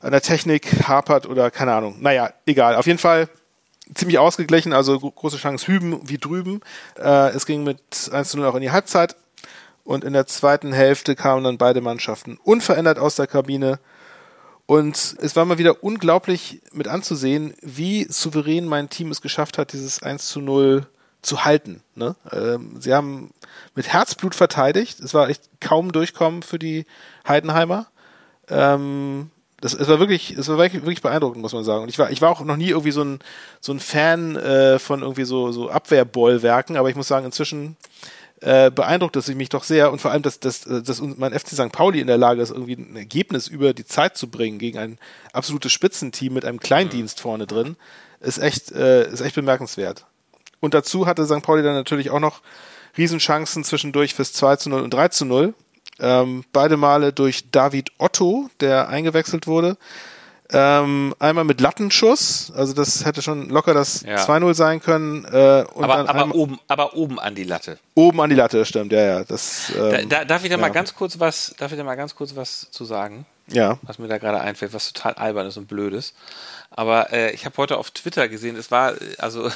an 0.00 0.12
der 0.12 0.20
Technik 0.22 0.86
hapert 0.88 1.26
oder 1.26 1.50
keine 1.50 1.72
Ahnung. 1.74 1.96
Naja, 2.00 2.32
egal. 2.46 2.76
Auf 2.76 2.86
jeden 2.86 2.98
Fall 2.98 3.28
ziemlich 3.94 4.18
ausgeglichen, 4.18 4.72
also 4.72 5.00
gro- 5.00 5.10
große 5.10 5.38
Chance 5.38 5.66
hüben 5.66 6.00
wie 6.08 6.18
drüben. 6.18 6.60
Äh, 6.98 7.30
es 7.30 7.46
ging 7.46 7.64
mit 7.64 8.10
1 8.12 8.28
zu 8.30 8.36
0 8.36 8.46
auch 8.46 8.54
in 8.54 8.62
die 8.62 8.70
Halbzeit. 8.70 9.16
Und 9.84 10.04
in 10.04 10.12
der 10.12 10.26
zweiten 10.26 10.74
Hälfte 10.74 11.16
kamen 11.16 11.44
dann 11.44 11.56
beide 11.56 11.80
Mannschaften 11.80 12.38
unverändert 12.44 12.98
aus 12.98 13.16
der 13.16 13.26
Kabine. 13.26 13.78
Und 14.66 15.16
es 15.22 15.34
war 15.34 15.46
mal 15.46 15.56
wieder 15.56 15.82
unglaublich 15.82 16.60
mit 16.72 16.88
anzusehen, 16.88 17.54
wie 17.62 18.04
souverän 18.10 18.66
mein 18.66 18.90
Team 18.90 19.10
es 19.10 19.22
geschafft 19.22 19.56
hat, 19.56 19.72
dieses 19.72 20.02
1 20.02 20.28
zu 20.28 20.42
0 20.42 20.86
zu 21.22 21.46
halten. 21.46 21.82
Ne? 21.94 22.16
Ähm, 22.30 22.76
sie 22.78 22.92
haben 22.92 23.30
mit 23.74 23.88
Herzblut 23.88 24.34
verteidigt. 24.34 25.00
Es 25.00 25.14
war 25.14 25.30
echt 25.30 25.48
kaum 25.60 25.90
Durchkommen 25.90 26.42
für 26.42 26.58
die 26.58 26.84
Heidenheimer. 27.26 27.86
Ähm, 28.50 29.30
das, 29.60 29.74
es 29.74 29.88
war 29.88 29.98
wirklich, 29.98 30.30
es 30.32 30.48
war 30.48 30.58
wirklich, 30.58 30.82
wirklich 30.82 31.02
beeindruckend, 31.02 31.42
muss 31.42 31.52
man 31.52 31.64
sagen. 31.64 31.82
Und 31.82 31.88
ich 31.88 31.98
war, 31.98 32.10
ich 32.10 32.20
war 32.20 32.30
auch 32.30 32.40
noch 32.42 32.56
nie 32.56 32.68
irgendwie 32.68 32.92
so 32.92 33.02
ein, 33.02 33.18
so 33.60 33.72
ein 33.72 33.80
Fan 33.80 34.36
äh, 34.36 34.78
von 34.78 35.02
irgendwie 35.02 35.24
so, 35.24 35.50
so 35.50 35.68
Abwehrbollwerken, 35.68 36.76
aber 36.76 36.90
ich 36.90 36.96
muss 36.96 37.08
sagen, 37.08 37.26
inzwischen 37.26 37.76
äh, 38.40 38.70
beeindruckt 38.70 39.16
es 39.16 39.26
mich 39.28 39.48
doch 39.48 39.64
sehr 39.64 39.90
und 39.90 40.00
vor 40.00 40.12
allem, 40.12 40.22
dass, 40.22 40.38
dass, 40.38 40.60
dass 40.60 41.00
mein 41.00 41.32
FC 41.32 41.48
St. 41.48 41.72
Pauli 41.72 42.00
in 42.00 42.06
der 42.06 42.18
Lage 42.18 42.40
ist, 42.40 42.50
irgendwie 42.50 42.74
ein 42.74 42.94
Ergebnis 42.94 43.48
über 43.48 43.74
die 43.74 43.84
Zeit 43.84 44.16
zu 44.16 44.28
bringen 44.28 44.60
gegen 44.60 44.78
ein 44.78 44.98
absolutes 45.32 45.72
Spitzenteam 45.72 46.34
mit 46.34 46.44
einem 46.44 46.60
Kleindienst 46.60 47.20
vorne 47.20 47.48
drin, 47.48 47.76
ist 48.20 48.38
echt, 48.38 48.70
äh, 48.70 49.08
ist 49.10 49.22
echt 49.22 49.34
bemerkenswert. 49.34 50.06
Und 50.60 50.74
dazu 50.74 51.06
hatte 51.06 51.26
St. 51.26 51.42
Pauli 51.42 51.64
dann 51.64 51.74
natürlich 51.74 52.10
auch 52.10 52.20
noch 52.20 52.42
Riesenchancen 52.96 53.64
zwischendurch 53.64 54.14
fürs 54.14 54.32
2 54.32 54.56
zu 54.56 54.70
0 54.70 54.82
und 54.82 54.94
3 54.94 55.08
zu 55.08 55.24
0. 55.24 55.54
Ähm, 56.00 56.44
beide 56.52 56.76
Male 56.76 57.12
durch 57.12 57.50
David 57.50 57.90
Otto, 57.98 58.50
der 58.60 58.88
eingewechselt 58.88 59.46
wurde. 59.46 59.76
Ähm, 60.50 61.14
einmal 61.18 61.44
mit 61.44 61.60
Lattenschuss, 61.60 62.50
also 62.56 62.72
das 62.72 63.04
hätte 63.04 63.20
schon 63.20 63.50
locker 63.50 63.74
das 63.74 64.00
ja. 64.02 64.16
2-0 64.16 64.54
sein 64.54 64.80
können. 64.80 65.26
Äh, 65.26 65.66
und 65.74 65.84
aber, 65.84 65.96
dann 66.04 66.08
aber, 66.08 66.34
oben, 66.34 66.58
aber 66.68 66.94
oben 66.94 67.20
an 67.20 67.34
die 67.34 67.44
Latte. 67.44 67.78
Oben 67.94 68.18
an 68.22 68.30
die 68.30 68.36
Latte, 68.36 68.64
stimmt, 68.64 68.92
ja, 68.92 69.00
ja. 69.00 69.24
Das, 69.24 69.70
ähm, 69.76 70.08
da, 70.08 70.24
darf 70.24 70.44
ich 70.44 70.48
da 70.48 70.56
ja. 70.56 70.60
mal 70.60 70.70
ganz 70.70 70.94
kurz 70.94 71.20
was, 71.20 71.54
darf 71.58 71.70
ich 71.72 71.76
da 71.76 71.84
mal 71.84 71.96
ganz 71.96 72.14
kurz 72.14 72.34
was 72.34 72.70
zu 72.70 72.86
sagen? 72.86 73.26
Ja. 73.48 73.78
Was 73.82 73.98
mir 73.98 74.08
da 74.08 74.16
gerade 74.16 74.40
einfällt, 74.40 74.72
was 74.72 74.90
total 74.92 75.14
albern 75.14 75.46
ist 75.46 75.58
und 75.58 75.68
blöd 75.68 75.92
ist. 75.92 76.14
Aber 76.70 77.12
äh, 77.12 77.32
ich 77.32 77.44
habe 77.44 77.56
heute 77.58 77.76
auf 77.76 77.90
Twitter 77.90 78.26
gesehen, 78.28 78.56
es 78.56 78.70
war, 78.70 78.94
also 79.18 79.50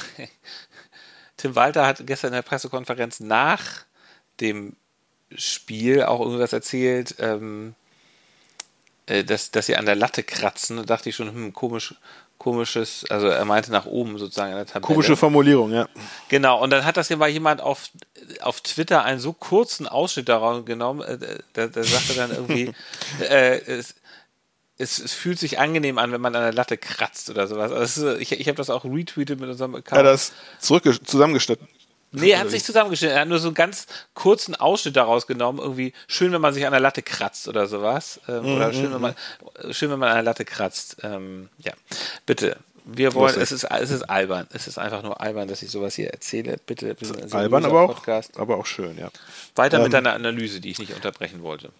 Tim 1.37 1.55
Walter 1.55 1.87
hat 1.87 2.05
gestern 2.05 2.29
in 2.29 2.35
der 2.35 2.41
Pressekonferenz 2.43 3.19
nach 3.19 3.63
dem 4.39 4.75
Spiel 5.37 6.03
auch 6.03 6.21
irgendwas 6.21 6.53
erzählt, 6.53 7.15
ähm, 7.19 7.75
äh, 9.05 9.23
dass, 9.23 9.51
dass 9.51 9.65
sie 9.65 9.75
an 9.75 9.85
der 9.85 9.95
Latte 9.95 10.23
kratzen. 10.23 10.77
Da 10.77 10.83
dachte 10.83 11.09
ich 11.09 11.15
schon, 11.15 11.27
hm, 11.27 11.53
komisch, 11.53 11.95
komisches, 12.37 13.05
also 13.09 13.27
er 13.27 13.45
meinte 13.45 13.71
nach 13.71 13.85
oben 13.85 14.17
sozusagen 14.17 14.51
in 14.51 14.57
der 14.57 14.65
Tabelle. 14.65 14.85
Komische 14.85 15.15
Formulierung, 15.15 15.71
ja. 15.71 15.87
Genau, 16.27 16.61
und 16.61 16.69
dann 16.71 16.85
hat 16.85 16.97
das 16.97 17.09
ja 17.09 17.15
mal 17.15 17.29
jemand 17.29 17.61
auf, 17.61 17.89
auf 18.41 18.61
Twitter 18.61 19.03
einen 19.03 19.19
so 19.19 19.33
kurzen 19.33 19.87
Ausschnitt 19.87 20.29
daraus 20.29 20.65
genommen, 20.65 21.01
äh, 21.01 21.17
da, 21.53 21.67
da 21.67 21.83
sagte 21.83 22.13
dann 22.15 22.31
irgendwie, 22.31 22.71
äh, 23.21 23.59
es, 23.61 23.95
es, 24.77 24.99
es, 24.99 25.13
fühlt 25.13 25.39
sich 25.39 25.59
angenehm 25.59 25.97
an, 25.97 26.11
wenn 26.11 26.21
man 26.21 26.35
an 26.35 26.41
der 26.41 26.53
Latte 26.53 26.77
kratzt 26.77 27.29
oder 27.29 27.47
sowas. 27.47 27.71
Also 27.71 28.15
ich 28.15 28.31
ich 28.31 28.47
habe 28.47 28.57
das 28.57 28.69
auch 28.69 28.83
retweetet 28.83 29.39
mit 29.39 29.49
unserem 29.49 29.75
Account. 29.75 29.93
Er 29.93 29.99
hat 29.99 30.05
das 30.05 30.33
zurück 30.59 30.83
zusammengeschnitten. 31.05 31.67
Nee, 32.13 32.31
er 32.31 32.39
hat 32.39 32.49
sich 32.51 32.63
zusammengeschnitten. 32.63 33.15
Er 33.15 33.21
hat 33.21 33.27
nur 33.27 33.39
so 33.39 33.47
einen 33.47 33.55
ganz 33.55 33.87
kurzen 34.13 34.55
Ausschnitt 34.55 34.95
daraus 34.95 35.25
genommen. 35.25 35.59
Irgendwie 35.59 35.93
schön, 36.07 36.31
wenn 36.31 36.41
man 36.41 36.53
sich 36.53 36.65
an 36.65 36.71
der 36.71 36.79
Latte 36.79 37.01
kratzt 37.01 37.47
oder 37.47 37.67
sowas. 37.67 38.21
Ähm, 38.27 38.43
mhm. 38.43 38.55
Oder 38.55 38.73
schön, 38.73 38.93
wenn 38.93 39.01
man, 39.01 39.15
schön, 39.71 39.89
wenn 39.89 39.99
man 39.99 40.09
an 40.09 40.15
der 40.17 40.23
Latte 40.23 40.45
kratzt. 40.45 40.97
Ähm, 41.01 41.49
ja, 41.57 41.73
bitte. 42.25 42.57
Wir 42.85 43.13
wollen, 43.13 43.39
es 43.39 43.51
ist, 43.51 43.63
es 43.63 43.91
ist 43.91 44.03
albern. 44.03 44.47
Es 44.51 44.67
ist 44.67 44.77
einfach 44.77 45.03
nur 45.03 45.21
albern, 45.21 45.47
dass 45.47 45.61
ich 45.63 45.71
sowas 45.71 45.95
hier 45.95 46.09
erzähle. 46.09 46.57
Bitte, 46.65 46.95
albern, 47.31 47.65
aber 47.65 47.81
auch, 47.81 48.07
aber 48.35 48.57
auch 48.57 48.65
schön, 48.65 48.97
ja. 48.97 49.09
Weiter 49.55 49.77
ähm, 49.77 49.83
mit 49.83 49.93
deiner 49.93 50.13
Analyse, 50.13 50.59
die 50.59 50.69
ich 50.69 50.79
nicht 50.79 50.93
unterbrechen 50.93 51.41
wollte. 51.43 51.71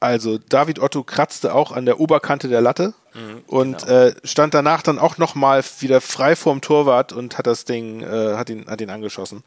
Also 0.00 0.38
David 0.38 0.78
Otto 0.78 1.04
kratzte 1.04 1.54
auch 1.54 1.72
an 1.72 1.84
der 1.84 2.00
Oberkante 2.00 2.48
der 2.48 2.62
Latte 2.62 2.94
mhm, 3.12 3.42
und 3.46 3.82
genau. 3.82 3.92
äh, 3.92 4.14
stand 4.24 4.54
danach 4.54 4.80
dann 4.80 4.98
auch 4.98 5.18
nochmal 5.18 5.62
wieder 5.80 6.00
frei 6.00 6.36
vorm 6.36 6.62
Torwart 6.62 7.12
und 7.12 7.36
hat 7.36 7.46
das 7.46 7.66
Ding, 7.66 8.02
äh, 8.02 8.34
hat 8.34 8.48
ihn, 8.48 8.66
hat 8.66 8.80
ihn 8.80 8.88
angeschossen. 8.88 9.44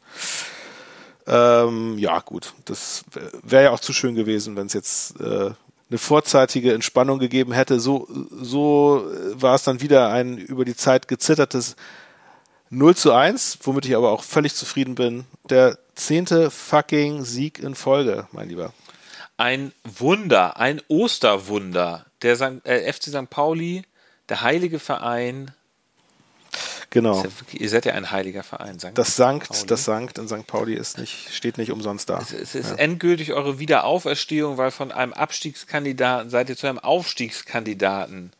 Ähm, 1.26 1.98
ja, 1.98 2.20
gut, 2.20 2.54
das 2.66 3.04
wäre 3.42 3.64
ja 3.64 3.70
auch 3.72 3.80
zu 3.80 3.92
schön 3.92 4.14
gewesen, 4.14 4.54
wenn 4.54 4.66
es 4.66 4.74
jetzt 4.74 5.20
äh, 5.20 5.50
eine 5.90 5.98
vorzeitige 5.98 6.72
Entspannung 6.72 7.18
gegeben 7.18 7.52
hätte. 7.52 7.80
So, 7.80 8.06
so 8.30 9.10
war 9.32 9.56
es 9.56 9.64
dann 9.64 9.80
wieder 9.80 10.10
ein 10.10 10.38
über 10.38 10.64
die 10.64 10.76
Zeit 10.76 11.08
gezittertes 11.08 11.74
0 12.70 12.94
zu 12.94 13.12
1, 13.12 13.58
womit 13.62 13.86
ich 13.86 13.96
aber 13.96 14.10
auch 14.10 14.22
völlig 14.22 14.54
zufrieden 14.54 14.94
bin. 14.94 15.24
Der 15.50 15.78
zehnte 15.96 16.50
fucking 16.50 17.24
Sieg 17.24 17.58
in 17.58 17.74
Folge, 17.74 18.28
mein 18.30 18.48
Lieber 18.48 18.72
ein 19.36 19.72
Wunder, 19.84 20.58
ein 20.58 20.80
Osterwunder. 20.88 22.06
Der. 22.22 22.40
Äh, 22.64 22.92
FC 22.92 23.04
St. 23.04 23.30
Pauli, 23.30 23.82
der 24.28 24.42
heilige 24.42 24.78
Verein. 24.78 25.50
Genau. 26.90 27.16
Ja 27.16 27.24
wirklich, 27.24 27.60
ihr 27.60 27.68
seid 27.68 27.86
ja 27.86 27.94
ein 27.94 28.12
heiliger 28.12 28.44
Verein. 28.44 28.78
St. 28.78 28.92
Das 28.94 29.16
Sankt, 29.16 29.48
Pauli. 29.48 29.66
das 29.66 29.84
Sankt 29.84 30.18
in 30.18 30.28
St. 30.28 30.46
Pauli 30.46 30.74
ist 30.74 30.98
nicht, 30.98 31.34
steht 31.34 31.58
nicht 31.58 31.72
umsonst 31.72 32.08
da. 32.08 32.20
Es, 32.20 32.32
es 32.32 32.54
ist 32.54 32.70
ja. 32.70 32.76
endgültig 32.76 33.32
eure 33.32 33.58
Wiederauferstehung, 33.58 34.58
weil 34.58 34.70
von 34.70 34.92
einem 34.92 35.12
Abstiegskandidaten 35.12 36.30
seid 36.30 36.48
ihr 36.48 36.56
zu 36.56 36.68
einem 36.68 36.78
Aufstiegskandidaten 36.78 38.32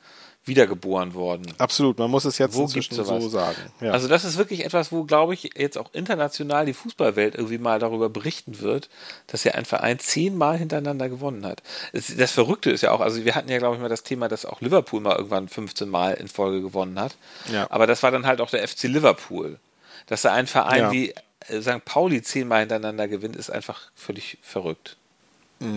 wiedergeboren 0.46 1.14
worden. 1.14 1.46
Absolut, 1.58 1.98
man 1.98 2.10
muss 2.10 2.24
es 2.24 2.38
jetzt 2.38 2.54
wo 2.54 2.62
inzwischen 2.62 2.94
so 2.94 3.28
sagen. 3.28 3.56
Ja. 3.80 3.92
Also 3.92 4.08
das 4.08 4.24
ist 4.24 4.36
wirklich 4.36 4.64
etwas, 4.64 4.92
wo, 4.92 5.04
glaube 5.04 5.34
ich, 5.34 5.50
jetzt 5.56 5.78
auch 5.78 5.92
international 5.92 6.66
die 6.66 6.74
Fußballwelt 6.74 7.34
irgendwie 7.34 7.58
mal 7.58 7.78
darüber 7.78 8.08
berichten 8.10 8.60
wird, 8.60 8.90
dass 9.26 9.44
ja 9.44 9.52
ein 9.52 9.64
Verein 9.64 9.98
zehnmal 9.98 10.58
hintereinander 10.58 11.08
gewonnen 11.08 11.46
hat. 11.46 11.62
Das, 11.92 12.30
Verrückte 12.32 12.70
ist 12.70 12.82
ja 12.82 12.92
auch, 12.92 13.00
also 13.00 13.24
wir 13.24 13.34
hatten 13.34 13.48
ja, 13.48 13.58
glaube 13.58 13.76
ich, 13.76 13.82
mal 13.82 13.88
das 13.88 14.02
Thema, 14.02 14.28
dass 14.28 14.44
auch 14.44 14.60
Liverpool 14.60 15.00
mal 15.00 15.16
irgendwann 15.16 15.48
15 15.48 15.88
Mal 15.88 16.14
in 16.14 16.28
Folge 16.28 16.60
gewonnen 16.60 16.98
hat. 17.00 17.16
Ja. 17.50 17.66
Aber 17.70 17.86
das 17.86 18.02
war 18.02 18.10
dann 18.10 18.26
halt 18.26 18.40
auch 18.40 18.50
der 18.50 18.66
FC 18.66 18.84
Liverpool. 18.84 19.58
Dass 20.06 20.22
da 20.22 20.34
ein 20.34 20.46
Verein 20.46 20.82
ja. 20.82 20.92
wie 20.92 21.14
äh, 21.48 21.62
St. 21.62 21.84
Pauli 21.86 22.22
zehnmal 22.22 22.60
hintereinander 22.60 23.08
gewinnt, 23.08 23.36
ist 23.36 23.48
einfach 23.48 23.90
völlig 23.94 24.38
verrückt. 24.42 24.96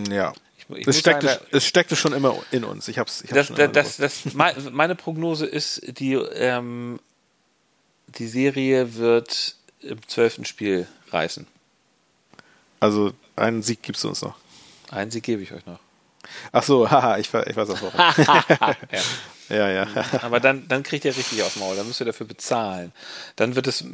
Ja, 0.10 0.34
ich 0.75 0.88
es, 0.88 0.99
steckte, 0.99 1.27
sagen, 1.27 1.45
es 1.51 1.65
steckte 1.65 1.95
schon 1.95 2.13
immer 2.13 2.36
in 2.51 2.63
uns. 2.63 2.88
Ich 2.88 2.99
hab's, 2.99 3.21
ich 3.21 3.32
hab's 3.32 3.51
das, 3.56 3.71
das, 3.71 3.97
das, 3.97 4.34
meine 4.34 4.95
Prognose 4.95 5.45
ist, 5.45 5.82
die, 5.99 6.13
ähm, 6.13 6.99
die 8.08 8.27
Serie 8.27 8.95
wird 8.95 9.56
im 9.82 10.06
zwölften 10.08 10.45
Spiel 10.45 10.88
reißen. 11.12 11.47
Also 12.80 13.13
einen 13.36 13.63
Sieg 13.63 13.82
gibst 13.82 14.03
du 14.03 14.10
uns 14.10 14.21
noch. 14.21 14.36
Einen 14.89 15.12
Sieg 15.12 15.23
gebe 15.23 15.41
ich 15.41 15.53
euch 15.53 15.65
noch. 15.65 15.80
Ach 16.52 16.63
so, 16.63 16.90
haha, 16.92 17.18
ich, 17.18 17.34
ich 17.34 17.56
weiß 17.56 17.70
auch 17.70 17.82
warum. 17.82 18.16
ja. 18.92 19.02
Ja, 19.50 19.70
ja. 19.70 19.88
Aber 20.24 20.42
dann, 20.42 20.68
dann 20.68 20.84
kriegt 20.84 21.06
ihr 21.06 21.16
richtig 21.16 21.42
aufs 21.42 21.56
Maul, 21.56 21.76
dann 21.76 21.88
müsst 21.88 22.02
ihr 22.02 22.06
dafür 22.06 22.28
bezahlen. 22.28 22.92
Dann 23.38 23.56
wird 23.56 23.68
es 23.68 23.86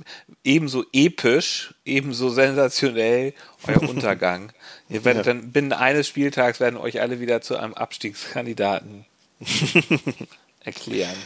ebenso 0.44 0.84
episch, 0.92 1.76
ebenso 1.86 2.30
sensationell 2.30 3.34
euer 3.68 3.82
Untergang. 3.90 4.52
ihr 4.90 5.06
werdet 5.06 5.28
ja. 5.28 5.34
dann 5.34 5.52
binnen 5.52 5.74
eines 5.74 6.08
Spieltags 6.08 6.60
werden 6.60 6.78
euch 6.78 7.02
alle 7.02 7.20
wieder 7.20 7.42
zu 7.42 7.56
einem 7.56 7.76
Abstiegskandidaten 7.76 9.06
erklären. 10.62 11.18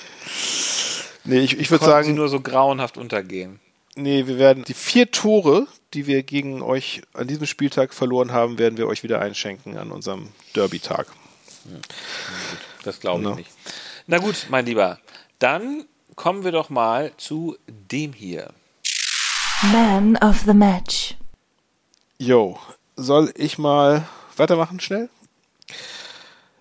Nee, 1.24 1.40
ich, 1.40 1.58
ich 1.58 1.72
würde 1.72 1.86
sagen. 1.86 2.08
sie 2.08 2.14
nur 2.14 2.28
so 2.28 2.42
grauenhaft 2.42 2.98
untergehen. 2.98 3.60
Nee, 4.00 4.28
wir 4.28 4.38
werden 4.38 4.64
die 4.64 4.76
vier 4.76 5.10
Tore, 5.10 5.66
die 5.96 6.06
wir 6.06 6.22
gegen 6.22 6.62
euch 6.62 7.02
an 7.14 7.26
diesem 7.28 7.48
Spieltag 7.48 7.96
verloren 7.96 8.32
haben, 8.32 8.60
werden 8.60 8.78
wir 8.78 8.86
euch 8.86 9.02
wieder 9.02 9.20
einschenken 9.22 9.76
an 9.76 9.92
unserem 9.92 10.28
Derby-Tag. 10.56 11.08
Das 12.84 13.00
glaube 13.00 13.22
ich 13.22 13.28
no. 13.28 13.36
nicht. 13.36 13.50
Na 14.06 14.20
gut, 14.20 14.46
mein 14.52 14.68
Lieber, 14.68 15.00
dann 15.40 15.86
kommen 16.16 16.44
wir 16.44 16.52
doch 16.52 16.70
mal 16.70 17.12
zu 17.18 17.58
dem 17.68 18.14
hier. 18.14 18.54
Man 19.64 20.16
of 20.18 20.44
the 20.46 20.54
Match. 20.54 21.16
Jo, 22.20 22.60
soll 22.96 23.34
ich 23.36 23.58
mal 23.58 24.08
weitermachen 24.36 24.80
schnell? 24.80 25.10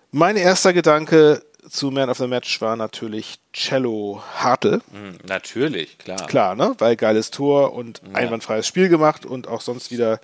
Mein 0.09 0.37
erster 0.37 0.73
Gedanke 0.73 1.43
zu 1.69 1.91
Man 1.91 2.09
of 2.09 2.17
the 2.17 2.27
Match 2.27 2.61
war 2.61 2.75
natürlich 2.75 3.39
Cello 3.53 4.23
Hartl. 4.35 4.81
Mhm, 4.91 5.17
natürlich, 5.27 5.97
klar. 5.97 6.25
Klar, 6.27 6.55
ne? 6.55 6.75
Weil 6.77 6.95
geiles 6.95 7.31
Tor 7.31 7.73
und 7.73 8.01
ja. 8.05 8.15
einwandfreies 8.15 8.67
Spiel 8.67 8.89
gemacht 8.89 9.25
und 9.25 9.47
auch 9.47 9.61
sonst 9.61 9.91
wieder 9.91 10.19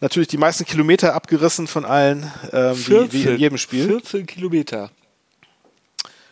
natürlich 0.00 0.28
die 0.28 0.38
meisten 0.38 0.64
Kilometer 0.64 1.14
abgerissen 1.14 1.66
von 1.66 1.84
allen, 1.84 2.30
ähm, 2.52 2.74
14, 2.74 3.12
wie, 3.12 3.24
wie 3.24 3.28
in 3.28 3.38
jedem 3.38 3.58
Spiel. 3.58 3.86
14 3.86 4.26
Kilometer. 4.26 4.90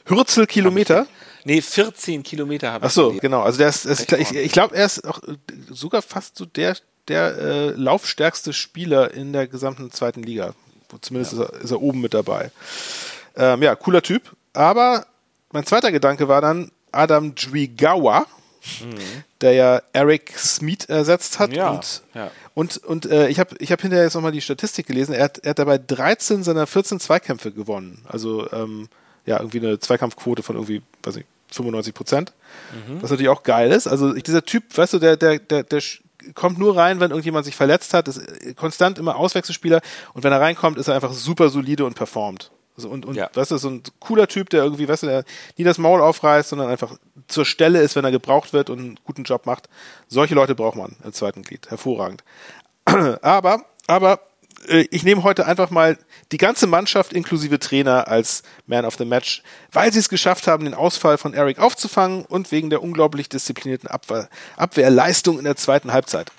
Hürzel 0.07 0.47
Kilometer? 0.47 1.07
Nee, 1.45 1.61
14 1.61 2.23
Kilometer 2.23 2.73
habe 2.73 2.87
ich. 2.87 2.91
Ach 2.91 2.95
so, 2.95 3.13
genau. 3.21 3.43
Also 3.43 3.59
der 3.59 3.69
ist, 3.69 3.85
ist 3.85 4.13
ich, 4.13 4.35
ich 4.35 4.53
glaube, 4.53 4.75
er 4.75 4.87
ist 4.87 5.07
auch 5.07 5.21
sogar 5.71 6.03
fast 6.03 6.37
so 6.37 6.45
der, 6.45 6.77
der 7.09 7.39
äh, 7.39 7.69
laufstärkste 7.71 8.53
Spieler 8.53 9.13
in 9.15 9.33
der 9.33 9.47
gesamten 9.47 9.91
zweiten 9.91 10.23
Liga. 10.23 10.55
Zumindest 11.01 11.35
ja. 11.35 11.45
ist, 11.45 11.51
er, 11.51 11.61
ist, 11.61 11.71
er, 11.71 11.83
oben 11.83 12.01
mit 12.01 12.15
dabei. 12.15 12.51
Ähm, 13.37 13.63
ja, 13.63 13.75
cooler 13.77 14.03
Typ. 14.03 14.35
Aber 14.59 15.07
mein 15.53 15.65
zweiter 15.65 15.93
Gedanke 15.93 16.27
war 16.27 16.41
dann 16.41 16.73
Adam 16.91 17.37
Dwigawa, 17.37 18.27
mhm. 18.81 19.23
der 19.41 19.53
ja 19.53 19.83
Eric 19.93 20.37
Smith 20.37 20.87
ersetzt 20.87 21.39
hat. 21.39 21.53
Ja, 21.53 21.71
und, 21.71 22.03
ja. 22.13 22.33
und, 22.55 22.77
und 22.79 23.07
äh, 23.07 23.29
ich 23.29 23.39
habe 23.39 23.55
ich 23.61 23.71
hab 23.71 23.81
hinterher 23.81 24.05
jetzt 24.05 24.15
nochmal 24.15 24.33
die 24.33 24.41
Statistik 24.41 24.89
gelesen. 24.89 25.15
Er 25.15 25.27
hat, 25.27 25.39
er 25.39 25.51
hat 25.51 25.61
dabei 25.61 25.79
13 25.79 26.43
seiner 26.43 26.67
14 26.67 26.99
Zweikämpfe 26.99 27.53
gewonnen. 27.53 28.03
Also 28.09 28.51
ähm, 28.51 28.89
ja, 29.27 29.39
irgendwie 29.39 29.61
eine 29.61 29.79
Zweikampfquote 29.79 30.43
von 30.43 30.57
irgendwie, 30.57 30.83
weiß 31.05 31.19
ich, 31.19 31.25
95 31.53 31.95
Prozent. 31.95 32.33
Mhm. 32.73 33.01
Was 33.01 33.11
natürlich 33.11 33.31
auch 33.31 33.45
geil 33.45 33.71
ist. 33.71 33.87
Also 33.87 34.13
dieser 34.13 34.45
Typ, 34.45 34.77
weißt 34.77 34.95
du, 34.95 34.99
der, 34.99 35.17
der, 35.17 35.39
der, 35.39 35.63
der 35.63 35.83
kommt 36.35 36.59
nur 36.59 36.77
rein, 36.77 36.99
wenn 36.99 37.13
irgendjemand 37.13 37.45
sich 37.45 37.55
verletzt 37.55 37.95
hat, 37.95 38.09
ist 38.09 38.21
konstant 38.57 38.99
immer 38.99 39.15
Auswechselspieler 39.15 39.83
und 40.15 40.25
wenn 40.25 40.33
er 40.33 40.41
reinkommt, 40.41 40.79
ist 40.79 40.89
er 40.89 40.97
einfach 40.97 41.13
super 41.13 41.49
solide 41.49 41.85
und 41.85 41.95
performt. 41.95 42.51
So, 42.79 42.89
und, 42.89 43.05
und 43.05 43.17
ja. 43.17 43.29
weißt 43.35 43.51
du, 43.51 43.59
so 43.59 43.69
ein 43.69 43.83
cooler 43.99 44.29
Typ, 44.29 44.51
der 44.51 44.63
irgendwie, 44.63 44.89
weißt 44.89 45.03
du, 45.03 45.09
der 45.09 45.25
nie 45.57 45.65
das 45.65 45.79
Maul 45.79 46.01
aufreißt, 46.01 46.49
sondern 46.49 46.69
einfach 46.69 46.97
zur 47.27 47.45
Stelle 47.45 47.81
ist, 47.81 47.97
wenn 47.97 48.05
er 48.05 48.13
gebraucht 48.13 48.53
wird 48.53 48.71
und 48.71 48.79
einen 48.79 49.01
guten 49.05 49.25
Job 49.25 49.47
macht. 49.47 49.69
Solche 50.07 50.35
Leute 50.35 50.55
braucht 50.55 50.77
man 50.77 50.97
im 51.03 51.13
zweiten 51.13 51.43
Glied. 51.43 51.69
Hervorragend. 51.71 52.23
aber, 53.23 53.65
aber 53.89 54.21
äh, 54.69 54.87
ich 54.91 55.03
nehme 55.03 55.25
heute 55.25 55.47
einfach 55.47 55.71
mal 55.71 55.99
die 56.31 56.39
ganze 56.39 56.69
Mannschaft 56.69 57.13
inklusive 57.13 57.59
Trainer 57.59 58.09
als 58.09 58.43
Man 58.67 58.85
of 58.85 58.97
the 58.97 59.05
Match, 59.05 59.43
weil 59.73 59.93
sie 59.93 59.99
es 59.99 60.09
geschafft 60.09 60.47
haben, 60.47 60.65
den 60.65 60.75
Ausfall 60.75 61.19
von 61.19 61.35
Eric 61.35 61.59
aufzufangen 61.59 62.25
und 62.25 62.53
wegen 62.53 62.71
der 62.71 62.83
unglaublich 62.83 63.29
disziplinierten 63.29 63.89
Abwehr, 63.89 64.29
Abwehrleistung 64.57 65.39
in 65.39 65.45
der 65.45 65.57
zweiten 65.57 65.93
Halbzeit. 65.93 66.31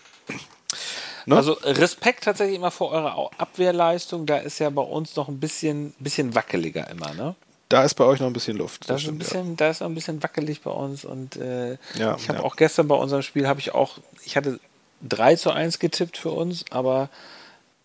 Ne? 1.30 1.36
Also 1.36 1.54
Respekt 1.64 2.24
tatsächlich 2.24 2.58
immer 2.58 2.72
vor 2.72 2.92
eurer 2.92 3.30
Abwehrleistung. 3.38 4.26
Da 4.26 4.38
ist 4.38 4.58
ja 4.58 4.72
bei 4.72 4.82
uns 4.82 5.16
noch 5.16 5.28
ein 5.28 5.40
bisschen, 5.40 5.94
bisschen 6.00 6.34
wackeliger 6.34 6.90
immer, 6.90 7.14
ne? 7.14 7.36
Da 7.70 7.84
ist 7.84 7.94
bei 7.94 8.04
euch 8.04 8.20
noch 8.20 8.26
ein 8.26 8.34
bisschen 8.34 8.58
Luft. 8.58 8.82
Das, 8.82 8.88
das 8.88 9.02
stimmt, 9.04 9.18
ein 9.18 9.20
bisschen, 9.20 9.50
ja. 9.50 9.56
Da 9.58 9.70
ist 9.70 9.82
noch 9.82 9.90
ein 9.90 9.94
bisschen 9.94 10.24
wackelig 10.24 10.62
bei 10.62 10.72
uns. 10.72 11.06
Und 11.06 11.36
äh, 11.36 11.78
ja, 12.00 12.16
ich 12.18 12.30
habe 12.30 12.40
ja. 12.40 12.44
auch 12.44 12.56
gestern 12.56 12.88
bei 12.88 12.96
unserem 12.96 13.22
Spiel, 13.22 13.48
habe 13.48 13.60
ich 13.60 13.76
auch, 13.76 14.00
ich 14.26 14.38
hatte 14.38 14.60
3 15.08 15.36
zu 15.36 15.52
1 15.52 15.78
getippt 15.78 16.18
für 16.18 16.32
uns, 16.32 16.66
aber 16.72 17.10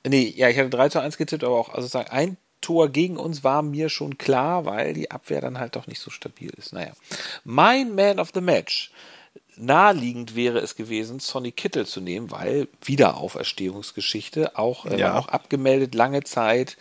nee, 0.05 0.33
ja, 0.35 0.49
ich 0.49 0.59
hatte 0.59 0.71
3 0.71 0.89
zu 0.89 1.01
1 1.01 1.19
getippt, 1.19 1.45
aber 1.45 1.59
auch, 1.59 1.69
also 1.69 1.87
sagen, 1.87 2.09
ein 2.11 2.39
Tor 2.63 2.89
gegen 2.89 3.19
uns 3.19 3.45
war 3.45 3.61
mir 3.61 3.91
schon 3.91 4.17
klar, 4.17 4.65
weil 4.65 4.95
die 4.95 5.11
Abwehr 5.11 5.43
dann 5.43 5.59
halt 5.59 5.77
doch 5.77 5.87
nicht 5.87 6.01
so 6.01 6.11
stabil 6.11 6.51
ist. 6.57 6.73
Naja. 6.73 6.93
Mein 7.45 7.95
Man 7.95 8.19
of 8.19 8.31
the 8.33 8.41
Match 8.41 8.91
naheliegend 9.57 10.37
wäre 10.37 10.59
es 10.59 10.77
gewesen, 10.77 11.21
Sonny 11.21 11.53
Kittel 11.53 11.87
zu 11.87 12.01
nehmen, 12.01 12.31
weil 12.31 12.69
Wiederauferstehungsgeschichte, 12.83 14.59
auch, 14.59 14.87
äh, 14.87 14.99
ja. 14.99 15.19
auch 15.19 15.29
abgemeldet 15.29 15.95
lange 15.95 16.25
Zeit 16.25 16.77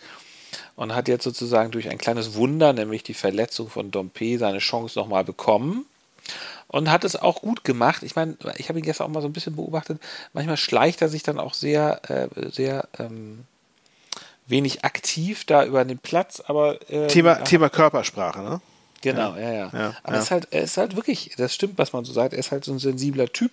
und 0.76 0.94
hat 0.94 1.08
jetzt 1.08 1.24
sozusagen 1.24 1.70
durch 1.70 1.88
ein 1.88 1.98
kleines 1.98 2.34
Wunder, 2.34 2.72
nämlich 2.72 3.02
die 3.02 3.14
Verletzung 3.14 3.68
von 3.68 3.90
Dompe, 3.90 4.38
seine 4.38 4.58
Chance 4.58 4.98
nochmal 4.98 5.24
bekommen 5.24 5.86
und 6.68 6.90
hat 6.90 7.04
es 7.04 7.16
auch 7.16 7.40
gut 7.40 7.64
gemacht. 7.64 8.02
Ich 8.02 8.16
meine, 8.16 8.36
ich 8.56 8.68
habe 8.68 8.78
ihn 8.78 8.84
gestern 8.84 9.06
auch 9.06 9.10
mal 9.10 9.20
so 9.20 9.28
ein 9.28 9.32
bisschen 9.32 9.56
beobachtet. 9.56 10.00
Manchmal 10.32 10.56
schleicht 10.56 11.02
er 11.02 11.08
sich 11.08 11.22
dann 11.22 11.38
auch 11.38 11.54
sehr, 11.54 12.00
äh, 12.10 12.50
sehr 12.50 12.88
ähm, 12.98 13.44
wenig 14.46 14.84
aktiv 14.84 15.44
da 15.44 15.64
über 15.64 15.84
den 15.84 15.98
Platz, 15.98 16.40
aber 16.40 16.78
äh, 16.90 17.06
Thema, 17.06 17.36
Thema 17.44 17.68
Körpersprache, 17.68 18.42
ne? 18.42 18.60
Genau, 19.04 19.36
ja, 19.36 19.52
ja. 19.52 19.70
ja. 19.72 19.94
Aber. 20.02 20.16
Er, 20.16 20.22
ist 20.22 20.30
halt, 20.30 20.48
er 20.50 20.62
ist 20.62 20.76
halt 20.78 20.96
wirklich, 20.96 21.34
das 21.36 21.54
stimmt, 21.54 21.76
was 21.76 21.92
man 21.92 22.04
so 22.04 22.12
sagt, 22.12 22.32
er 22.32 22.38
ist 22.38 22.50
halt 22.50 22.64
so 22.64 22.72
ein 22.72 22.78
sensibler 22.78 23.30
Typ. 23.32 23.52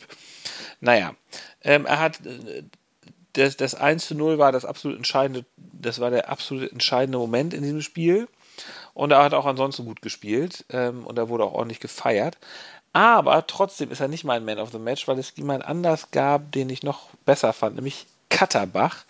Naja, 0.80 1.14
ähm, 1.62 1.86
er 1.86 2.00
hat, 2.00 2.26
äh, 2.26 2.64
das, 3.34 3.58
das 3.58 3.76
1 3.76 4.08
zu 4.08 4.16
0 4.16 4.38
war 4.38 4.54
das 4.54 4.64
absolut 4.64 4.98
entscheidende, 4.98 5.46
das 5.58 6.00
war 6.00 6.10
der 6.10 6.30
absolut 6.30 6.72
entscheidende 6.72 7.18
Moment 7.18 7.54
in 7.54 7.64
diesem 7.64 7.82
Spiel. 7.82 8.28
Und 8.94 9.12
er 9.12 9.24
hat 9.24 9.34
auch 9.34 9.46
ansonsten 9.46 9.86
gut 9.86 10.02
gespielt 10.02 10.66
ähm, 10.70 11.06
und 11.06 11.18
er 11.18 11.30
wurde 11.30 11.44
auch 11.44 11.54
ordentlich 11.54 11.80
gefeiert. 11.80 12.38
Aber 12.94 13.46
trotzdem 13.48 13.92
ist 13.92 14.02
er 14.02 14.08
nicht 14.08 14.24
mein 14.24 14.44
Man 14.46 14.60
of 14.60 14.72
the 14.72 14.80
Match, 14.80 15.08
weil 15.08 15.20
es 15.20 15.34
jemand 15.36 15.66
anders 15.66 16.12
gab, 16.12 16.52
den 16.52 16.70
ich 16.70 16.84
noch 16.84 17.10
besser 17.26 17.54
fand, 17.54 17.76
nämlich 17.76 18.06
Katterbach 18.30 19.06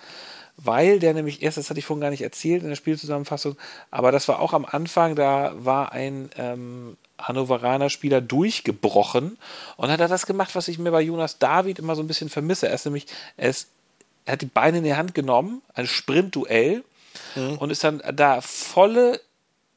weil 0.64 1.00
der 1.00 1.14
nämlich 1.14 1.42
erst, 1.42 1.58
das 1.58 1.70
hatte 1.70 1.80
ich 1.80 1.86
vorhin 1.86 2.02
gar 2.02 2.10
nicht 2.10 2.22
erzählt 2.22 2.64
in 2.64 2.70
der 2.70 2.76
Spielzusammenfassung, 2.76 3.58
aber 3.90 4.12
das 4.12 4.28
war 4.28 4.40
auch 4.40 4.54
am 4.54 4.66
Anfang, 4.66 5.16
da 5.16 5.54
war 5.56 5.92
ein 5.92 6.30
ähm, 6.38 6.98
Hannoveraner 7.20 7.90
Spieler 7.90 8.22
durchgebrochen 8.22 9.38
und 9.78 9.92
hat 9.92 10.00
er 10.00 10.08
das 10.08 10.26
gemacht, 10.26 10.56
was 10.56 10.68
ich 10.68 10.80
mir 10.80 10.92
bei 10.92 11.02
Jonas 11.02 11.40
David 11.40 11.80
immer 11.80 11.96
so 11.96 12.02
ein 12.02 12.08
bisschen 12.08 12.30
vermisse. 12.30 12.68
Er 12.68 12.76
ist 12.76 12.86
nämlich, 12.86 13.06
er, 13.38 13.50
ist, 13.50 13.70
er 14.26 14.34
hat 14.34 14.42
die 14.42 14.48
Beine 14.48 14.80
in 14.80 14.84
die 14.84 14.96
Hand 14.96 15.14
genommen, 15.14 15.62
ein 15.74 15.88
Sprintduell 15.88 16.84
mhm. 17.36 17.58
und 17.58 17.70
ist 17.70 17.84
dann 17.84 18.02
da 18.14 18.42
volle 18.42 19.22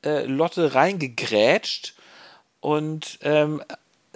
äh, 0.04 0.24
Lotte 0.24 0.74
reingegrätscht 0.74 1.94
und 2.60 3.18
ähm, 3.22 3.62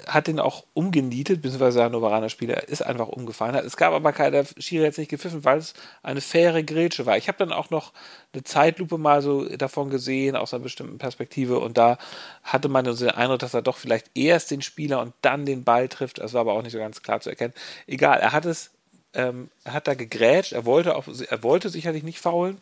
hat 0.09 0.27
den 0.27 0.41
auch 0.41 0.65
umgenietet, 0.75 1.43
beziehungsweise 1.43 1.79
der 1.79 1.87
Hannoveraner 1.87 2.31
Spieler 2.31 2.67
ist 2.69 2.83
einfach 2.83 3.09
umgefallen. 3.09 3.55
Es 3.55 3.77
gab 3.77 3.93
aber 3.93 4.13
keiner, 4.13 4.45
Schiri 4.57 4.85
jetzt 4.85 4.99
nicht 4.99 5.11
gepfiffen, 5.11 5.45
weil 5.45 5.59
es 5.59 5.75
eine 6.03 6.21
faire 6.21 6.63
Grätsche 6.63 7.07
war. 7.07 7.17
Ich 7.17 7.29
habe 7.29 7.39
dann 7.39 7.53
auch 7.53 7.71
noch 7.71 7.93
eine 8.33 8.43
Zeitlupe 8.43 8.99
mal 8.99 9.21
so 9.23 9.45
davon 9.45 9.91
gesehen, 9.91 10.35
aus 10.35 10.55
einer 10.55 10.63
bestimmten 10.63 10.99
Perspektive, 10.99 11.59
und 11.59 11.79
da 11.79 11.99
hatte 12.43 12.69
man 12.69 12.85
so 12.87 13.05
den 13.05 13.15
Eindruck, 13.15 13.41
dass 13.41 13.55
er 13.55 13.63
doch 13.63 13.77
vielleicht 13.77 14.11
erst 14.15 14.51
den 14.51 14.63
Spieler 14.63 15.01
und 15.01 15.13
dann 15.21 15.47
den 15.47 15.65
Ball 15.65 15.89
trifft. 15.89 16.19
Das 16.19 16.33
war 16.33 16.41
aber 16.41 16.55
auch 16.55 16.63
nicht 16.63 16.73
so 16.73 16.79
ganz 16.79 17.03
klar 17.03 17.21
zu 17.21 17.31
erkennen. 17.31 17.55
Egal, 17.87 18.19
er 18.21 18.33
hat 18.33 18.47
es, 18.47 18.71
ähm, 19.13 19.51
er 19.65 19.75
hat 19.75 19.87
da 19.87 19.95
gegrätscht, 19.95 20.53
er 20.53 20.65
wollte, 20.65 20.97
auch, 20.97 21.05
er 21.07 21.43
wollte 21.43 21.69
sicherlich 21.69 22.03
nicht 22.03 22.19
faulen. 22.19 22.59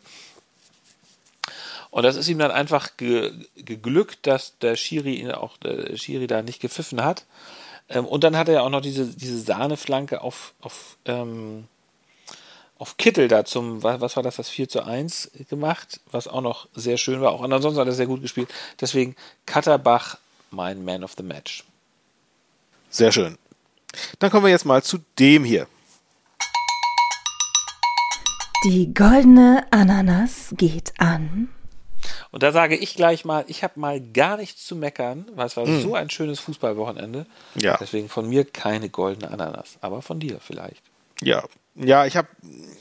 Und 1.89 2.03
das 2.03 2.15
ist 2.15 2.27
ihm 2.27 2.39
dann 2.39 2.51
einfach 2.51 2.97
ge 2.97 3.31
geglückt, 3.55 4.27
dass 4.27 4.57
der 4.59 4.75
Schiri 4.75 5.15
ihn 5.15 5.31
auch 5.31 5.57
der 5.57 5.95
Schiri 5.95 6.27
da 6.27 6.41
nicht 6.41 6.59
gepfiffen 6.59 7.03
hat. 7.03 7.25
Ähm, 7.89 8.05
und 8.05 8.23
dann 8.23 8.37
hat 8.37 8.47
er 8.47 8.55
ja 8.55 8.61
auch 8.61 8.69
noch 8.69 8.81
diese, 8.81 9.05
diese 9.05 9.39
Sahneflanke 9.39 10.21
auf, 10.21 10.53
auf, 10.61 10.97
ähm, 11.05 11.67
auf 12.77 12.97
Kittel 12.97 13.27
da 13.27 13.45
zum, 13.45 13.83
was 13.83 14.15
war 14.15 14.23
das, 14.23 14.35
das 14.35 14.49
4 14.49 14.69
zu 14.69 14.83
1 14.83 15.31
gemacht, 15.49 15.99
was 16.11 16.27
auch 16.27 16.41
noch 16.41 16.67
sehr 16.73 16.97
schön 16.97 17.21
war. 17.21 17.31
Auch 17.31 17.41
ansonsten 17.41 17.79
hat 17.79 17.87
er 17.87 17.93
sehr 17.93 18.07
gut 18.07 18.21
gespielt. 18.21 18.49
Deswegen 18.79 19.15
Katterbach, 19.45 20.17
mein 20.51 20.83
Man 20.83 21.03
of 21.03 21.13
the 21.17 21.23
Match. 21.23 21.63
Sehr 22.89 23.11
schön. 23.11 23.37
Dann 24.19 24.31
kommen 24.31 24.45
wir 24.45 24.51
jetzt 24.51 24.65
mal 24.65 24.83
zu 24.83 24.99
dem 25.17 25.43
hier. 25.43 25.67
Die 28.63 28.93
goldene 28.93 29.65
Ananas 29.71 30.53
geht 30.57 30.93
an. 30.97 31.49
Und 32.31 32.43
da 32.43 32.51
sage 32.51 32.75
ich 32.75 32.95
gleich 32.95 33.25
mal, 33.25 33.45
ich 33.47 33.63
habe 33.63 33.79
mal 33.79 33.99
gar 33.99 34.37
nichts 34.37 34.65
zu 34.65 34.75
meckern, 34.75 35.25
weil 35.35 35.47
es 35.47 35.57
war 35.57 35.65
mhm. 35.65 35.81
so 35.81 35.95
ein 35.95 36.09
schönes 36.09 36.39
Fußballwochenende. 36.39 37.25
Ja. 37.55 37.77
Deswegen 37.79 38.09
von 38.09 38.27
mir 38.27 38.45
keine 38.45 38.89
goldene 38.89 39.31
Ananas, 39.31 39.77
aber 39.81 40.01
von 40.01 40.19
dir 40.19 40.39
vielleicht. 40.39 40.81
Ja, 41.21 41.43
ja, 41.75 42.05
ich 42.05 42.17
habe 42.17 42.27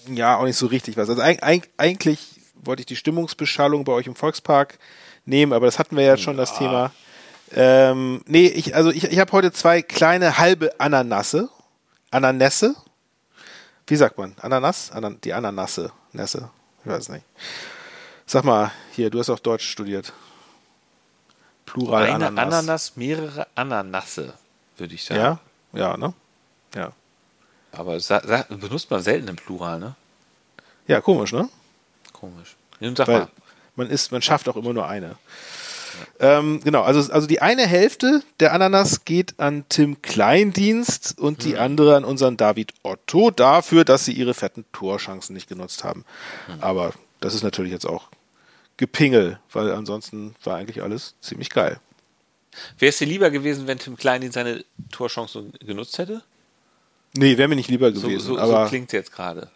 ja 0.08 0.36
auch 0.36 0.44
nicht 0.44 0.56
so 0.56 0.66
richtig 0.66 0.96
was. 0.96 1.08
Also 1.10 1.22
eigentlich 1.22 2.40
wollte 2.54 2.80
ich 2.80 2.86
die 2.86 2.96
Stimmungsbeschallung 2.96 3.84
bei 3.84 3.92
euch 3.92 4.06
im 4.06 4.16
Volkspark 4.16 4.78
nehmen, 5.24 5.52
aber 5.52 5.66
das 5.66 5.78
hatten 5.78 5.96
wir 5.96 6.04
ja 6.04 6.16
schon 6.16 6.36
ja. 6.36 6.42
das 6.42 6.56
Thema. 6.56 6.92
Ähm, 7.54 8.22
nee, 8.26 8.46
ich, 8.46 8.74
also 8.74 8.90
ich, 8.90 9.04
ich 9.04 9.18
habe 9.18 9.32
heute 9.32 9.52
zwei 9.52 9.82
kleine 9.82 10.38
halbe 10.38 10.80
Ananasse. 10.80 11.48
Ananässe. 12.10 12.74
Wie 13.86 13.96
sagt 13.96 14.18
man? 14.18 14.34
Ananas? 14.40 14.90
Anan 14.90 15.18
die 15.22 15.32
Ananasse. 15.32 15.92
Nässe. 16.12 16.50
Ich 16.84 16.90
weiß 16.90 17.10
nicht. 17.10 17.24
Sag 18.26 18.44
mal, 18.44 18.72
hier, 18.92 19.08
du 19.08 19.20
hast 19.20 19.30
auch 19.30 19.38
Deutsch 19.38 19.68
studiert. 19.68 20.12
Plural 21.64 22.04
Eine 22.04 22.26
Ananas. 22.26 22.54
Ananas, 22.54 22.96
mehrere 22.96 23.46
Ananasse, 23.54 24.34
würde 24.76 24.94
ich 24.94 25.04
sagen. 25.04 25.20
Ja, 25.20 25.38
ja, 25.72 25.96
ne? 25.96 26.12
Ja. 26.74 26.92
Aber 27.70 27.98
benutzt 28.48 28.90
man 28.90 29.02
selten 29.02 29.28
im 29.28 29.36
Plural, 29.36 29.78
ne? 29.78 29.94
Ja, 30.88 31.00
komisch, 31.00 31.32
ne? 31.32 31.48
Komisch. 32.12 32.56
Nun 32.80 32.96
sag 32.96 33.06
Weil 33.08 33.20
mal. 33.20 33.28
Man, 33.76 33.90
ist, 33.90 34.10
man 34.10 34.22
schafft 34.22 34.48
auch 34.48 34.56
immer 34.56 34.72
nur 34.72 34.88
eine. 34.88 35.16
Ja. 36.18 36.38
Ähm, 36.38 36.60
genau, 36.64 36.82
also, 36.82 37.12
also 37.12 37.26
die 37.26 37.40
eine 37.40 37.66
Hälfte 37.66 38.22
der 38.40 38.52
Ananas 38.52 39.04
geht 39.04 39.38
an 39.38 39.64
Tim 39.68 40.02
Kleindienst 40.02 41.18
und 41.18 41.44
die 41.44 41.54
hm. 41.54 41.60
andere 41.60 41.96
an 41.96 42.04
unseren 42.04 42.36
David 42.36 42.74
Otto 42.82 43.30
dafür, 43.30 43.84
dass 43.84 44.04
sie 44.04 44.12
ihre 44.12 44.34
fetten 44.34 44.64
Torchancen 44.72 45.34
nicht 45.34 45.48
genutzt 45.48 45.84
haben. 45.84 46.04
Hm. 46.46 46.62
Aber 46.62 46.92
das 47.20 47.34
ist 47.34 47.42
natürlich 47.42 47.72
jetzt 47.72 47.86
auch 47.86 48.08
Gepingel, 48.76 49.38
weil 49.52 49.72
ansonsten 49.72 50.34
war 50.44 50.56
eigentlich 50.56 50.82
alles 50.82 51.14
ziemlich 51.20 51.50
geil. 51.50 51.80
Wäre 52.78 52.90
es 52.90 52.98
dir 52.98 53.06
lieber 53.06 53.30
gewesen, 53.30 53.66
wenn 53.66 53.78
Tim 53.78 53.96
Klein 53.96 54.30
seine 54.32 54.64
Torchance 54.90 55.44
genutzt 55.60 55.98
hätte? 55.98 56.22
Nee, 57.14 57.38
wäre 57.38 57.48
mir 57.48 57.56
nicht 57.56 57.70
lieber 57.70 57.90
gewesen. 57.90 58.20
So, 58.20 58.34
so, 58.34 58.38
aber 58.38 58.64
so 58.64 58.68
klingt 58.68 58.88
es 58.88 58.92
jetzt 58.92 59.12
gerade. 59.12 59.50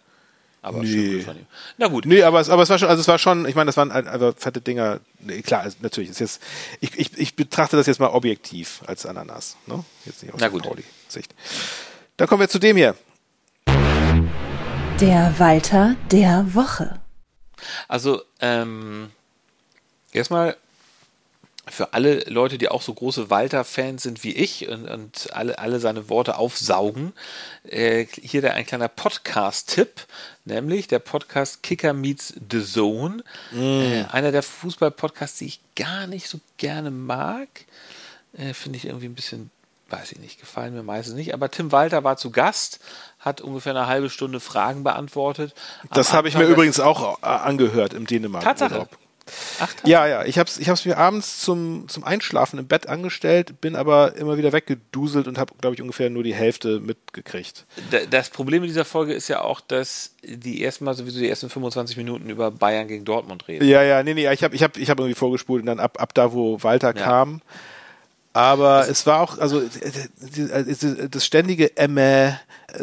Aber 0.62 0.82
nee. 0.82 1.24
Na 1.78 1.88
gut. 1.88 2.04
Nee, 2.04 2.22
aber 2.22 2.40
es, 2.40 2.50
aber 2.50 2.62
es 2.62 2.68
war 2.68 2.78
schon, 2.78 2.88
also 2.88 3.00
es 3.00 3.08
war 3.08 3.18
schon, 3.18 3.46
ich 3.46 3.54
meine, 3.54 3.68
das 3.68 3.78
waren 3.78 3.90
also 3.90 4.32
fette 4.36 4.60
Dinger. 4.60 5.00
Nee, 5.20 5.40
klar, 5.40 5.62
also 5.62 5.78
natürlich 5.80 6.10
ist 6.10 6.20
jetzt, 6.20 6.42
ich, 6.80 6.98
ich, 6.98 7.18
ich 7.18 7.34
betrachte 7.34 7.76
das 7.76 7.86
jetzt 7.86 7.98
mal 7.98 8.08
objektiv 8.08 8.82
als 8.86 9.06
Ananas, 9.06 9.56
ne? 9.66 9.82
Jetzt 10.04 10.22
nicht 10.22 10.34
aus 10.34 10.40
der 10.40 10.50
Sicht. 11.08 11.34
Dann 12.18 12.28
kommen 12.28 12.40
wir 12.40 12.48
zu 12.48 12.58
dem 12.58 12.76
hier. 12.76 12.94
Der 15.00 15.34
Walter 15.38 15.96
der 16.10 16.54
Woche. 16.54 16.99
Also, 17.88 18.22
ähm, 18.40 19.10
erstmal 20.12 20.56
für 21.70 21.92
alle 21.92 22.20
Leute, 22.20 22.58
die 22.58 22.68
auch 22.68 22.82
so 22.82 22.92
große 22.92 23.30
Walter-Fans 23.30 24.02
sind 24.02 24.24
wie 24.24 24.32
ich 24.32 24.68
und, 24.68 24.88
und, 24.88 25.28
alle, 25.32 25.58
alle 25.58 25.78
seine 25.78 26.08
Worte 26.08 26.36
aufsaugen, 26.36 27.12
äh, 27.64 28.06
hier 28.06 28.40
der 28.40 28.54
ein 28.54 28.66
kleiner 28.66 28.88
Podcast-Tipp, 28.88 30.06
nämlich 30.44 30.88
der 30.88 30.98
Podcast 30.98 31.62
Kicker 31.62 31.92
Meets 31.92 32.34
The 32.50 32.64
Zone. 32.64 33.22
Mm. 33.52 33.60
Äh, 33.60 34.04
einer 34.10 34.32
der 34.32 34.42
Fußball-Podcasts, 34.42 35.38
die 35.38 35.46
ich 35.46 35.60
gar 35.76 36.06
nicht 36.06 36.28
so 36.28 36.40
gerne 36.56 36.90
mag. 36.90 37.48
Äh, 38.36 38.52
Finde 38.54 38.78
ich 38.78 38.86
irgendwie 38.86 39.06
ein 39.06 39.14
bisschen, 39.14 39.50
weiß 39.90 40.12
ich 40.12 40.18
nicht, 40.18 40.40
gefallen 40.40 40.74
mir 40.74 40.82
meistens 40.82 41.14
nicht. 41.14 41.34
Aber 41.34 41.50
Tim 41.50 41.72
Walter 41.72 42.04
war 42.04 42.16
zu 42.16 42.30
Gast 42.30 42.80
hat 43.18 43.40
ungefähr 43.40 43.76
eine 43.76 43.86
halbe 43.86 44.08
Stunde 44.08 44.40
Fragen 44.40 44.82
beantwortet. 44.82 45.54
Das 45.92 46.12
habe 46.12 46.28
ich 46.28 46.36
mir 46.36 46.44
übrigens 46.44 46.80
auch 46.80 47.18
äh, 47.22 47.26
angehört 47.26 47.92
im 47.92 48.06
Dänemark. 48.06 48.42
Tatsache. 48.42 48.88
Ach, 49.60 49.72
ja, 49.84 50.06
ja. 50.06 50.24
Ich 50.24 50.38
habe 50.38 50.48
es 50.48 50.58
ich 50.58 50.68
hab's 50.68 50.84
mir 50.84 50.96
abends 50.96 51.40
zum, 51.40 51.88
zum 51.88 52.04
Einschlafen 52.04 52.58
im 52.58 52.66
Bett 52.66 52.88
angestellt, 52.88 53.60
bin 53.60 53.76
aber 53.76 54.16
immer 54.16 54.38
wieder 54.38 54.52
weggeduselt 54.52 55.28
und 55.28 55.38
habe, 55.38 55.54
glaube 55.60 55.74
ich, 55.74 55.82
ungefähr 55.82 56.10
nur 56.10 56.22
die 56.22 56.34
Hälfte 56.34 56.80
mitgekriegt. 56.80 57.66
Das 58.10 58.30
Problem 58.30 58.62
in 58.62 58.68
dieser 58.68 58.84
Folge 58.84 59.12
ist 59.12 59.28
ja 59.28 59.42
auch, 59.42 59.60
dass 59.60 60.14
die 60.22 60.62
erstmal 60.62 60.94
sowieso 60.94 61.20
die 61.20 61.28
ersten 61.28 61.50
25 61.50 61.96
Minuten 61.96 62.30
über 62.30 62.50
Bayern 62.50 62.88
gegen 62.88 63.04
Dortmund 63.04 63.46
reden. 63.48 63.66
Ja, 63.66 63.82
ja, 63.82 64.02
nee, 64.02 64.14
nee, 64.14 64.30
ich 64.32 64.42
habe 64.42 64.54
ich 64.54 64.62
hab, 64.62 64.76
ich 64.76 64.90
hab 64.90 64.98
irgendwie 64.98 65.14
vorgespult 65.14 65.60
und 65.60 65.66
dann 65.66 65.80
ab, 65.80 66.00
ab 66.00 66.14
da, 66.14 66.32
wo 66.32 66.62
Walter 66.62 66.94
ja. 66.96 67.02
kam. 67.02 67.42
Aber 68.32 68.88
es 68.88 69.06
war 69.06 69.20
auch, 69.20 69.38
also 69.38 69.60
das 71.10 71.26
ständige 71.26 71.76
Emme, 71.76 72.38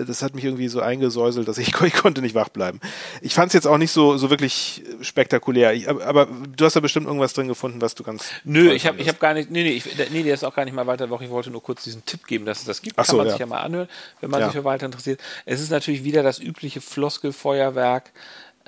das 0.06 0.22
hat 0.22 0.36
mich 0.36 0.43
irgendwie 0.43 0.68
so 0.68 0.82
eingesäuselt, 0.82 1.48
dass 1.48 1.58
ich, 1.58 1.74
ich 1.82 1.93
konnte 1.93 2.22
nicht 2.22 2.36
wach 2.36 2.50
bleiben. 2.50 2.82
Ich 3.22 3.34
fand 3.34 3.48
es 3.48 3.54
jetzt 3.54 3.66
auch 3.66 3.78
nicht 3.78 3.91
so, 3.91 4.18
so 4.18 4.30
wirklich 4.30 4.84
spektakulär. 5.02 5.74
Ich, 5.74 5.89
aber, 5.89 6.26
du 6.26 6.66
hast 6.66 6.76
da 6.76 6.82
bestimmt 6.82 7.06
irgendwas 7.06 7.32
drin 7.32 7.48
gefunden, 7.48 7.80
was 7.80 7.95
du 7.95 8.04
ganz. 8.04 8.30
Nö, 8.43 8.74
ich 8.74 8.86
habe 8.86 9.00
ich 9.00 9.08
hab 9.08 9.22
gar 9.22 9.34
nicht, 9.34 9.50
nee, 9.50 9.64
nee, 9.64 9.72
ich, 9.72 9.86
nee, 10.12 10.24
der 10.24 10.34
ist 10.34 10.43
auch 10.43 10.54
gar 10.54 10.66
nicht 10.66 10.74
mal 10.74 10.86
weiter 10.86 11.10
Woche. 11.10 11.24
Ich 11.24 11.30
wollte 11.30 11.50
nur 11.50 11.64
kurz 11.64 11.84
diesen 11.86 12.04
Tipp 12.06 12.28
geben, 12.28 12.45
dass 12.45 12.60
es 12.60 12.66
das 12.66 12.82
gibt. 12.82 13.00
Ach 13.00 13.06
so, 13.06 13.12
Kann 13.12 13.18
man 13.20 13.28
ja. 13.28 13.32
sich 13.32 13.39
ja 13.39 13.45
mal 13.45 13.62
anhören, 13.62 13.88
wenn 14.20 14.30
man 14.30 14.41
ja. 14.41 14.48
sich 14.48 14.56
für 14.56 14.66
weiter 14.66 14.86
interessiert. 14.86 15.22
Es 15.45 15.62
ist 15.62 15.72
natürlich 15.72 16.04
wieder 16.04 16.24
das 16.24 16.39
übliche 16.39 16.82
Floskelfeuerwerk. 16.82 18.12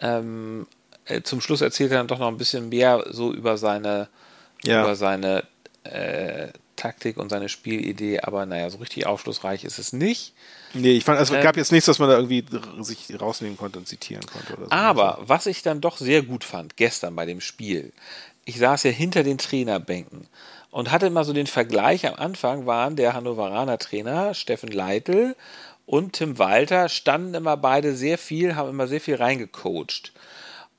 Ähm, 0.02 0.66
äh, 1.04 1.24
zum 1.24 1.42
Schluss 1.42 1.60
erzählt 1.60 1.92
er 1.92 1.98
dann 1.98 2.08
doch 2.08 2.20
noch 2.20 2.30
ein 2.30 2.38
bisschen 2.38 2.70
mehr 2.70 3.04
so 3.10 3.34
über 3.34 3.58
seine, 3.58 4.08
ja. 4.64 4.84
über 4.84 4.96
seine 4.96 5.44
äh, 5.84 6.50
Taktik 6.80 7.18
und 7.18 7.30
seine 7.30 7.50
Spielidee, 7.50 8.22
aber 8.22 8.46
naja, 8.46 8.70
so 8.70 8.78
richtig 8.78 9.06
aufschlussreich 9.06 9.66
ist 9.66 9.80
es 9.80 9.94
nicht. 9.94 10.34
Nee, 10.74 10.94
ich 10.94 11.04
fand, 11.04 11.20
also 11.20 11.36
es 11.36 11.44
gab 11.44 11.58
jetzt 11.58 11.72
nichts, 11.72 11.88
was 11.88 12.00
man 12.00 12.10
da 12.10 12.16
irgendwie 12.16 12.46
sich 12.80 13.08
rausnehmen 13.20 13.58
konnte 13.58 13.80
und 13.80 13.88
zitieren 13.88 14.26
konnte. 14.26 14.56
So. 14.64 14.72
Aber 14.72 15.20
was 15.22 15.46
ich 15.46 15.62
dann 15.62 15.82
doch 15.82 15.98
sehr 15.98 16.22
gut 16.22 16.44
fand, 16.44 16.78
gestern 16.78 17.16
bei 17.16 17.26
dem 17.26 17.42
Spiel, 17.42 17.92
ich 18.46 18.58
saß 18.58 18.84
ja 18.84 18.92
hinter 18.92 19.24
den 19.24 19.38
Trainerbänken 19.38 20.28
und 20.72 20.92
hatte 20.92 21.08
immer 21.08 21.26
so 21.26 21.34
den 21.34 21.48
Vergleich 21.48 22.08
am 22.08 22.16
Anfang 22.16 22.66
waren 22.66 22.96
der 22.96 23.14
Hannoveraner 23.14 23.78
Trainer 23.78 24.34
Steffen 24.34 24.72
Leitl 24.72 25.36
und 25.86 26.14
Tim 26.14 26.38
Walter 26.38 26.88
standen 26.88 27.34
immer 27.34 27.58
beide 27.58 27.96
sehr 27.96 28.18
viel, 28.18 28.56
haben 28.56 28.70
immer 28.70 28.88
sehr 28.88 29.02
viel 29.02 29.16
reingecoacht. 29.16 30.14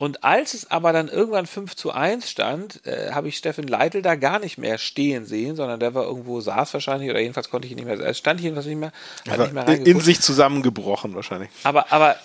Und 0.00 0.24
als 0.24 0.54
es 0.54 0.70
aber 0.70 0.94
dann 0.94 1.08
irgendwann 1.08 1.44
5 1.44 1.76
zu 1.76 1.92
1 1.92 2.30
stand, 2.30 2.86
äh, 2.86 3.12
habe 3.12 3.28
ich 3.28 3.36
Steffen 3.36 3.68
Leitl 3.68 4.00
da 4.00 4.14
gar 4.14 4.38
nicht 4.38 4.56
mehr 4.56 4.78
stehen 4.78 5.26
sehen, 5.26 5.56
sondern 5.56 5.78
der 5.78 5.92
war 5.92 6.04
irgendwo, 6.04 6.40
saß 6.40 6.72
wahrscheinlich, 6.72 7.10
oder 7.10 7.20
jedenfalls 7.20 7.50
konnte 7.50 7.66
ich 7.66 7.72
ihn 7.72 7.76
nicht 7.76 7.84
mehr, 7.84 8.00
es 8.00 8.16
stand 8.16 8.40
jedenfalls 8.40 8.64
nicht 8.64 8.78
mehr, 8.78 8.92
hat 9.28 9.38
nicht 9.38 9.52
mehr 9.52 9.68
in 9.68 10.00
sich 10.00 10.22
zusammengebrochen 10.22 11.14
wahrscheinlich. 11.14 11.50
Aber, 11.64 11.92
aber 11.92 12.12
äh, 12.12 12.16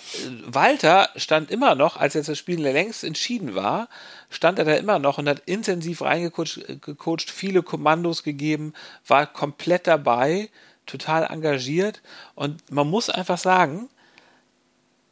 Walter 0.46 1.10
stand 1.16 1.50
immer 1.50 1.74
noch, 1.74 1.98
als 1.98 2.14
jetzt 2.14 2.30
das 2.30 2.38
Spiel 2.38 2.62
längst 2.62 3.04
entschieden 3.04 3.54
war, 3.54 3.90
stand 4.30 4.58
er 4.58 4.64
da 4.64 4.72
immer 4.72 4.98
noch 4.98 5.18
und 5.18 5.28
hat 5.28 5.42
intensiv 5.44 6.00
reingecoacht, 6.00 7.28
äh, 7.28 7.30
viele 7.30 7.62
Kommandos 7.62 8.22
gegeben, 8.22 8.72
war 9.06 9.26
komplett 9.26 9.86
dabei, 9.86 10.48
total 10.86 11.24
engagiert 11.24 12.00
und 12.36 12.70
man 12.70 12.88
muss 12.88 13.10
einfach 13.10 13.36
sagen, 13.36 13.90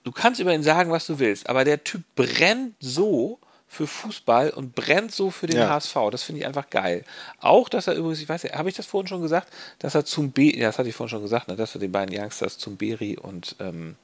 du 0.04 0.12
kannst 0.12 0.40
über 0.40 0.54
ihn 0.54 0.62
sagen, 0.62 0.90
was 0.90 1.06
du 1.06 1.18
willst, 1.18 1.48
aber 1.48 1.64
der 1.64 1.82
Typ 1.82 2.02
brennt 2.14 2.76
so 2.80 3.40
für 3.66 3.86
Fußball 3.86 4.50
und 4.50 4.74
brennt 4.74 5.12
so 5.12 5.30
für 5.30 5.46
den 5.48 5.58
ja. 5.58 5.68
HSV. 5.68 5.96
Das 6.12 6.22
finde 6.22 6.40
ich 6.40 6.46
einfach 6.46 6.70
geil. 6.70 7.04
Auch, 7.40 7.68
dass 7.68 7.88
er 7.88 7.94
übrigens, 7.94 8.20
ich 8.20 8.28
weiß 8.28 8.44
nicht, 8.44 8.54
habe 8.54 8.68
ich 8.68 8.76
das 8.76 8.86
vorhin 8.86 9.08
schon 9.08 9.22
gesagt, 9.22 9.48
dass 9.80 9.94
er 9.96 10.04
zum 10.04 10.30
B, 10.30 10.56
ja, 10.56 10.68
das 10.68 10.78
hatte 10.78 10.88
ich 10.88 10.94
vorhin 10.94 11.10
schon 11.10 11.22
gesagt, 11.22 11.48
ne, 11.48 11.56
dass 11.56 11.74
er 11.74 11.80
die 11.80 11.88
beiden 11.88 12.16
Youngsters 12.16 12.56
zum 12.58 12.76
Beri 12.76 13.18
und 13.18 13.56
ähm, 13.58 13.96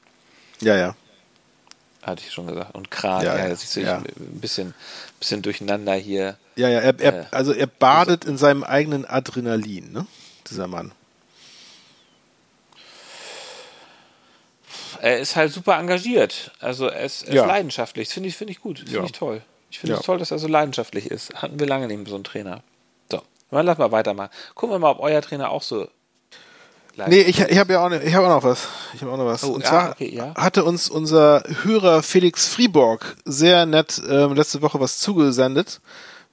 ja, 0.60 0.76
ja. 0.76 0.96
Hatte 2.02 2.22
ich 2.26 2.32
schon 2.32 2.46
gesagt. 2.46 2.74
Und 2.74 2.90
Kran, 2.90 3.24
ja, 3.24 3.36
ja, 3.36 3.48
ja 3.48 3.54
siehst 3.54 3.76
du, 3.76 3.80
ja. 3.82 3.98
ein 3.98 4.40
bisschen, 4.40 4.74
bisschen 5.18 5.42
durcheinander 5.42 5.94
hier. 5.94 6.36
Ja, 6.56 6.68
ja, 6.68 6.80
er, 6.80 6.98
er, 6.98 7.14
äh, 7.14 7.24
also 7.30 7.52
er 7.52 7.66
badet 7.66 8.24
in 8.24 8.38
seinem 8.38 8.64
eigenen 8.64 9.04
Adrenalin, 9.04 9.92
ne? 9.92 10.06
Dieser 10.48 10.66
Mann. 10.66 10.92
Er 15.00 15.18
ist 15.18 15.36
halt 15.36 15.52
super 15.52 15.78
engagiert. 15.78 16.52
Also 16.60 16.86
er 16.86 17.04
ist, 17.04 17.22
er 17.22 17.34
ja. 17.34 17.42
ist 17.42 17.48
leidenschaftlich. 17.48 18.08
Das 18.08 18.14
finde 18.14 18.28
ich, 18.28 18.36
find 18.36 18.50
ich 18.50 18.60
gut. 18.60 18.82
Das 18.82 18.90
finde 18.90 19.06
ich 19.06 19.12
toll. 19.12 19.42
Ich 19.70 19.78
finde 19.78 19.96
es 19.96 20.02
toll, 20.02 20.18
dass 20.18 20.30
er 20.30 20.38
so 20.38 20.48
leidenschaftlich 20.48 21.10
ist. 21.10 21.34
Hatten 21.34 21.60
wir 21.60 21.66
lange 21.66 21.86
nicht 21.86 22.08
so 22.08 22.16
einen 22.16 22.24
Trainer. 22.24 22.62
So, 23.10 23.22
dann 23.50 23.66
lass 23.66 23.78
mal 23.78 23.92
weitermachen. 23.92 24.30
Gucken 24.54 24.74
wir 24.74 24.78
mal, 24.80 24.90
ob 24.90 25.00
euer 25.00 25.22
Trainer 25.22 25.50
auch 25.50 25.62
so 25.62 25.88
Nee, 27.06 27.20
ich, 27.20 27.40
ich 27.40 27.58
habe 27.58 27.72
ja 27.72 27.84
auch, 27.84 27.88
ne, 27.88 28.02
ich 28.02 28.14
hab 28.14 28.24
auch 28.24 28.28
noch 28.28 28.42
was. 28.42 28.68
Ich 28.94 29.02
habe 29.02 29.12
auch 29.12 29.16
noch 29.16 29.26
was. 29.26 29.44
Oh, 29.44 29.52
Und 29.52 29.64
zwar 29.64 29.92
okay, 29.92 30.12
ja. 30.12 30.34
hatte 30.34 30.64
uns 30.64 30.88
unser 30.88 31.42
Hörer 31.62 32.02
Felix 32.02 32.48
Friborg 32.48 33.16
sehr 33.24 33.66
nett 33.66 34.00
ähm, 34.08 34.34
letzte 34.34 34.62
Woche 34.62 34.80
was 34.80 34.98
zugesendet 34.98 35.80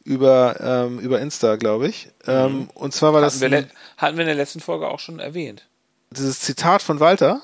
über 0.04 0.56
ähm, 0.60 1.00
über 1.00 1.20
Insta, 1.20 1.58
glaube 1.58 1.88
ich. 1.88 2.10
Ähm, 2.26 2.54
mhm. 2.54 2.70
Und 2.74 2.94
zwar 2.94 3.14
war 3.14 3.22
hatten 3.22 3.40
das 3.40 3.52
wir 3.52 3.68
hatten 3.98 4.18
wir 4.18 4.24
in 4.24 4.28
der 4.28 4.36
letzten 4.36 4.60
Folge 4.60 4.88
auch 4.88 5.00
schon 5.00 5.20
erwähnt. 5.20 5.68
Dieses 6.12 6.40
Zitat 6.40 6.82
von 6.82 7.00
Walter. 7.00 7.42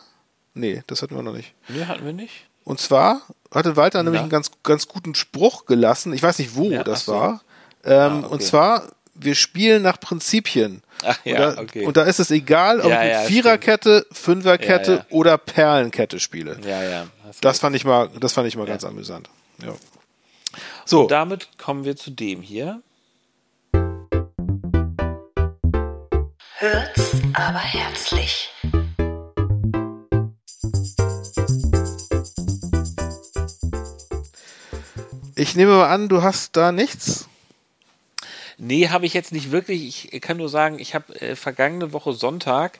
Nee, 0.53 0.83
das 0.87 1.01
hatten 1.01 1.15
wir 1.15 1.23
noch 1.23 1.33
nicht. 1.33 1.53
Nee, 1.67 1.85
hatten 1.85 2.05
wir 2.05 2.13
nicht. 2.13 2.45
Und 2.63 2.79
zwar 2.79 3.21
hatte 3.51 3.75
Walter 3.75 3.99
ja. 3.99 4.03
nämlich 4.03 4.21
einen 4.21 4.29
ganz, 4.29 4.51
ganz 4.63 4.87
guten 4.87 5.15
Spruch 5.15 5.65
gelassen. 5.65 6.13
Ich 6.13 6.23
weiß 6.23 6.39
nicht, 6.39 6.55
wo 6.55 6.69
ja, 6.69 6.83
das 6.83 7.05
so. 7.05 7.13
war. 7.13 7.41
Ähm, 7.83 7.91
ah, 7.93 8.17
okay. 8.19 8.27
Und 8.33 8.43
zwar, 8.43 8.91
wir 9.13 9.35
spielen 9.35 9.81
nach 9.81 9.99
Prinzipien. 9.99 10.81
Ach, 11.03 11.19
ja, 11.25 11.49
und, 11.49 11.57
da, 11.57 11.61
okay. 11.61 11.85
und 11.85 11.97
da 11.97 12.03
ist 12.03 12.19
es 12.19 12.31
egal, 12.31 12.79
ob 12.79 12.89
ja, 12.89 13.23
ich 13.23 13.27
Viererkette, 13.27 14.05
Fünferkette 14.11 15.05
oder 15.09 15.37
Perlenkette 15.37 16.19
spiele. 16.19 16.59
Ja, 16.65 16.81
ja. 16.83 17.07
Das 17.41 17.59
fand 17.59 17.75
ich 17.75 17.83
mal, 17.83 18.09
das 18.19 18.33
fand 18.33 18.47
ich 18.47 18.55
mal 18.55 18.65
ganz 18.65 18.83
amüsant. 18.85 19.29
Ja. 19.61 19.73
So. 20.85 21.01
Und 21.01 21.11
damit 21.11 21.57
kommen 21.57 21.83
wir 21.83 21.95
zu 21.95 22.11
dem 22.11 22.41
hier. 22.41 22.81
Hört's 26.59 27.11
aber 27.33 27.59
herzlich. 27.59 28.49
Ich 35.43 35.57
nehme 35.57 35.75
mal 35.75 35.89
an, 35.89 36.07
du 36.07 36.23
hast 36.23 36.55
da 36.55 36.71
nichts? 36.71 37.27
Nee, 38.57 38.87
habe 38.87 39.05
ich 39.05 39.13
jetzt 39.13 39.33
nicht 39.33 39.51
wirklich. 39.51 40.13
Ich 40.13 40.21
kann 40.21 40.37
nur 40.37 40.47
sagen, 40.47 40.79
ich 40.79 40.95
habe 40.95 41.19
äh, 41.19 41.35
vergangene 41.35 41.91
Woche 41.91 42.13
Sonntag 42.13 42.79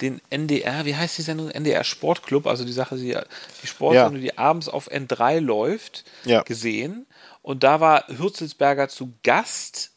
den 0.00 0.20
NDR, 0.30 0.84
wie 0.84 0.94
heißt 0.94 1.18
die 1.18 1.22
Sendung? 1.22 1.50
NDR 1.50 1.82
Sportclub, 1.82 2.46
also 2.46 2.64
die 2.64 2.72
Sache, 2.72 2.94
die, 2.94 3.18
die 3.60 3.66
Sportsendung, 3.66 4.14
ja. 4.14 4.20
die 4.20 4.38
abends 4.38 4.68
auf 4.68 4.92
N3 4.92 5.40
läuft, 5.40 6.04
ja. 6.24 6.44
gesehen. 6.44 7.06
Und 7.42 7.64
da 7.64 7.80
war 7.80 8.06
Hürzelsberger 8.06 8.88
zu 8.88 9.12
Gast 9.24 9.90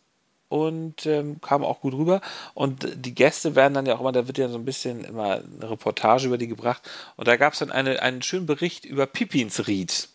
und 0.50 1.06
ähm, 1.06 1.40
kam 1.40 1.64
auch 1.64 1.82
gut 1.82 1.94
rüber. 1.94 2.22
Und 2.56 2.88
die 2.96 3.14
Gäste 3.14 3.54
werden 3.54 3.76
dann 3.76 3.86
ja 3.86 3.94
auch 3.94 4.00
immer, 4.00 4.12
da 4.12 4.26
wird 4.26 4.40
ja 4.40 4.50
so 4.50 4.58
ein 4.58 4.66
bisschen 4.66 5.04
immer 5.04 5.44
eine 5.44 5.70
Reportage 5.70 6.26
über 6.26 6.40
die 6.40 6.48
gebracht. 6.48 6.82
Und 7.16 7.28
da 7.28 7.38
gab 7.38 7.54
es 7.54 7.60
dann 7.60 7.72
eine, 7.72 8.02
einen 8.02 8.24
schönen 8.24 8.48
Bericht 8.48 8.86
über 8.86 9.06
Pipinsried 9.06 10.10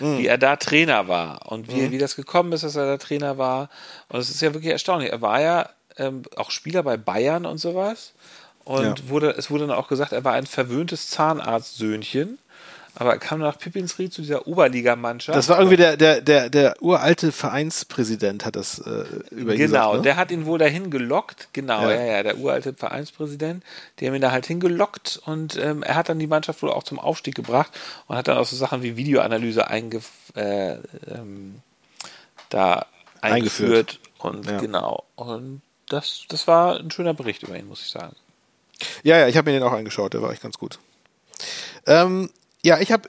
mhm. 0.00 0.18
wie 0.18 0.26
er 0.26 0.38
da 0.38 0.56
Trainer 0.56 1.08
war 1.08 1.50
und 1.50 1.68
wie, 1.68 1.82
mhm. 1.82 1.90
wie 1.90 1.98
das 1.98 2.16
gekommen 2.16 2.52
ist, 2.52 2.64
dass 2.64 2.76
er 2.76 2.86
da 2.86 2.96
Trainer 2.96 3.38
war. 3.38 3.68
Und 4.08 4.20
es 4.20 4.30
ist 4.30 4.40
ja 4.40 4.54
wirklich 4.54 4.72
erstaunlich. 4.72 5.10
Er 5.10 5.22
war 5.22 5.40
ja 5.40 5.68
ähm, 5.96 6.22
auch 6.36 6.50
Spieler 6.50 6.82
bei 6.82 6.96
Bayern 6.96 7.46
und 7.46 7.58
sowas. 7.58 8.12
Und 8.64 8.98
ja. 9.00 9.08
wurde, 9.08 9.30
es 9.30 9.50
wurde 9.50 9.66
dann 9.66 9.76
auch 9.76 9.88
gesagt, 9.88 10.12
er 10.12 10.24
war 10.24 10.32
ein 10.32 10.46
verwöhntes 10.46 11.10
Zahnarztsöhnchen. 11.10 12.38
Aber 12.96 13.10
er 13.10 13.18
kam 13.18 13.40
nach 13.40 13.58
Pippinsried 13.58 14.12
zu 14.12 14.22
dieser 14.22 14.46
Oberligamannschaft. 14.46 15.36
Das 15.36 15.48
war 15.48 15.58
irgendwie 15.58 15.76
der, 15.76 15.96
der, 15.96 16.20
der, 16.20 16.48
der 16.48 16.80
uralte 16.80 17.32
Vereinspräsident 17.32 18.44
hat 18.44 18.54
das 18.54 18.78
äh, 18.78 19.04
über 19.30 19.52
ihn 19.54 19.58
Genau, 19.58 19.90
gesagt, 19.90 19.94
ne? 19.96 20.02
der 20.02 20.16
hat 20.16 20.30
ihn 20.30 20.46
wohl 20.46 20.58
dahin 20.58 20.90
gelockt. 20.90 21.48
Genau, 21.52 21.82
ja. 21.82 21.94
ja, 21.94 22.04
ja, 22.04 22.22
der 22.22 22.38
uralte 22.38 22.72
Vereinspräsident. 22.74 23.64
Die 23.98 24.06
haben 24.06 24.14
ihn 24.14 24.20
da 24.20 24.30
halt 24.30 24.46
hingelockt 24.46 25.20
und 25.24 25.56
ähm, 25.56 25.82
er 25.82 25.96
hat 25.96 26.08
dann 26.08 26.20
die 26.20 26.28
Mannschaft 26.28 26.62
wohl 26.62 26.70
auch 26.70 26.84
zum 26.84 27.00
Aufstieg 27.00 27.34
gebracht 27.34 27.72
und 28.06 28.16
hat 28.16 28.28
dann 28.28 28.38
auch 28.38 28.46
so 28.46 28.54
Sachen 28.54 28.82
wie 28.82 28.96
Videoanalyse 28.96 29.66
eingef 29.66 30.10
äh, 30.36 30.74
ähm, 31.08 31.60
da 32.48 32.86
eingeführt. 33.20 33.98
eingeführt. 33.98 34.00
Und 34.18 34.46
ja. 34.46 34.58
genau. 34.60 35.04
Und 35.16 35.62
das, 35.88 36.24
das 36.28 36.46
war 36.46 36.78
ein 36.78 36.90
schöner 36.90 37.14
Bericht 37.14 37.42
über 37.42 37.56
ihn, 37.58 37.66
muss 37.66 37.82
ich 37.82 37.90
sagen. 37.90 38.14
Ja, 39.02 39.18
ja, 39.18 39.28
ich 39.28 39.36
habe 39.36 39.50
mir 39.50 39.58
den 39.58 39.66
auch 39.66 39.72
angeschaut, 39.72 40.14
der 40.14 40.22
war 40.22 40.32
echt 40.32 40.42
ganz 40.42 40.58
gut. 40.58 40.78
Ähm, 41.86 42.30
ja, 42.64 42.80
ich 42.80 42.90
habe 42.90 43.08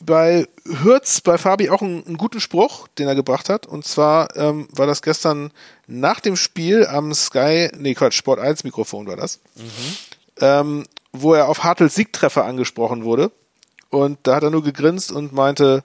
bei 0.00 0.46
Hürz, 0.64 1.20
bei 1.22 1.38
Fabi 1.38 1.70
auch 1.70 1.82
einen, 1.82 2.06
einen, 2.06 2.16
guten 2.16 2.40
Spruch, 2.40 2.86
den 2.98 3.08
er 3.08 3.14
gebracht 3.14 3.48
hat. 3.48 3.66
Und 3.66 3.84
zwar 3.84 4.36
ähm, 4.36 4.68
war 4.72 4.86
das 4.86 5.02
gestern 5.02 5.52
nach 5.86 6.20
dem 6.20 6.36
Spiel 6.36 6.86
am 6.86 7.12
Sky, 7.14 7.70
nee 7.76 7.94
Quatsch, 7.94 8.14
Sport 8.14 8.40
1 8.40 8.64
Mikrofon 8.64 9.06
war 9.06 9.16
das, 9.16 9.40
mhm. 9.56 9.96
ähm, 10.40 10.86
wo 11.12 11.34
er 11.34 11.48
auf 11.48 11.64
Hartels 11.64 11.94
Siegtreffer 11.94 12.44
angesprochen 12.44 13.04
wurde. 13.04 13.30
Und 13.88 14.18
da 14.22 14.36
hat 14.36 14.42
er 14.42 14.50
nur 14.50 14.62
gegrinst 14.62 15.10
und 15.10 15.32
meinte, 15.32 15.82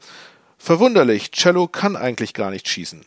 verwunderlich, 0.57 1.31
Cello 1.31 1.67
kann 1.67 1.95
eigentlich 1.95 2.33
gar 2.33 2.51
nicht 2.51 2.67
schießen. 2.67 3.03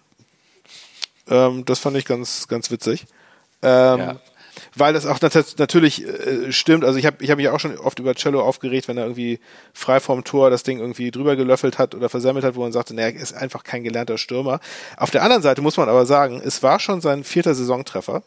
Ähm, 1.28 1.64
das 1.66 1.78
fand 1.78 1.96
ich 1.96 2.06
ganz, 2.06 2.48
ganz 2.48 2.70
witzig. 2.70 3.06
Ähm, 3.62 3.98
ja. 3.98 4.16
Weil 4.74 4.92
das 4.92 5.06
auch 5.06 5.20
nat 5.20 5.34
natürlich 5.58 6.06
äh, 6.06 6.52
stimmt. 6.52 6.84
Also 6.84 6.98
ich 6.98 7.06
habe 7.06 7.22
ich 7.22 7.30
hab 7.30 7.38
mich 7.38 7.48
auch 7.48 7.60
schon 7.60 7.76
oft 7.78 7.98
über 7.98 8.14
Cello 8.14 8.42
aufgeregt, 8.42 8.88
wenn 8.88 8.96
er 8.96 9.04
irgendwie 9.04 9.40
frei 9.72 10.00
vorm 10.00 10.24
Tor 10.24 10.50
das 10.50 10.62
Ding 10.62 10.78
irgendwie 10.78 11.10
drüber 11.10 11.36
gelöffelt 11.36 11.78
hat 11.78 11.94
oder 11.94 12.08
versemmelt 12.08 12.44
hat, 12.44 12.54
wo 12.54 12.60
man 12.60 12.72
sagte, 12.72 12.94
naja, 12.94 13.08
er 13.08 13.22
ist 13.22 13.34
einfach 13.34 13.64
kein 13.64 13.84
gelernter 13.84 14.18
Stürmer. 14.18 14.60
Auf 14.96 15.10
der 15.10 15.22
anderen 15.22 15.42
Seite 15.42 15.62
muss 15.62 15.76
man 15.76 15.88
aber 15.88 16.06
sagen, 16.06 16.40
es 16.44 16.62
war 16.62 16.80
schon 16.80 17.00
sein 17.00 17.24
vierter 17.24 17.54
Saisontreffer, 17.54 18.22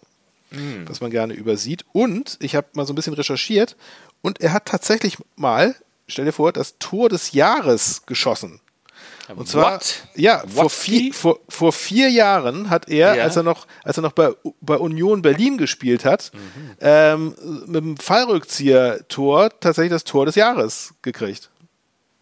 mhm. 0.51 0.87
was 0.87 1.01
man 1.01 1.11
gerne 1.11 1.33
übersieht. 1.33 1.85
Und 1.91 2.37
ich 2.41 2.55
habe 2.55 2.67
mal 2.73 2.85
so 2.85 2.93
ein 2.93 2.95
bisschen 2.95 3.13
recherchiert 3.13 3.75
und 4.21 4.41
er 4.41 4.53
hat 4.53 4.65
tatsächlich 4.65 5.17
mal, 5.35 5.75
stell 6.07 6.25
dir 6.25 6.33
vor, 6.33 6.51
das 6.51 6.77
Tor 6.79 7.09
des 7.09 7.33
Jahres 7.33 8.03
geschossen. 8.05 8.59
Und 9.35 9.47
zwar, 9.47 9.75
What? 9.75 10.03
ja, 10.15 10.41
What? 10.43 10.51
Vor, 10.51 10.69
vier, 10.69 11.13
vor, 11.13 11.39
vor 11.47 11.71
vier 11.71 12.09
Jahren 12.09 12.69
hat 12.69 12.89
er, 12.89 13.15
ja. 13.15 13.23
als 13.23 13.35
er 13.35 13.43
noch, 13.43 13.67
als 13.83 13.97
er 13.97 14.03
noch 14.03 14.11
bei, 14.11 14.31
bei 14.61 14.77
Union 14.77 15.21
Berlin 15.21 15.57
gespielt 15.57 16.05
hat, 16.05 16.31
mhm. 16.33 16.77
ähm, 16.79 17.35
mit 17.67 17.83
dem 17.83 17.97
Fallrückzieher-Tor 17.97 19.59
tatsächlich 19.59 19.91
das 19.91 20.03
Tor 20.03 20.25
des 20.25 20.35
Jahres 20.35 20.93
gekriegt. 21.01 21.49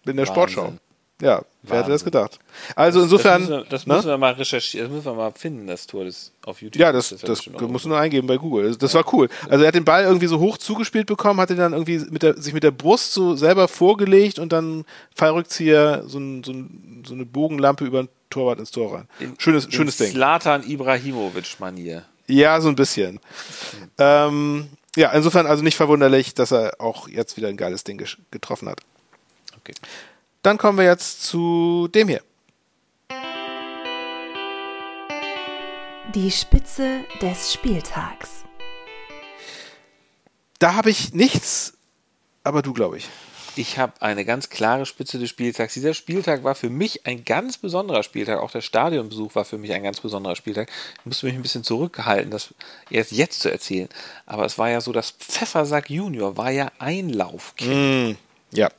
In 0.05 0.16
der 0.16 0.28
Wahnsinn. 0.28 0.34
Sportschau. 0.34 0.74
Ja, 1.22 1.42
wer 1.64 1.80
hätte 1.80 1.92
das 1.92 2.06
gedacht? 2.06 2.40
Also 2.76 3.00
das, 3.00 3.12
insofern. 3.12 3.42
Das, 3.42 3.50
müssen 3.50 3.64
wir, 3.64 3.70
das 3.70 3.88
ne? 3.88 3.94
müssen 3.96 4.08
wir, 4.08 4.18
mal 4.18 4.34
recherchieren, 4.34 4.88
das 4.88 4.96
müssen 4.96 5.06
wir 5.06 5.14
mal 5.16 5.32
finden, 5.32 5.68
das 5.68 5.86
Tor 5.86 6.06
des 6.06 6.32
auf 6.46 6.62
YouTube. 6.62 6.80
Ja, 6.80 6.94
das, 6.94 7.10
das, 7.10 7.22
das 7.22 7.48
musst 7.48 7.86
du 7.86 7.90
nur 7.90 8.00
eingeben 8.00 8.26
bei 8.26 8.38
Google. 8.38 8.74
Das 8.78 8.94
ja. 8.94 9.04
war 9.04 9.14
cool. 9.14 9.28
Also 9.50 9.64
er 9.64 9.68
hat 9.68 9.76
den 9.76 9.84
Ball 9.84 10.04
irgendwie 10.04 10.28
so 10.28 10.40
hoch 10.40 10.58
zugespielt 10.58 11.08
bekommen, 11.08 11.42
hat 11.42 11.50
ihn 11.50 11.58
dann 11.58 11.74
irgendwie 11.74 12.00
mit 12.10 12.24
der, 12.24 12.38
sich 12.42 12.54
mit 12.54 12.64
der 12.64 12.72
Brust 12.72 13.12
so 13.12 13.36
selber 13.36 13.68
vorgelegt 13.68 14.40
und 14.40 14.54
dann 14.54 14.86
Fallrückzieher, 15.14 16.04
so, 16.08 16.20
ein, 16.20 16.44
so, 16.44 16.54
ein, 16.54 17.04
so 17.06 17.14
eine 17.14 17.26
Bogenlampe 17.26 17.84
über 17.84 18.04
den 18.04 18.10
Torwart 18.30 18.60
ins 18.60 18.72
Tor 18.72 18.96
rein. 18.96 19.08
Schönes, 19.38 19.66
in 19.66 19.72
schönes 19.74 19.98
Ding. 19.98 20.12
Slatan 20.12 20.64
Ibrahimovic-Manier. 20.64 22.06
Ja, 22.28 22.62
so 22.62 22.70
ein 22.70 22.76
bisschen. 22.76 23.16
Mhm. 23.16 23.90
Ähm, 23.98 24.68
ja, 24.96 25.12
insofern 25.12 25.48
also 25.48 25.64
nicht 25.64 25.76
verwunderlich, 25.76 26.34
dass 26.34 26.52
er 26.52 26.80
auch 26.80 27.10
jetzt 27.10 27.36
wieder 27.36 27.50
ein 27.50 27.58
geiles 27.58 27.84
Ding 27.84 28.02
getroffen 28.32 28.70
hat. 28.70 28.82
Okay. 29.58 29.74
Dann 30.42 30.58
kommen 30.58 30.78
wir 30.78 30.86
jetzt 30.86 31.24
zu 31.24 31.90
dem 31.94 32.08
hier. 32.08 32.22
Die 36.16 36.32
Spitze 36.32 37.02
des 37.22 37.54
Spieltags. 37.54 38.46
Da 40.58 40.76
habe 40.76 40.90
ich 40.90 41.14
nichts, 41.14 41.74
aber 42.44 42.62
du, 42.62 42.74
glaube 42.74 42.98
ich. 42.98 43.08
Ich 43.56 43.78
habe 43.78 44.02
eine 44.02 44.24
ganz 44.24 44.50
klare 44.50 44.86
Spitze 44.86 45.20
des 45.20 45.30
Spieltags. 45.30 45.74
Dieser 45.74 45.94
Spieltag 45.94 46.46
war 46.46 46.56
für 46.56 46.70
mich 46.70 47.06
ein 47.06 47.26
ganz 47.26 47.58
besonderer 47.58 48.04
Spieltag. 48.04 48.40
Auch 48.40 48.52
der 48.52 48.62
Stadionbesuch 48.62 49.36
war 49.36 49.44
für 49.44 49.58
mich 49.58 49.74
ein 49.74 49.84
ganz 49.84 50.00
besonderer 50.00 50.38
Spieltag. 50.38 50.70
Ich 51.00 51.06
musste 51.06 51.26
mich 51.26 51.36
ein 51.36 51.42
bisschen 51.42 51.66
zurückhalten, 51.66 52.32
das 52.32 52.54
erst 52.90 53.12
jetzt 53.12 53.42
zu 53.42 53.52
erzählen. 53.52 53.90
Aber 54.26 54.46
es 54.46 54.58
war 54.58 54.70
ja 54.70 54.80
so, 54.80 54.94
dass 54.94 55.12
Pfeffersack 55.12 55.90
Junior 55.90 56.38
war 56.38 56.52
ja 56.52 56.72
Einlaufkind. 56.80 58.16
Mm, 58.16 58.56
ja. 58.56 58.70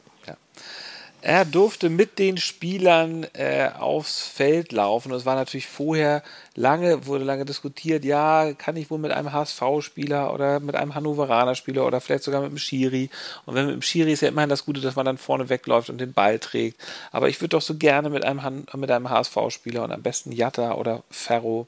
Er 1.23 1.45
durfte 1.45 1.91
mit 1.91 2.19
den 2.19 2.39
Spielern 2.39 3.27
äh, 3.35 3.69
aufs 3.79 4.27
Feld 4.27 4.73
laufen. 4.73 5.13
Und 5.13 5.19
es 5.19 5.27
war 5.27 5.35
natürlich 5.35 5.67
vorher 5.67 6.23
lange, 6.55 7.07
wurde 7.07 7.25
lange 7.25 7.45
diskutiert, 7.45 8.05
ja, 8.05 8.53
kann 8.55 8.77
ich 8.77 8.91
wohl 8.91 8.99
mit 8.99 9.13
einem 9.13 9.33
HSV-Spieler 9.33 10.33
oder 10.33 10.61
mit 10.61 10.75
einem 10.75 10.95
Hannoveraner-Spieler 10.95 11.87
oder 11.87 12.01
vielleicht 12.01 12.25
sogar 12.25 12.41
mit 12.41 12.51
einem 12.51 12.59
Schiri. 12.59 13.11
Und 13.45 13.55
wenn 13.55 13.67
mit 13.67 13.75
dem 13.75 13.83
Schiri 13.83 14.13
ist 14.13 14.23
ja 14.23 14.29
immerhin 14.29 14.51
das 14.51 14.65
Gute, 14.65 14.81
dass 14.81 14.97
man 14.97 15.07
dann 15.07 15.19
vorne 15.19 15.49
wegläuft 15.49 15.91
und 15.91 15.99
den 15.99 16.13
Ball 16.13 16.39
trägt. 16.39 16.81
Aber 17.13 17.29
ich 17.29 17.41
würde 17.41 17.51
doch 17.51 17.63
so 17.63 17.77
gerne 17.77 18.11
mit 18.11 18.25
einem, 18.25 18.67
mit 18.77 18.91
einem 18.91 19.11
HSV-Spieler 19.11 19.85
und 19.85 19.93
am 19.93 20.03
besten 20.03 20.33
Jatta 20.33 20.75
oder 20.75 21.03
Ferro. 21.11 21.67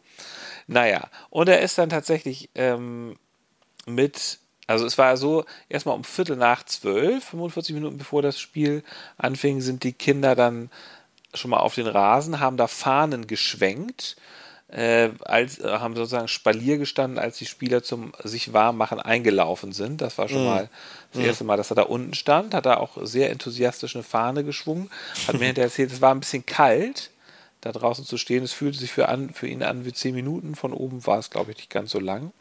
Naja, 0.67 1.09
und 1.31 1.49
er 1.49 1.61
ist 1.61 1.77
dann 1.77 1.91
tatsächlich 1.91 2.49
ähm, 2.55 3.17
mit 3.87 4.39
also 4.73 4.87
es 4.87 4.97
war 4.97 5.19
so, 5.19 5.45
erstmal 5.69 5.95
um 5.95 6.03
Viertel 6.03 6.35
nach 6.35 6.65
zwölf, 6.65 7.25
45 7.25 7.75
Minuten 7.75 7.99
bevor 7.99 8.23
das 8.23 8.41
Spiel 8.41 8.83
anfing, 9.19 9.61
sind 9.61 9.85
die 9.85 9.93
Kinder 9.93 10.35
dann 10.35 10.71
schon 11.35 11.51
mal 11.51 11.59
auf 11.59 11.75
den 11.75 11.87
Rasen, 11.87 12.41
haben 12.41 12.57
da 12.57 12.69
Fahnen 12.69 13.27
geschwenkt, 13.27 14.17
äh, 14.69 15.11
als, 15.21 15.59
äh, 15.59 15.69
haben 15.69 15.95
sozusagen 15.95 16.29
Spalier 16.29 16.79
gestanden, 16.79 17.19
als 17.19 17.37
die 17.37 17.45
Spieler 17.45 17.83
zum 17.83 18.13
sich 18.25 18.55
warm 18.55 18.79
machen 18.79 18.99
eingelaufen 18.99 19.73
sind. 19.73 20.01
Das 20.01 20.17
war 20.17 20.31
schon 20.31 20.45
mm. 20.45 20.49
mal 20.49 20.71
das 21.13 21.23
mm. 21.23 21.27
erste 21.27 21.45
Mal, 21.45 21.59
dass 21.59 21.71
er 21.71 21.77
da 21.77 21.83
unten 21.83 22.15
stand, 22.15 22.55
hat 22.55 22.65
er 22.65 22.81
auch 22.81 22.97
sehr 23.03 23.31
enthusiastisch 23.31 23.95
eine 23.95 24.05
Fahne 24.05 24.43
geschwungen, 24.43 24.91
hat 25.27 25.39
mir 25.39 25.45
hinterher 25.45 25.69
erzählt, 25.69 25.93
es 25.93 26.01
war 26.01 26.15
ein 26.15 26.21
bisschen 26.21 26.47
kalt, 26.47 27.11
da 27.61 27.73
draußen 27.73 28.07
zu 28.07 28.17
stehen. 28.17 28.43
Es 28.43 28.55
fühlte 28.55 28.79
sich 28.79 28.91
für, 28.91 29.11
an, 29.11 29.35
für 29.35 29.49
ihn 29.49 29.63
an 29.63 29.85
wie 29.85 29.93
zehn 29.93 30.15
Minuten, 30.15 30.55
von 30.55 30.73
oben 30.73 31.07
war 31.07 31.19
es, 31.19 31.29
glaube 31.29 31.51
ich, 31.51 31.59
nicht 31.59 31.71
ganz 31.71 31.91
so 31.91 32.01
lang. 32.01 32.33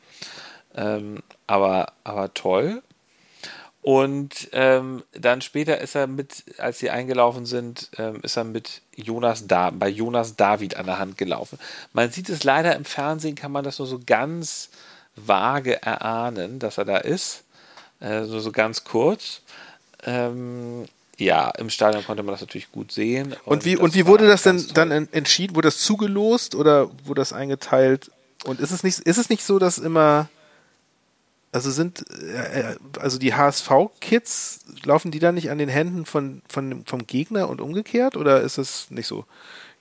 Ähm, 0.76 1.22
aber, 1.48 1.94
aber 2.04 2.34
toll. 2.34 2.82
Und 3.82 4.50
ähm, 4.52 5.04
dann 5.14 5.42
später 5.42 5.80
ist 5.80 5.96
er 5.96 6.06
mit, 6.06 6.44
als 6.60 6.80
sie 6.80 6.92
eingelaufen 6.92 7.48
sind, 7.48 7.90
ähm, 7.98 8.20
ist 8.22 8.38
er 8.38 8.44
mit 8.44 8.82
Jonas 8.96 9.48
da 9.48 9.72
bei 9.72 9.90
Jonas 9.90 10.36
David 10.36 10.78
an 10.78 10.86
der 10.86 11.00
Hand 11.00 11.18
gelaufen. 11.18 11.58
Man 11.92 12.12
sieht 12.12 12.30
es 12.30 12.44
leider 12.44 12.76
im 12.76 12.86
Fernsehen, 12.86 13.34
kann 13.36 13.52
man 13.52 13.64
das 13.64 13.80
nur 13.80 13.88
so 13.88 14.00
ganz 14.06 14.70
vage 15.16 15.82
erahnen, 15.82 16.60
dass 16.60 16.78
er 16.78 16.86
da 16.86 16.98
ist. 16.98 17.44
Äh, 18.00 18.26
so, 18.26 18.40
so 18.40 18.52
ganz 18.52 18.84
kurz. 18.84 19.42
Ähm, 20.04 20.86
ja, 21.18 21.50
im 21.50 21.72
Stadion 21.72 22.06
konnte 22.06 22.22
man 22.22 22.34
das 22.34 22.42
natürlich 22.42 22.72
gut 22.72 22.92
sehen. 22.92 23.36
Und, 23.46 23.58
und 23.58 23.66
wie, 23.66 23.78
und 23.78 23.96
wie 23.96 24.06
wurde 24.06 24.28
das 24.28 24.44
denn 24.44 24.64
dann 24.76 24.92
entschieden? 25.12 25.56
Wurde 25.56 25.68
das 25.68 25.80
zugelost 25.80 26.54
oder 26.54 26.90
wurde 27.06 27.22
das 27.22 27.34
eingeteilt? 27.34 28.12
Und 28.44 28.60
ist 28.60 28.72
es 28.72 28.84
nicht, 28.84 29.00
ist 29.00 29.18
es 29.18 29.30
nicht 29.30 29.44
so, 29.44 29.58
dass 29.58 29.80
immer 29.80 30.30
also 31.52 31.70
sind, 31.70 32.06
äh, 32.10 32.76
also 33.00 33.18
die 33.18 33.34
HSV-Kids, 33.34 34.66
laufen 34.84 35.12
die 35.12 35.20
da 35.20 35.32
nicht 35.32 35.50
an 35.50 35.58
den 35.58 35.70
Händen 35.70 36.06
von, 36.06 36.42
von, 36.48 36.86
vom 36.86 37.08
Gegner 37.08 37.50
und 37.50 37.62
umgekehrt 37.62 38.16
oder 38.16 38.42
ist 38.42 38.58
das 38.58 38.90
nicht 38.90 39.08
so? 39.08 39.26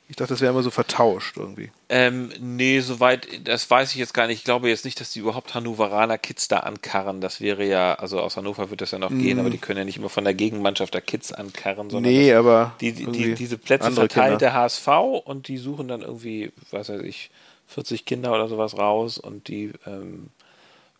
Ich 0.08 0.16
dachte, 0.16 0.32
das 0.32 0.40
wäre 0.40 0.52
immer 0.52 0.64
so 0.64 0.72
vertauscht 0.72 1.36
irgendwie. 1.36 1.70
Ähm, 1.88 2.32
nee, 2.40 2.80
soweit, 2.80 3.46
das 3.46 3.70
weiß 3.70 3.92
ich 3.92 3.96
jetzt 3.96 4.12
gar 4.12 4.26
nicht. 4.26 4.38
Ich 4.38 4.44
glaube 4.44 4.68
jetzt 4.68 4.84
nicht, 4.84 4.98
dass 4.98 5.12
die 5.12 5.20
überhaupt 5.20 5.54
Hannoveraner 5.54 6.18
Kids 6.18 6.48
da 6.48 6.58
ankarren. 6.58 7.20
Das 7.20 7.40
wäre 7.40 7.64
ja, 7.64 7.94
also 7.94 8.18
aus 8.18 8.36
Hannover 8.36 8.70
wird 8.70 8.80
das 8.80 8.90
ja 8.90 8.98
noch 8.98 9.10
mm. 9.10 9.20
gehen, 9.20 9.38
aber 9.38 9.50
die 9.50 9.58
können 9.58 9.78
ja 9.78 9.84
nicht 9.84 9.98
immer 9.98 10.08
von 10.08 10.24
der 10.24 10.34
Gegenmannschaft 10.34 10.94
der 10.94 11.00
Kids 11.00 11.30
ankarren, 11.30 11.90
sondern 11.90 12.12
nee, 12.12 12.34
aber 12.34 12.74
die, 12.80 12.90
die, 12.90 13.06
die, 13.06 13.34
diese 13.36 13.56
Plätze 13.56 13.92
verteilt 13.92 14.40
der 14.40 14.52
HSV 14.52 14.88
und 15.24 15.46
die 15.46 15.58
suchen 15.58 15.86
dann 15.86 16.02
irgendwie, 16.02 16.50
was 16.72 16.88
weiß 16.88 17.02
ich, 17.02 17.30
40 17.68 18.04
Kinder 18.04 18.32
oder 18.32 18.48
sowas 18.48 18.76
raus 18.76 19.16
und 19.16 19.46
die 19.46 19.70
ähm, 19.86 20.30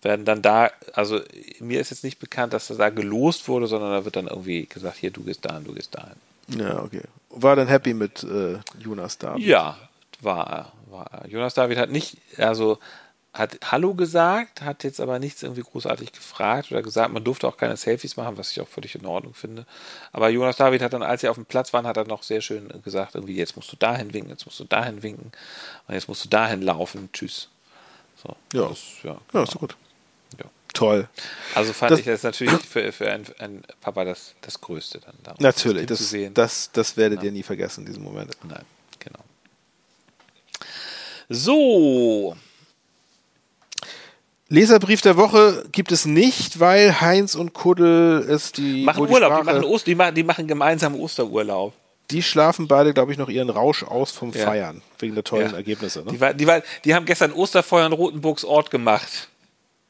werden 0.03 0.25
dann 0.25 0.43
da, 0.43 0.71
also 0.95 1.21
mir 1.61 1.81
ist 1.81 1.91
jetzt 1.91 2.05
nicht 2.05 2.19
bekannt, 2.19 2.53
dass 2.53 2.69
da 2.69 2.89
gelost 2.91 3.49
wurde, 3.49 3.67
sondern 3.67 3.91
da 3.91 4.05
wird 4.05 4.17
dann 4.17 4.29
irgendwie 4.29 4.67
gesagt, 4.67 4.97
hier, 4.97 5.11
du 5.11 5.23
gehst 5.23 5.45
dahin, 5.45 5.65
du 5.65 5.75
gehst 5.75 5.95
dahin. 5.95 6.17
Ja, 6.59 6.83
okay. 6.83 7.03
War 7.31 7.57
dann 7.57 7.69
happy 7.69 7.95
mit 7.95 8.23
äh, 8.25 8.59
Jonas 8.79 9.19
David? 9.19 9.45
Ja, 9.45 9.79
war 10.21 10.47
er. 10.51 10.73
War 10.91 11.07
er. 11.13 11.29
Jonas 11.29 11.55
David 11.55 11.79
hat 11.79 11.91
nicht, 11.91 12.17
also 12.39 12.79
hat 13.33 13.59
Hallo 13.71 13.95
gesagt, 13.95 14.63
hat 14.63 14.83
jetzt 14.83 15.01
aber 15.01 15.21
nichts 15.21 15.45
irgendwie 15.45 15.63
großartig 15.63 16.11
gefragt 16.11 16.73
oder 16.73 16.83
gesagt, 16.83 17.13
man 17.13 17.23
durfte 17.23 17.47
auch 17.47 17.57
keine 17.57 17.77
Selfies 17.77 18.17
machen, 18.17 18.37
was 18.37 18.51
ich 18.51 18.61
auch 18.61 18.67
völlig 18.67 18.97
in 18.97 19.07
Ordnung 19.07 19.35
finde. 19.35 19.67
Aber 20.11 20.31
Jonas 20.31 20.57
David 20.57 20.83
hat 20.83 20.95
dann, 20.95 21.05
als 21.05 21.21
sie 21.21 21.29
auf 21.29 21.37
dem 21.37 21.45
Platz 21.45 21.73
waren, 21.73 21.87
hat 21.87 21.97
er 21.97 22.07
noch 22.07 22.25
sehr 22.25 22.41
schön 22.41 22.69
gesagt, 22.83 23.15
irgendwie, 23.15 23.37
jetzt 23.37 23.55
musst 23.55 23.71
du 23.71 23.77
dahin 23.77 24.13
winken, 24.13 24.31
jetzt 24.31 24.47
musst 24.47 24.59
du 24.59 24.65
dahin 24.65 25.05
winken 25.05 25.31
und 25.87 25.95
jetzt 25.95 26.09
musst 26.09 26.25
du 26.25 26.29
dahin 26.29 26.63
laufen, 26.63 27.11
tschüss. 27.13 27.49
So, 28.17 28.35
ja, 28.53 28.69
das, 28.69 28.81
ja, 29.05 29.13
genau. 29.13 29.21
ja, 29.35 29.43
ist 29.45 29.55
gut 29.55 29.77
toll. 30.73 31.09
Also 31.55 31.73
fand 31.73 31.93
das, 31.93 32.01
ich 32.01 32.07
das 32.07 32.23
natürlich 32.23 32.55
für, 32.61 32.93
für 32.93 33.11
einen, 33.11 33.27
einen 33.39 33.63
Papa 33.81 34.05
das, 34.05 34.35
das 34.41 34.61
Größte 34.61 35.01
dann. 35.01 35.15
Damals, 35.23 35.41
natürlich, 35.41 35.87
das, 35.87 35.99
das, 36.11 36.33
das, 36.35 36.71
das 36.73 36.97
werdet 36.97 37.21
ja. 37.21 37.27
ihr 37.27 37.33
nie 37.33 37.43
vergessen, 37.43 37.85
diesen 37.87 38.03
Moment. 38.03 38.37
Nein, 38.43 38.65
genau. 38.99 39.21
So. 41.29 42.37
Leserbrief 44.49 45.01
der 45.01 45.17
Woche 45.17 45.65
gibt 45.71 45.93
es 45.93 46.07
nicht, 46.07 46.59
weil 46.59 47.01
Heinz 47.01 47.37
und 47.37 47.53
Kuddel 47.53 48.27
es 48.29 48.51
die. 48.51 48.83
Machen 48.83 49.07
die 49.07 49.13
Urlaub, 49.13 49.31
Sprache, 49.31 49.61
die, 49.61 49.61
machen 49.61 49.85
die, 49.85 49.95
machen, 49.95 50.15
die 50.17 50.25
machen 50.25 50.47
gemeinsam 50.49 50.97
Osterurlaub. 50.97 51.73
Die 52.11 52.25
schlafen 52.25 52.67
beide, 52.67 52.93
glaube 52.93 53.13
ich, 53.13 53.19
noch 53.19 53.29
ihren 53.29 53.49
Rausch 53.49 53.85
aus 53.85 54.11
vom 54.11 54.33
ja. 54.33 54.45
Feiern, 54.45 54.83
wegen 54.99 55.15
der 55.15 55.23
tollen 55.23 55.51
ja. 55.51 55.57
Ergebnisse. 55.57 56.01
Ne? 56.01 56.11
Die, 56.11 56.21
war, 56.21 56.35
die, 56.35 56.47
war, 56.49 56.63
die 56.85 56.95
haben 56.97 57.07
gestern 57.07 57.33
Osterfeuer 57.33 57.87
in 57.87 57.93
Rotenburgs 57.93 58.45
Ort 58.45 58.73
gemacht. 58.73 59.29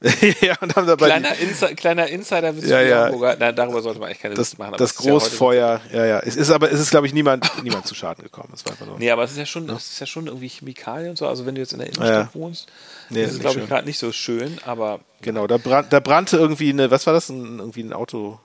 ja, 0.40 0.56
und 0.62 0.74
haben 0.76 0.86
dabei 0.86 1.06
kleiner, 1.06 1.36
Insi 1.36 1.74
kleiner 1.74 2.06
Insider 2.06 2.52
ja, 2.52 2.80
ja. 2.80 3.04
Hamburger. 3.04 3.36
Na, 3.38 3.52
darüber 3.52 3.82
sollte 3.82 4.00
man 4.00 4.08
eigentlich 4.08 4.20
keine 4.20 4.34
das, 4.34 4.52
Lust 4.52 4.58
machen. 4.58 4.74
das 4.78 4.94
Großfeuer, 4.94 5.82
ja, 5.92 5.98
ja, 5.98 6.06
ja. 6.06 6.20
Es 6.20 6.36
ist 6.36 6.50
aber, 6.50 6.72
es 6.72 6.80
ist, 6.80 6.90
glaube 6.90 7.06
ich, 7.06 7.12
niemand, 7.12 7.50
niemand 7.62 7.86
zu 7.86 7.94
Schaden 7.94 8.24
gekommen. 8.24 8.48
Es 8.54 8.64
war 8.64 8.74
nur, 8.86 8.98
nee, 8.98 9.10
aber 9.10 9.24
es 9.24 9.32
ist 9.32 9.36
ja 9.36 9.44
schon, 9.44 9.68
ja. 9.68 9.74
es 9.74 9.90
ist 9.90 10.00
ja 10.00 10.06
schon 10.06 10.26
irgendwie 10.26 10.48
Chemikalien 10.48 11.10
und 11.10 11.18
so. 11.18 11.28
Also 11.28 11.44
wenn 11.44 11.54
du 11.54 11.60
jetzt 11.60 11.74
in 11.74 11.80
der 11.80 11.88
Innenstadt 11.88 12.34
wohnst, 12.34 12.68
nee, 13.10 13.22
ist 13.22 13.32
es, 13.32 13.40
glaube 13.40 13.60
ich, 13.60 13.68
gerade 13.68 13.86
nicht 13.86 13.98
so 13.98 14.10
schön, 14.10 14.58
aber. 14.64 15.00
Genau, 15.20 15.46
da, 15.46 15.58
brand, 15.58 15.92
da 15.92 16.00
brannte 16.00 16.38
irgendwie 16.38 16.70
eine, 16.70 16.90
was 16.90 17.06
war 17.06 17.12
das? 17.12 17.28
Ein, 17.28 17.58
irgendwie 17.58 17.82
ein 17.82 17.92
Auto, 17.92 18.40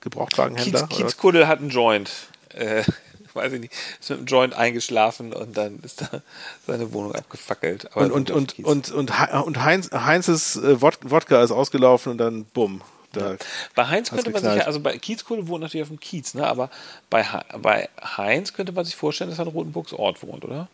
Gebrauchtwagenhändler? 0.00 0.88
Kiez, 0.88 0.98
Kiezkuddel 0.98 1.48
hat 1.48 1.60
einen 1.60 1.70
Joint. 1.70 2.10
Äh, 2.54 2.82
weiß 3.34 3.52
ich 3.52 3.60
nicht, 3.60 3.72
ist 4.00 4.10
mit 4.10 4.18
einem 4.18 4.26
Joint 4.26 4.54
eingeschlafen 4.54 5.32
und 5.32 5.56
dann 5.56 5.80
ist 5.82 6.02
da 6.02 6.22
seine 6.66 6.92
Wohnung 6.92 7.14
abgefackelt. 7.14 7.94
Aber 7.94 8.12
und, 8.12 8.30
und, 8.30 8.30
und, 8.30 8.58
und, 8.64 8.90
und, 8.90 9.10
und 9.32 9.62
Heinz, 9.64 9.90
Heinzes 9.92 10.56
äh, 10.56 10.80
Wodka 10.80 11.42
ist 11.42 11.50
ausgelaufen 11.50 12.12
und 12.12 12.18
dann 12.18 12.44
bumm. 12.44 12.82
Ja. 13.16 13.34
Bei 13.74 13.88
Heinz 13.88 14.10
könnte 14.10 14.30
man 14.30 14.42
sich 14.42 14.54
ja, 14.54 14.62
also 14.66 14.78
bei 14.78 14.96
Kiezkohle 14.96 15.48
wohnt 15.48 15.62
natürlich 15.62 15.82
auf 15.82 15.88
dem 15.88 15.98
Kiez, 15.98 16.34
ne? 16.34 16.46
aber 16.46 16.70
bei, 17.08 17.26
bei 17.60 17.88
Heinz 18.00 18.52
könnte 18.52 18.72
man 18.72 18.84
sich 18.84 18.94
vorstellen, 18.94 19.30
dass 19.30 19.40
er 19.40 19.46
in 19.46 19.52
Rotenburgs 19.52 19.92
Ort 19.92 20.22
wohnt, 20.22 20.44
oder? 20.44 20.68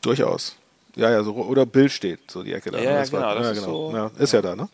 Durchaus. 0.00 0.56
Ja, 0.96 1.10
ja, 1.10 1.22
so, 1.22 1.34
oder 1.34 1.66
Bill 1.66 1.88
steht, 1.88 2.30
so 2.30 2.42
die 2.42 2.52
Ecke 2.52 2.70
da. 2.70 2.78
Ja, 2.78 2.92
ja 2.92 3.04
genau. 3.04 3.20
War, 3.20 3.42
ja, 3.42 3.50
ist, 3.50 3.60
genau. 3.60 3.90
So, 3.90 3.96
ja, 3.96 4.10
ist 4.18 4.32
ja. 4.32 4.42
da, 4.42 4.56
ne? 4.56 4.68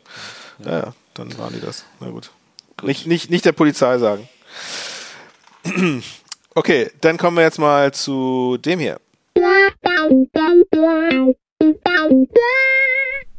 Ja. 0.65 0.71
ja, 0.71 0.95
dann 1.15 1.37
waren 1.39 1.53
die 1.53 1.61
das. 1.61 1.85
Na 2.01 2.09
gut. 2.09 2.31
gut. 2.77 2.87
Nicht, 2.89 3.07
nicht, 3.07 3.31
nicht 3.31 3.45
der 3.45 3.53
Polizei 3.53 3.99
sagen. 3.99 4.29
Okay, 6.59 6.91
dann 7.03 7.19
kommen 7.19 7.37
wir 7.37 7.45
jetzt 7.45 7.59
mal 7.59 7.93
zu 7.93 8.57
dem 8.57 8.81
hier. 8.81 8.99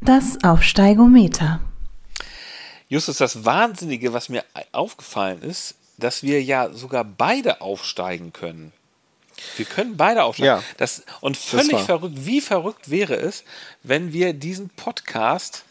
Das 0.02 0.38
Aufsteigometer. 0.44 1.60
Justus, 2.90 3.18
das 3.18 3.44
Wahnsinnige, 3.44 4.14
was 4.14 4.30
mir 4.30 4.44
aufgefallen 4.72 5.42
ist, 5.42 5.74
dass 5.98 6.22
wir 6.22 6.44
ja 6.44 6.72
sogar 6.72 7.04
beide 7.04 7.62
aufsteigen 7.62 8.34
können. 8.34 8.72
Wir 9.56 9.66
können 9.66 9.98
beide 9.98 10.24
aufsteigen. 10.24 10.62
Ja, 10.62 10.64
das, 10.78 11.02
und 11.20 11.38
völlig 11.38 11.72
das 11.72 11.86
verrückt, 11.86 12.14
wie 12.18 12.40
verrückt 12.40 12.92
wäre 12.92 13.16
es, 13.16 13.44
wenn 13.82 14.14
wir 14.14 14.34
diesen 14.34 14.70
Podcast 14.70 15.64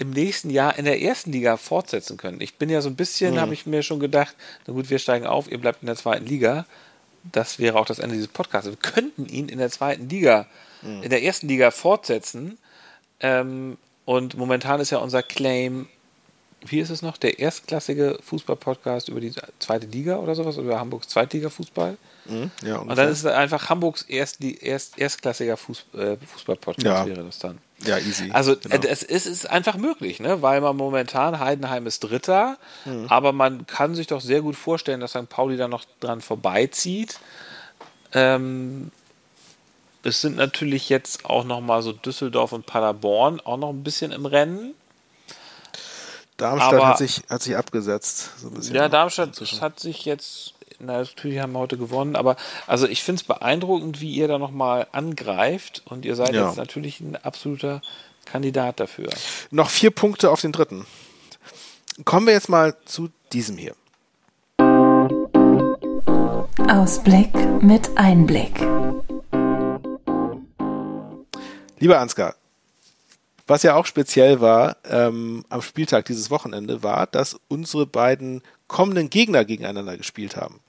im 0.00 0.10
nächsten 0.10 0.48
Jahr 0.48 0.78
in 0.78 0.86
der 0.86 1.02
ersten 1.02 1.30
Liga 1.30 1.58
fortsetzen 1.58 2.16
können. 2.16 2.40
Ich 2.40 2.54
bin 2.54 2.70
ja 2.70 2.80
so 2.80 2.88
ein 2.88 2.96
bisschen, 2.96 3.34
mhm. 3.34 3.40
habe 3.40 3.52
ich 3.52 3.66
mir 3.66 3.82
schon 3.82 4.00
gedacht, 4.00 4.34
na 4.66 4.72
gut, 4.72 4.88
wir 4.88 4.98
steigen 4.98 5.26
auf, 5.26 5.52
ihr 5.52 5.58
bleibt 5.58 5.82
in 5.82 5.86
der 5.86 5.96
zweiten 5.96 6.24
Liga. 6.24 6.64
Das 7.30 7.58
wäre 7.58 7.78
auch 7.78 7.84
das 7.84 7.98
Ende 7.98 8.14
dieses 8.14 8.28
Podcasts. 8.28 8.70
Wir 8.70 8.76
könnten 8.76 9.26
ihn 9.26 9.50
in 9.50 9.58
der 9.58 9.70
zweiten 9.70 10.08
Liga, 10.08 10.46
mhm. 10.80 11.02
in 11.02 11.10
der 11.10 11.22
ersten 11.22 11.48
Liga 11.48 11.70
fortsetzen. 11.70 12.56
Ähm, 13.20 13.76
und 14.06 14.38
momentan 14.38 14.80
ist 14.80 14.88
ja 14.88 14.98
unser 14.98 15.22
Claim, 15.22 15.86
wie 16.66 16.80
ist 16.80 16.90
es 16.90 17.02
noch, 17.02 17.16
der 17.16 17.38
erstklassige 17.38 18.18
Fußball-Podcast 18.22 19.08
über 19.08 19.20
die 19.20 19.32
zweite 19.58 19.86
Liga 19.86 20.16
oder 20.16 20.34
sowas, 20.34 20.56
über 20.56 20.78
Hamburgs 20.78 21.08
Zweitliga-Fußball. 21.08 21.96
Mhm, 22.26 22.50
ja, 22.62 22.76
und 22.78 22.96
dann 22.96 23.08
ist 23.08 23.20
es 23.20 23.26
einfach 23.26 23.70
Hamburgs 23.70 24.02
erst, 24.02 24.42
erst, 24.42 24.98
erstklassiger 24.98 25.56
Fuß, 25.56 25.86
äh, 25.94 26.16
Fußball-Podcast 26.16 26.86
ja. 26.86 27.06
wäre 27.06 27.24
das 27.24 27.38
dann. 27.38 27.58
Ja, 27.84 27.96
easy. 27.98 28.30
Also 28.30 28.56
genau. 28.56 28.74
Äh, 28.74 28.88
es, 28.88 29.02
ist, 29.02 29.26
ist 29.26 29.48
einfach 29.48 29.76
möglich, 29.76 30.20
ne? 30.20 30.42
weil 30.42 30.60
man 30.60 30.76
momentan, 30.76 31.40
Heidenheim 31.40 31.86
ist 31.86 32.00
Dritter, 32.00 32.58
mhm. 32.84 33.06
aber 33.08 33.32
man 33.32 33.66
kann 33.66 33.94
sich 33.94 34.06
doch 34.06 34.20
sehr 34.20 34.42
gut 34.42 34.56
vorstellen, 34.56 35.00
dass 35.00 35.12
St. 35.12 35.28
Pauli 35.30 35.56
da 35.56 35.66
noch 35.66 35.84
dran 36.00 36.20
vorbeizieht. 36.20 37.18
Ähm, 38.12 38.90
es 40.02 40.20
sind 40.20 40.36
natürlich 40.36 40.88
jetzt 40.88 41.24
auch 41.24 41.44
noch 41.44 41.60
mal 41.60 41.82
so 41.82 41.92
Düsseldorf 41.92 42.52
und 42.52 42.66
Paderborn 42.66 43.40
auch 43.40 43.56
noch 43.56 43.70
ein 43.70 43.82
bisschen 43.82 44.12
im 44.12 44.26
Rennen. 44.26 44.74
Darmstadt 46.40 46.74
aber, 46.74 46.88
hat, 46.88 46.98
sich, 46.98 47.22
hat 47.28 47.42
sich 47.42 47.56
abgesetzt. 47.56 48.30
So 48.38 48.72
ja, 48.72 48.88
Darmstadt 48.88 49.38
hat 49.60 49.80
sich 49.80 50.04
jetzt 50.04 50.54
na, 50.82 50.98
natürlich 50.98 51.38
haben 51.40 51.52
wir 51.52 51.58
heute 51.58 51.76
gewonnen, 51.76 52.16
aber 52.16 52.36
also 52.66 52.86
ich 52.86 53.02
finde 53.02 53.20
es 53.20 53.26
beeindruckend, 53.26 54.00
wie 54.00 54.12
ihr 54.12 54.28
da 54.28 54.38
nochmal 54.38 54.86
angreift 54.92 55.82
und 55.84 56.06
ihr 56.06 56.16
seid 56.16 56.32
ja. 56.32 56.46
jetzt 56.46 56.56
natürlich 56.56 57.00
ein 57.00 57.16
absoluter 57.16 57.82
Kandidat 58.24 58.80
dafür. 58.80 59.10
Noch 59.50 59.68
vier 59.68 59.90
Punkte 59.90 60.30
auf 60.30 60.40
den 60.40 60.52
dritten. 60.52 60.86
Kommen 62.06 62.26
wir 62.26 62.32
jetzt 62.32 62.48
mal 62.48 62.74
zu 62.86 63.10
diesem 63.32 63.58
hier. 63.58 63.74
Ausblick 66.68 67.30
mit 67.60 67.90
Einblick. 67.96 68.60
Lieber 71.78 71.98
Ansgar, 71.98 72.34
was 73.50 73.62
ja 73.62 73.74
auch 73.74 73.84
speziell 73.84 74.40
war 74.40 74.76
ähm, 74.88 75.44
am 75.48 75.60
Spieltag 75.60 76.06
dieses 76.06 76.30
Wochenende, 76.30 76.82
war, 76.82 77.06
dass 77.06 77.38
unsere 77.48 77.84
beiden 77.84 78.42
kommenden 78.68 79.10
Gegner 79.10 79.44
gegeneinander 79.44 79.96
gespielt 79.96 80.36
haben. 80.36 80.60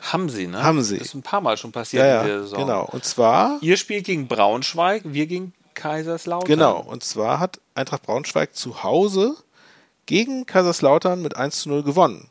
Haben 0.00 0.28
sie, 0.28 0.46
ne? 0.46 0.62
Haben 0.62 0.82
sie. 0.82 0.98
Das 0.98 1.08
ist 1.08 1.14
ein 1.14 1.22
paar 1.22 1.40
Mal 1.40 1.56
schon 1.56 1.72
passiert 1.72 2.04
ja, 2.04 2.20
in 2.22 2.26
der 2.28 2.42
Saison. 2.42 2.60
Genau. 2.60 2.84
Und 2.84 3.04
zwar. 3.04 3.58
Ihr 3.60 3.76
spielt 3.76 4.06
gegen 4.06 4.28
Braunschweig, 4.28 5.02
wir 5.04 5.26
gegen 5.26 5.52
Kaiserslautern. 5.74 6.46
Genau. 6.46 6.80
Und 6.80 7.02
zwar 7.02 7.40
hat 7.40 7.60
Eintracht 7.74 8.02
Braunschweig 8.02 8.54
zu 8.54 8.82
Hause 8.82 9.36
gegen 10.06 10.46
Kaiserslautern 10.46 11.20
mit 11.20 11.36
1 11.36 11.62
zu 11.62 11.68
0 11.68 11.82
gewonnen. 11.82 12.30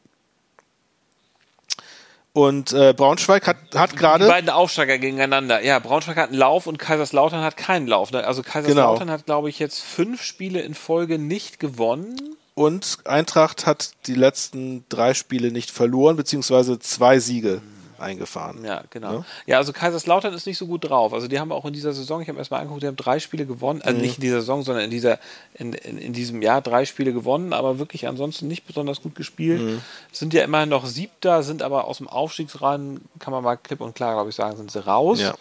Und 2.36 2.74
äh, 2.74 2.94
Braunschweig 2.94 3.48
hat, 3.48 3.56
hat 3.76 3.96
gerade. 3.96 4.26
Die 4.26 4.30
beiden 4.30 4.50
Aufsteiger 4.50 4.98
gegeneinander. 4.98 5.64
Ja, 5.64 5.80
Braunschweig 5.80 6.18
hat 6.18 6.32
einen 6.32 6.38
Lauf 6.38 6.68
und 6.68 6.78
Kaiserslautern 6.78 7.42
hat 7.42 7.56
keinen 7.56 7.88
Lauf. 7.88 8.12
Ne? 8.12 8.28
Also 8.28 8.44
Kaiserslautern 8.44 9.08
genau. 9.08 9.14
hat, 9.14 9.26
glaube 9.26 9.48
ich, 9.48 9.58
jetzt 9.58 9.80
fünf 9.80 10.22
Spiele 10.22 10.60
in 10.60 10.74
Folge 10.74 11.18
nicht 11.18 11.62
gewonnen. 11.62 12.36
Und 12.54 12.98
Eintracht 13.06 13.66
hat 13.66 13.92
die 14.08 14.16
letzten 14.16 14.84
drei 14.90 15.14
Spiele 15.14 15.50
nicht 15.54 15.72
verloren, 15.72 16.18
beziehungsweise 16.18 16.78
zwei 16.78 17.20
Siege 17.20 17.62
eingefahren. 18.00 18.64
Ja, 18.64 18.84
genau. 18.90 19.14
Ja? 19.14 19.26
ja, 19.46 19.58
also 19.58 19.74
Kaiserslautern 19.74 20.34
ist 20.34 20.46
nicht 20.46 20.58
so 20.58 20.68
gut 20.68 20.90
drauf. 20.90 21.14
Also 21.14 21.28
die 21.28 21.40
haben 21.40 21.52
auch 21.52 21.66
in 21.66 21.74
dieser 21.74 21.94
Saison, 21.94 22.22
ich 22.22 22.30
habe 22.30 22.38
erstmal 22.38 22.62
angeguckt, 22.62 22.84
die 22.84 22.88
haben 22.88 22.96
drei 22.96 23.20
Spiele 23.20 23.46
gewonnen, 23.46 23.82
also 23.82 23.98
mhm. 23.98 24.04
nicht 24.04 24.16
in 24.16 24.22
dieser 24.22 24.40
Saison, 24.40 24.64
sondern 24.64 24.86
in 24.86 24.92
dieser, 24.92 25.20
in, 25.54 25.74
in, 25.74 25.98
in, 25.98 26.14
diesem 26.14 26.42
Jahr 26.42 26.62
drei 26.62 26.86
Spiele 26.86 27.14
gewonnen, 27.14 27.54
aber 27.54 27.80
wirklich 27.80 28.08
ansonsten 28.08 28.48
nicht 28.48 28.66
besonders 28.66 29.02
gut 29.02 29.16
gespielt. 29.16 29.62
Mhm. 29.62 29.82
Sind 30.12 30.34
ja 30.34 30.44
immerhin 30.44 30.70
noch 30.70 30.86
Siebter, 30.86 31.44
sind 31.44 31.62
aber 31.62 31.86
aus 31.86 31.98
dem 31.98 32.08
Aufstiegsrennen, 32.08 33.02
kann 33.20 33.32
man 33.32 33.44
mal 33.44 33.56
klipp 33.56 33.82
und 33.82 33.96
klar, 33.96 34.14
glaube 34.14 34.30
ich, 34.30 34.36
sagen, 34.36 34.58
sind 34.58 34.72
sie 34.72 34.86
raus. 34.86 35.22
Ja. 35.22 35.36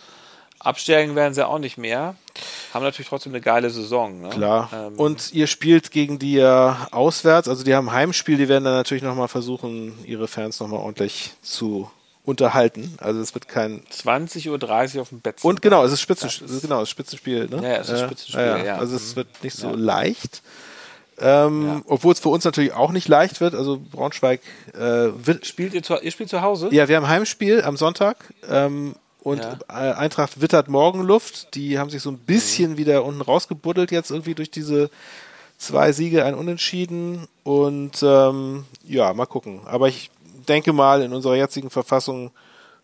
Absteigen 0.64 1.14
werden 1.14 1.34
sie 1.34 1.46
auch 1.46 1.58
nicht 1.58 1.76
mehr. 1.76 2.16
Haben 2.72 2.82
natürlich 2.82 3.08
trotzdem 3.08 3.32
eine 3.32 3.40
geile 3.40 3.70
Saison. 3.70 4.22
Ne? 4.22 4.30
Klar. 4.30 4.70
Ähm, 4.72 4.98
und 4.98 5.32
ihr 5.32 5.46
spielt 5.46 5.90
gegen 5.90 6.18
die 6.18 6.34
ja 6.34 6.88
auswärts, 6.90 7.48
also 7.48 7.64
die 7.64 7.74
haben 7.74 7.92
Heimspiel, 7.92 8.36
die 8.36 8.48
werden 8.48 8.64
dann 8.64 8.74
natürlich 8.74 9.04
nochmal 9.04 9.28
versuchen, 9.28 9.92
ihre 10.04 10.26
Fans 10.26 10.58
nochmal 10.60 10.80
ordentlich 10.80 11.32
zu 11.42 11.90
unterhalten. 12.24 12.94
Also 13.00 13.20
es 13.20 13.34
wird 13.34 13.48
kein 13.48 13.82
20.30 13.92 14.96
Uhr 14.96 15.02
auf 15.02 15.10
dem 15.10 15.20
Bett. 15.20 15.36
Und 15.42 15.60
genau, 15.60 15.84
es 15.84 15.92
ist, 15.92 16.00
Spitzen, 16.00 16.28
ist 16.28 16.62
genau, 16.62 16.78
es 16.78 16.84
ist 16.84 16.90
Spitzenspiel. 16.90 17.48
Ne? 17.48 17.62
Ja, 17.62 17.76
es 17.76 17.90
ist 17.90 18.00
Spitzenspiel, 18.00 18.40
äh, 18.40 18.58
ja, 18.58 18.64
ja. 18.64 18.76
Also 18.78 18.96
es 18.96 19.12
mhm. 19.12 19.16
wird 19.16 19.28
nicht 19.42 19.56
so 19.56 19.74
leicht. 19.74 20.42
Ähm. 21.20 21.82
Obwohl 21.86 22.12
es 22.12 22.20
für 22.20 22.30
uns 22.30 22.44
natürlich 22.44 22.72
auch 22.72 22.90
nicht 22.90 23.08
leicht 23.08 23.40
wird. 23.40 23.54
Also 23.54 23.80
Braunschweig 23.92 24.40
äh, 24.72 24.78
wird. 24.78 25.46
Spielt 25.46 25.74
ihr 25.74 25.82
zu, 25.82 25.96
ihr 26.00 26.10
spielt 26.10 26.30
zu 26.30 26.40
Hause? 26.40 26.68
Ja, 26.72 26.88
wir 26.88 26.96
haben 26.96 27.08
Heimspiel 27.08 27.62
am 27.62 27.76
Sonntag. 27.76 28.32
Ähm, 28.48 28.94
und 29.22 29.42
ja. 29.42 29.58
Äh, 29.68 29.92
Eintracht 29.94 30.40
wittert 30.40 30.68
Morgenluft. 30.68 31.54
Die 31.54 31.78
haben 31.78 31.90
sich 31.90 32.02
so 32.02 32.10
ein 32.10 32.18
bisschen 32.18 32.72
mhm. 32.72 32.76
wieder 32.78 33.04
unten 33.04 33.20
rausgebuddelt 33.20 33.90
jetzt 33.90 34.10
irgendwie 34.10 34.34
durch 34.34 34.50
diese 34.50 34.90
zwei 35.58 35.92
Siege, 35.92 36.24
ein 36.24 36.34
Unentschieden. 36.34 37.28
Und 37.42 38.02
ähm, 38.02 38.64
ja, 38.86 39.12
mal 39.12 39.26
gucken. 39.26 39.60
Aber 39.66 39.88
ich 39.88 40.10
denke 40.46 40.72
mal, 40.72 41.02
in 41.02 41.12
unserer 41.12 41.36
jetzigen 41.36 41.70
Verfassung 41.70 42.32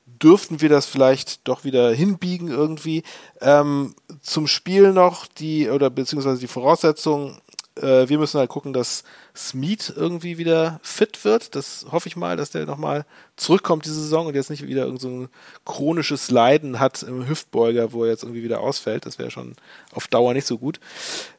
dürften 0.07 0.61
wir 0.61 0.69
das 0.69 0.87
vielleicht 0.87 1.47
doch 1.47 1.65
wieder 1.65 1.93
hinbiegen 1.93 2.49
irgendwie. 2.49 3.03
Ähm, 3.41 3.95
zum 4.21 4.47
Spiel 4.47 4.93
noch 4.93 5.27
die, 5.27 5.69
oder 5.69 5.91
beziehungsweise 5.91 6.41
die 6.41 6.49
Voraussetzungen, 6.49 7.39
äh, 7.77 8.09
wir 8.09 8.19
müssen 8.19 8.39
halt 8.39 8.51
gucken, 8.51 8.73
dass 8.73 9.05
Smeet 9.35 9.93
irgendwie 9.95 10.39
wieder 10.39 10.81
fit 10.83 11.25
wird. 11.25 11.55
Das 11.55 11.87
hoffe 11.91 12.09
ich 12.09 12.17
mal, 12.17 12.37
dass 12.37 12.51
der 12.51 12.67
nochmal 12.67 13.07
zurückkommt 13.37 13.85
diese 13.85 14.01
Saison 14.01 14.27
und 14.27 14.35
jetzt 14.35 14.51
nicht 14.51 14.67
wieder 14.67 14.85
irgend 14.85 15.01
so 15.01 15.29
chronisches 15.65 16.31
Leiden 16.31 16.81
hat 16.81 17.03
im 17.03 17.29
Hüftbeuger, 17.29 17.93
wo 17.93 18.05
er 18.05 18.11
jetzt 18.11 18.25
irgendwie 18.25 18.43
wieder 18.43 18.61
ausfällt. 18.61 19.07
Das 19.07 19.19
wäre 19.19 19.31
schon 19.31 19.55
auf 19.93 20.09
Dauer 20.09 20.35
nicht 20.35 20.47
so 20.47 20.59
gut. 20.59 20.81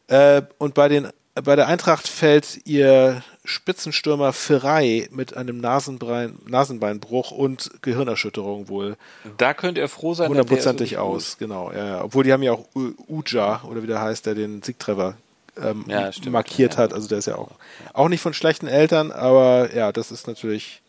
Äh, 0.07 0.43
und 0.57 0.73
bei 0.73 0.87
den 0.87 1.09
bei 1.33 1.55
der 1.55 1.67
Eintracht 1.67 2.07
fällt 2.07 2.59
ihr 2.65 3.23
Spitzenstürmer 3.43 4.33
Ferrei 4.33 5.07
mit 5.11 5.35
einem 5.35 5.59
Nasenbein, 5.59 6.37
Nasenbeinbruch 6.47 7.31
und 7.31 7.71
Gehirnerschütterung 7.81 8.67
wohl. 8.67 8.97
Da 9.37 9.53
könnt 9.55 9.79
ihr 9.79 9.87
froh 9.87 10.13
sein, 10.13 10.29
hundertprozentig 10.29 10.97
aus, 10.99 11.37
genau. 11.39 11.71
Ja, 11.71 11.87
ja. 11.87 12.03
Obwohl 12.03 12.23
die 12.23 12.33
haben 12.33 12.43
ja 12.43 12.51
auch 12.51 12.65
Uja 12.73 13.63
oder 13.63 13.81
wie 13.81 13.87
der 13.87 14.01
heißt, 14.01 14.27
der 14.27 14.35
den 14.35 14.61
Siegtreffer 14.61 15.15
ähm, 15.59 15.85
ja, 15.87 16.11
markiert 16.29 16.77
hat. 16.77 16.93
Also 16.93 17.07
der 17.07 17.17
ist 17.17 17.25
ja 17.25 17.35
auch, 17.35 17.49
auch 17.93 18.09
nicht 18.09 18.21
von 18.21 18.33
schlechten 18.33 18.67
Eltern, 18.67 19.11
aber 19.11 19.73
ja, 19.73 19.91
das 19.91 20.11
ist 20.11 20.27
natürlich 20.27 20.81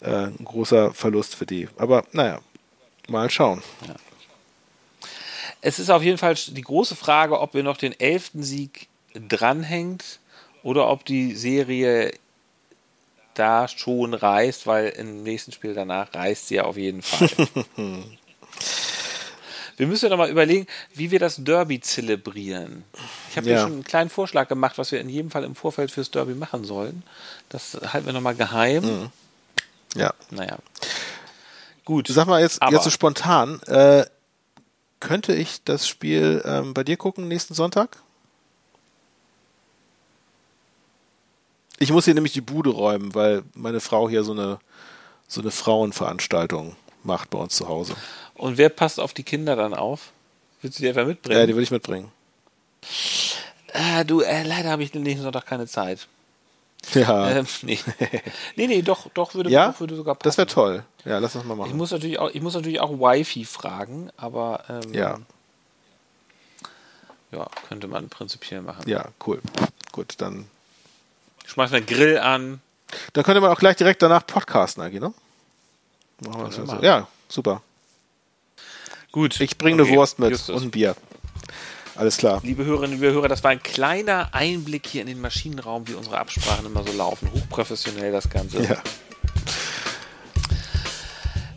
äh, 0.00 0.26
ein 0.26 0.44
großer 0.44 0.94
Verlust 0.94 1.34
für 1.34 1.46
die. 1.46 1.68
Aber 1.76 2.04
naja, 2.12 2.40
mal 3.08 3.28
schauen. 3.28 3.62
Es 5.60 5.78
ist 5.78 5.90
auf 5.90 6.02
jeden 6.02 6.18
Fall 6.18 6.34
die 6.34 6.62
große 6.62 6.96
Frage, 6.96 7.38
ob 7.38 7.52
wir 7.52 7.62
noch 7.62 7.76
den 7.76 7.98
elften 7.98 8.42
Sieg 8.42 8.88
dranhängt 9.14 10.20
oder 10.66 10.88
ob 10.88 11.04
die 11.04 11.36
Serie 11.36 12.12
da 13.34 13.68
schon 13.68 14.14
reißt, 14.14 14.66
weil 14.66 14.88
im 14.88 15.22
nächsten 15.22 15.52
Spiel 15.52 15.74
danach 15.74 16.12
reißt 16.12 16.48
sie 16.48 16.56
ja 16.56 16.64
auf 16.64 16.76
jeden 16.76 17.02
Fall. 17.02 17.30
Wir 19.76 19.86
müssen 19.86 20.06
ja 20.06 20.10
nochmal 20.10 20.30
überlegen, 20.30 20.66
wie 20.94 21.10
wir 21.10 21.18
das 21.18 21.36
Derby 21.36 21.80
zelebrieren. 21.80 22.82
Ich 23.30 23.36
habe 23.36 23.50
ja. 23.50 23.60
schon 23.60 23.72
einen 23.72 23.84
kleinen 23.84 24.08
Vorschlag 24.08 24.48
gemacht, 24.48 24.78
was 24.78 24.90
wir 24.90 25.00
in 25.02 25.10
jedem 25.10 25.30
Fall 25.30 25.44
im 25.44 25.54
Vorfeld 25.54 25.90
fürs 25.90 26.10
Derby 26.10 26.34
machen 26.34 26.64
sollen. 26.64 27.02
Das 27.50 27.78
halten 27.92 28.06
wir 28.06 28.14
nochmal 28.14 28.34
geheim. 28.34 28.84
Mhm. 28.84 29.10
Ja. 29.94 30.14
Naja. 30.30 30.56
Gut. 31.84 32.08
Sag 32.08 32.26
mal 32.26 32.40
jetzt, 32.40 32.62
Aber- 32.62 32.72
jetzt 32.72 32.84
so 32.84 32.90
spontan, 32.90 33.60
äh, 33.64 34.06
könnte 34.98 35.34
ich 35.34 35.62
das 35.62 35.86
Spiel 35.86 36.42
ähm, 36.46 36.72
bei 36.72 36.82
dir 36.82 36.96
gucken 36.96 37.28
nächsten 37.28 37.52
Sonntag? 37.52 37.98
Ich 41.78 41.90
muss 41.92 42.04
hier 42.06 42.14
nämlich 42.14 42.32
die 42.32 42.40
Bude 42.40 42.70
räumen, 42.70 43.14
weil 43.14 43.42
meine 43.54 43.80
Frau 43.80 44.08
hier 44.08 44.24
so 44.24 44.32
eine, 44.32 44.58
so 45.28 45.40
eine 45.40 45.50
Frauenveranstaltung 45.50 46.74
macht 47.04 47.30
bei 47.30 47.38
uns 47.38 47.54
zu 47.56 47.68
Hause. 47.68 47.94
Und 48.34 48.58
wer 48.58 48.68
passt 48.68 48.98
auf 49.00 49.12
die 49.14 49.22
Kinder 49.24 49.56
dann 49.56 49.74
auf? 49.74 50.10
Willst 50.62 50.78
du 50.78 50.82
die 50.82 50.88
etwa 50.88 51.04
mitbringen? 51.04 51.38
Ja, 51.40 51.46
die 51.46 51.54
will 51.54 51.62
ich 51.62 51.70
mitbringen. 51.70 52.10
Ah, 53.74 54.04
du, 54.04 54.20
äh, 54.22 54.42
leider 54.42 54.70
habe 54.70 54.82
ich 54.82 54.90
den 54.90 55.02
nächsten 55.02 55.22
Sonntag 55.22 55.46
keine 55.46 55.66
Zeit. 55.66 56.06
Ja, 56.94 57.30
Ähm, 57.38 57.46
nee. 57.62 57.78
nee, 58.56 58.66
nee, 58.68 58.82
doch, 58.82 59.08
doch 59.12 59.34
würde, 59.34 59.50
ja 59.50 59.72
doch 59.72 59.80
würde 59.80 59.96
sogar 59.96 60.14
passen. 60.14 60.28
das 60.28 60.38
wäre 60.38 60.46
toll. 60.46 60.84
Ja, 61.04 61.18
lass 61.18 61.34
uns 61.36 61.44
mal 61.44 61.54
Ich 61.54 61.58
machen. 61.58 61.76
muss 61.76 61.90
natürlich 61.90 62.18
auch, 62.18 62.30
ich 62.32 62.40
muss 62.42 62.54
natürlich 62.54 62.80
auch 62.80 62.92
Wi-Fi 62.92 63.44
fragen, 63.44 64.10
aber 64.16 64.64
ähm, 64.68 64.94
Ja, 64.94 65.18
ja, 67.32 67.46
könnte 67.68 67.88
man 67.88 68.08
prinzipiell 68.08 68.62
machen. 68.62 68.88
ja, 68.88 69.06
cool. 69.26 69.40
Gut, 69.92 70.14
dann, 70.18 70.46
Schmeiß 71.46 71.70
mir 71.70 71.78
einen 71.78 71.86
Grill 71.86 72.18
an. 72.18 72.60
dann 73.12 73.24
könnte 73.24 73.40
man 73.40 73.50
auch 73.50 73.58
gleich 73.58 73.76
direkt 73.76 74.02
danach 74.02 74.26
podcasten 74.26 74.82
eigentlich, 74.82 75.00
ne? 75.00 75.12
Machen 76.26 76.40
wir 76.40 76.44
das 76.46 76.56
wir 76.58 76.72
also. 76.72 76.84
Ja, 76.84 77.08
super. 77.28 77.62
Gut. 79.12 79.40
Ich 79.40 79.56
bringe 79.56 79.74
eine 79.74 79.82
Okay, 79.84 79.96
Wurst 79.96 80.18
mit 80.18 80.30
Justus. 80.30 80.56
und 80.56 80.62
ein 80.64 80.70
Bier. 80.70 80.96
Alles 81.94 82.18
klar. 82.18 82.40
Liebe 82.42 82.64
Hörerinnen, 82.64 83.00
liebe 83.00 83.12
Hörer, 83.12 83.28
das 83.28 83.42
war 83.42 83.50
ein 83.50 83.62
kleiner 83.62 84.34
Einblick 84.34 84.86
hier 84.86 85.00
in 85.00 85.06
den 85.06 85.20
Maschinenraum, 85.20 85.88
wie 85.88 85.94
unsere 85.94 86.18
Absprachen 86.18 86.66
immer 86.66 86.84
so 86.84 86.92
laufen. 86.92 87.30
Hochprofessionell 87.32 88.12
das 88.12 88.28
Ganze. 88.28 88.62
Ja. 88.62 88.76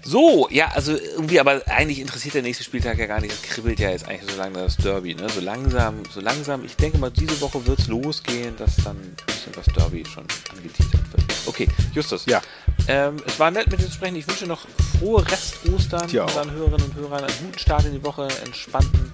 So, 0.09 0.47
ja, 0.49 0.69
also 0.69 0.93
irgendwie, 0.93 1.39
aber 1.39 1.61
eigentlich 1.67 1.99
interessiert 1.99 2.33
der 2.33 2.41
nächste 2.41 2.63
Spieltag 2.63 2.97
ja 2.97 3.05
gar 3.05 3.21
nicht. 3.21 3.31
Es 3.31 3.43
kribbelt 3.43 3.79
ja 3.79 3.91
jetzt 3.91 4.07
eigentlich 4.07 4.31
so 4.31 4.39
lange 4.39 4.57
das 4.57 4.75
Derby, 4.75 5.13
ne? 5.13 5.29
So 5.29 5.39
langsam, 5.39 6.01
so 6.11 6.19
langsam. 6.19 6.65
Ich 6.65 6.75
denke 6.75 6.97
mal, 6.97 7.11
diese 7.11 7.39
Woche 7.41 7.63
wird 7.67 7.77
es 7.77 7.87
losgehen, 7.89 8.57
dass 8.57 8.75
dann 8.77 8.97
ein 8.97 9.15
bisschen 9.27 9.53
das 9.53 9.65
Derby 9.67 10.03
schon 10.03 10.25
angeteasert 10.49 10.93
wird. 11.11 11.23
Okay, 11.45 11.67
Justus. 11.93 12.25
Ja. 12.25 12.41
Ähm, 12.87 13.17
es 13.27 13.39
war 13.39 13.51
nett 13.51 13.69
mit 13.69 13.81
dir 13.81 13.85
zu 13.85 13.91
sprechen. 13.91 14.15
Ich 14.15 14.27
wünsche 14.27 14.47
noch 14.47 14.65
frohe 14.97 15.23
Rest-Ostern 15.29 16.01
unseren 16.01 16.51
Hörerinnen 16.53 16.89
und 16.89 16.95
Hörern. 16.95 17.25
Einen 17.25 17.37
guten 17.45 17.59
Start 17.59 17.85
in 17.85 17.91
die 17.91 18.03
Woche, 18.03 18.27
entspannten 18.45 19.11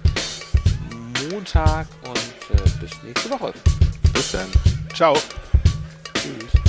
Montag 1.30 1.88
und 2.06 2.58
äh, 2.58 2.62
bis 2.80 3.02
nächste 3.02 3.28
Woche. 3.28 3.52
Bis 4.14 4.32
dann. 4.32 4.48
Ciao. 4.94 5.14
Tschüss. 6.14 6.65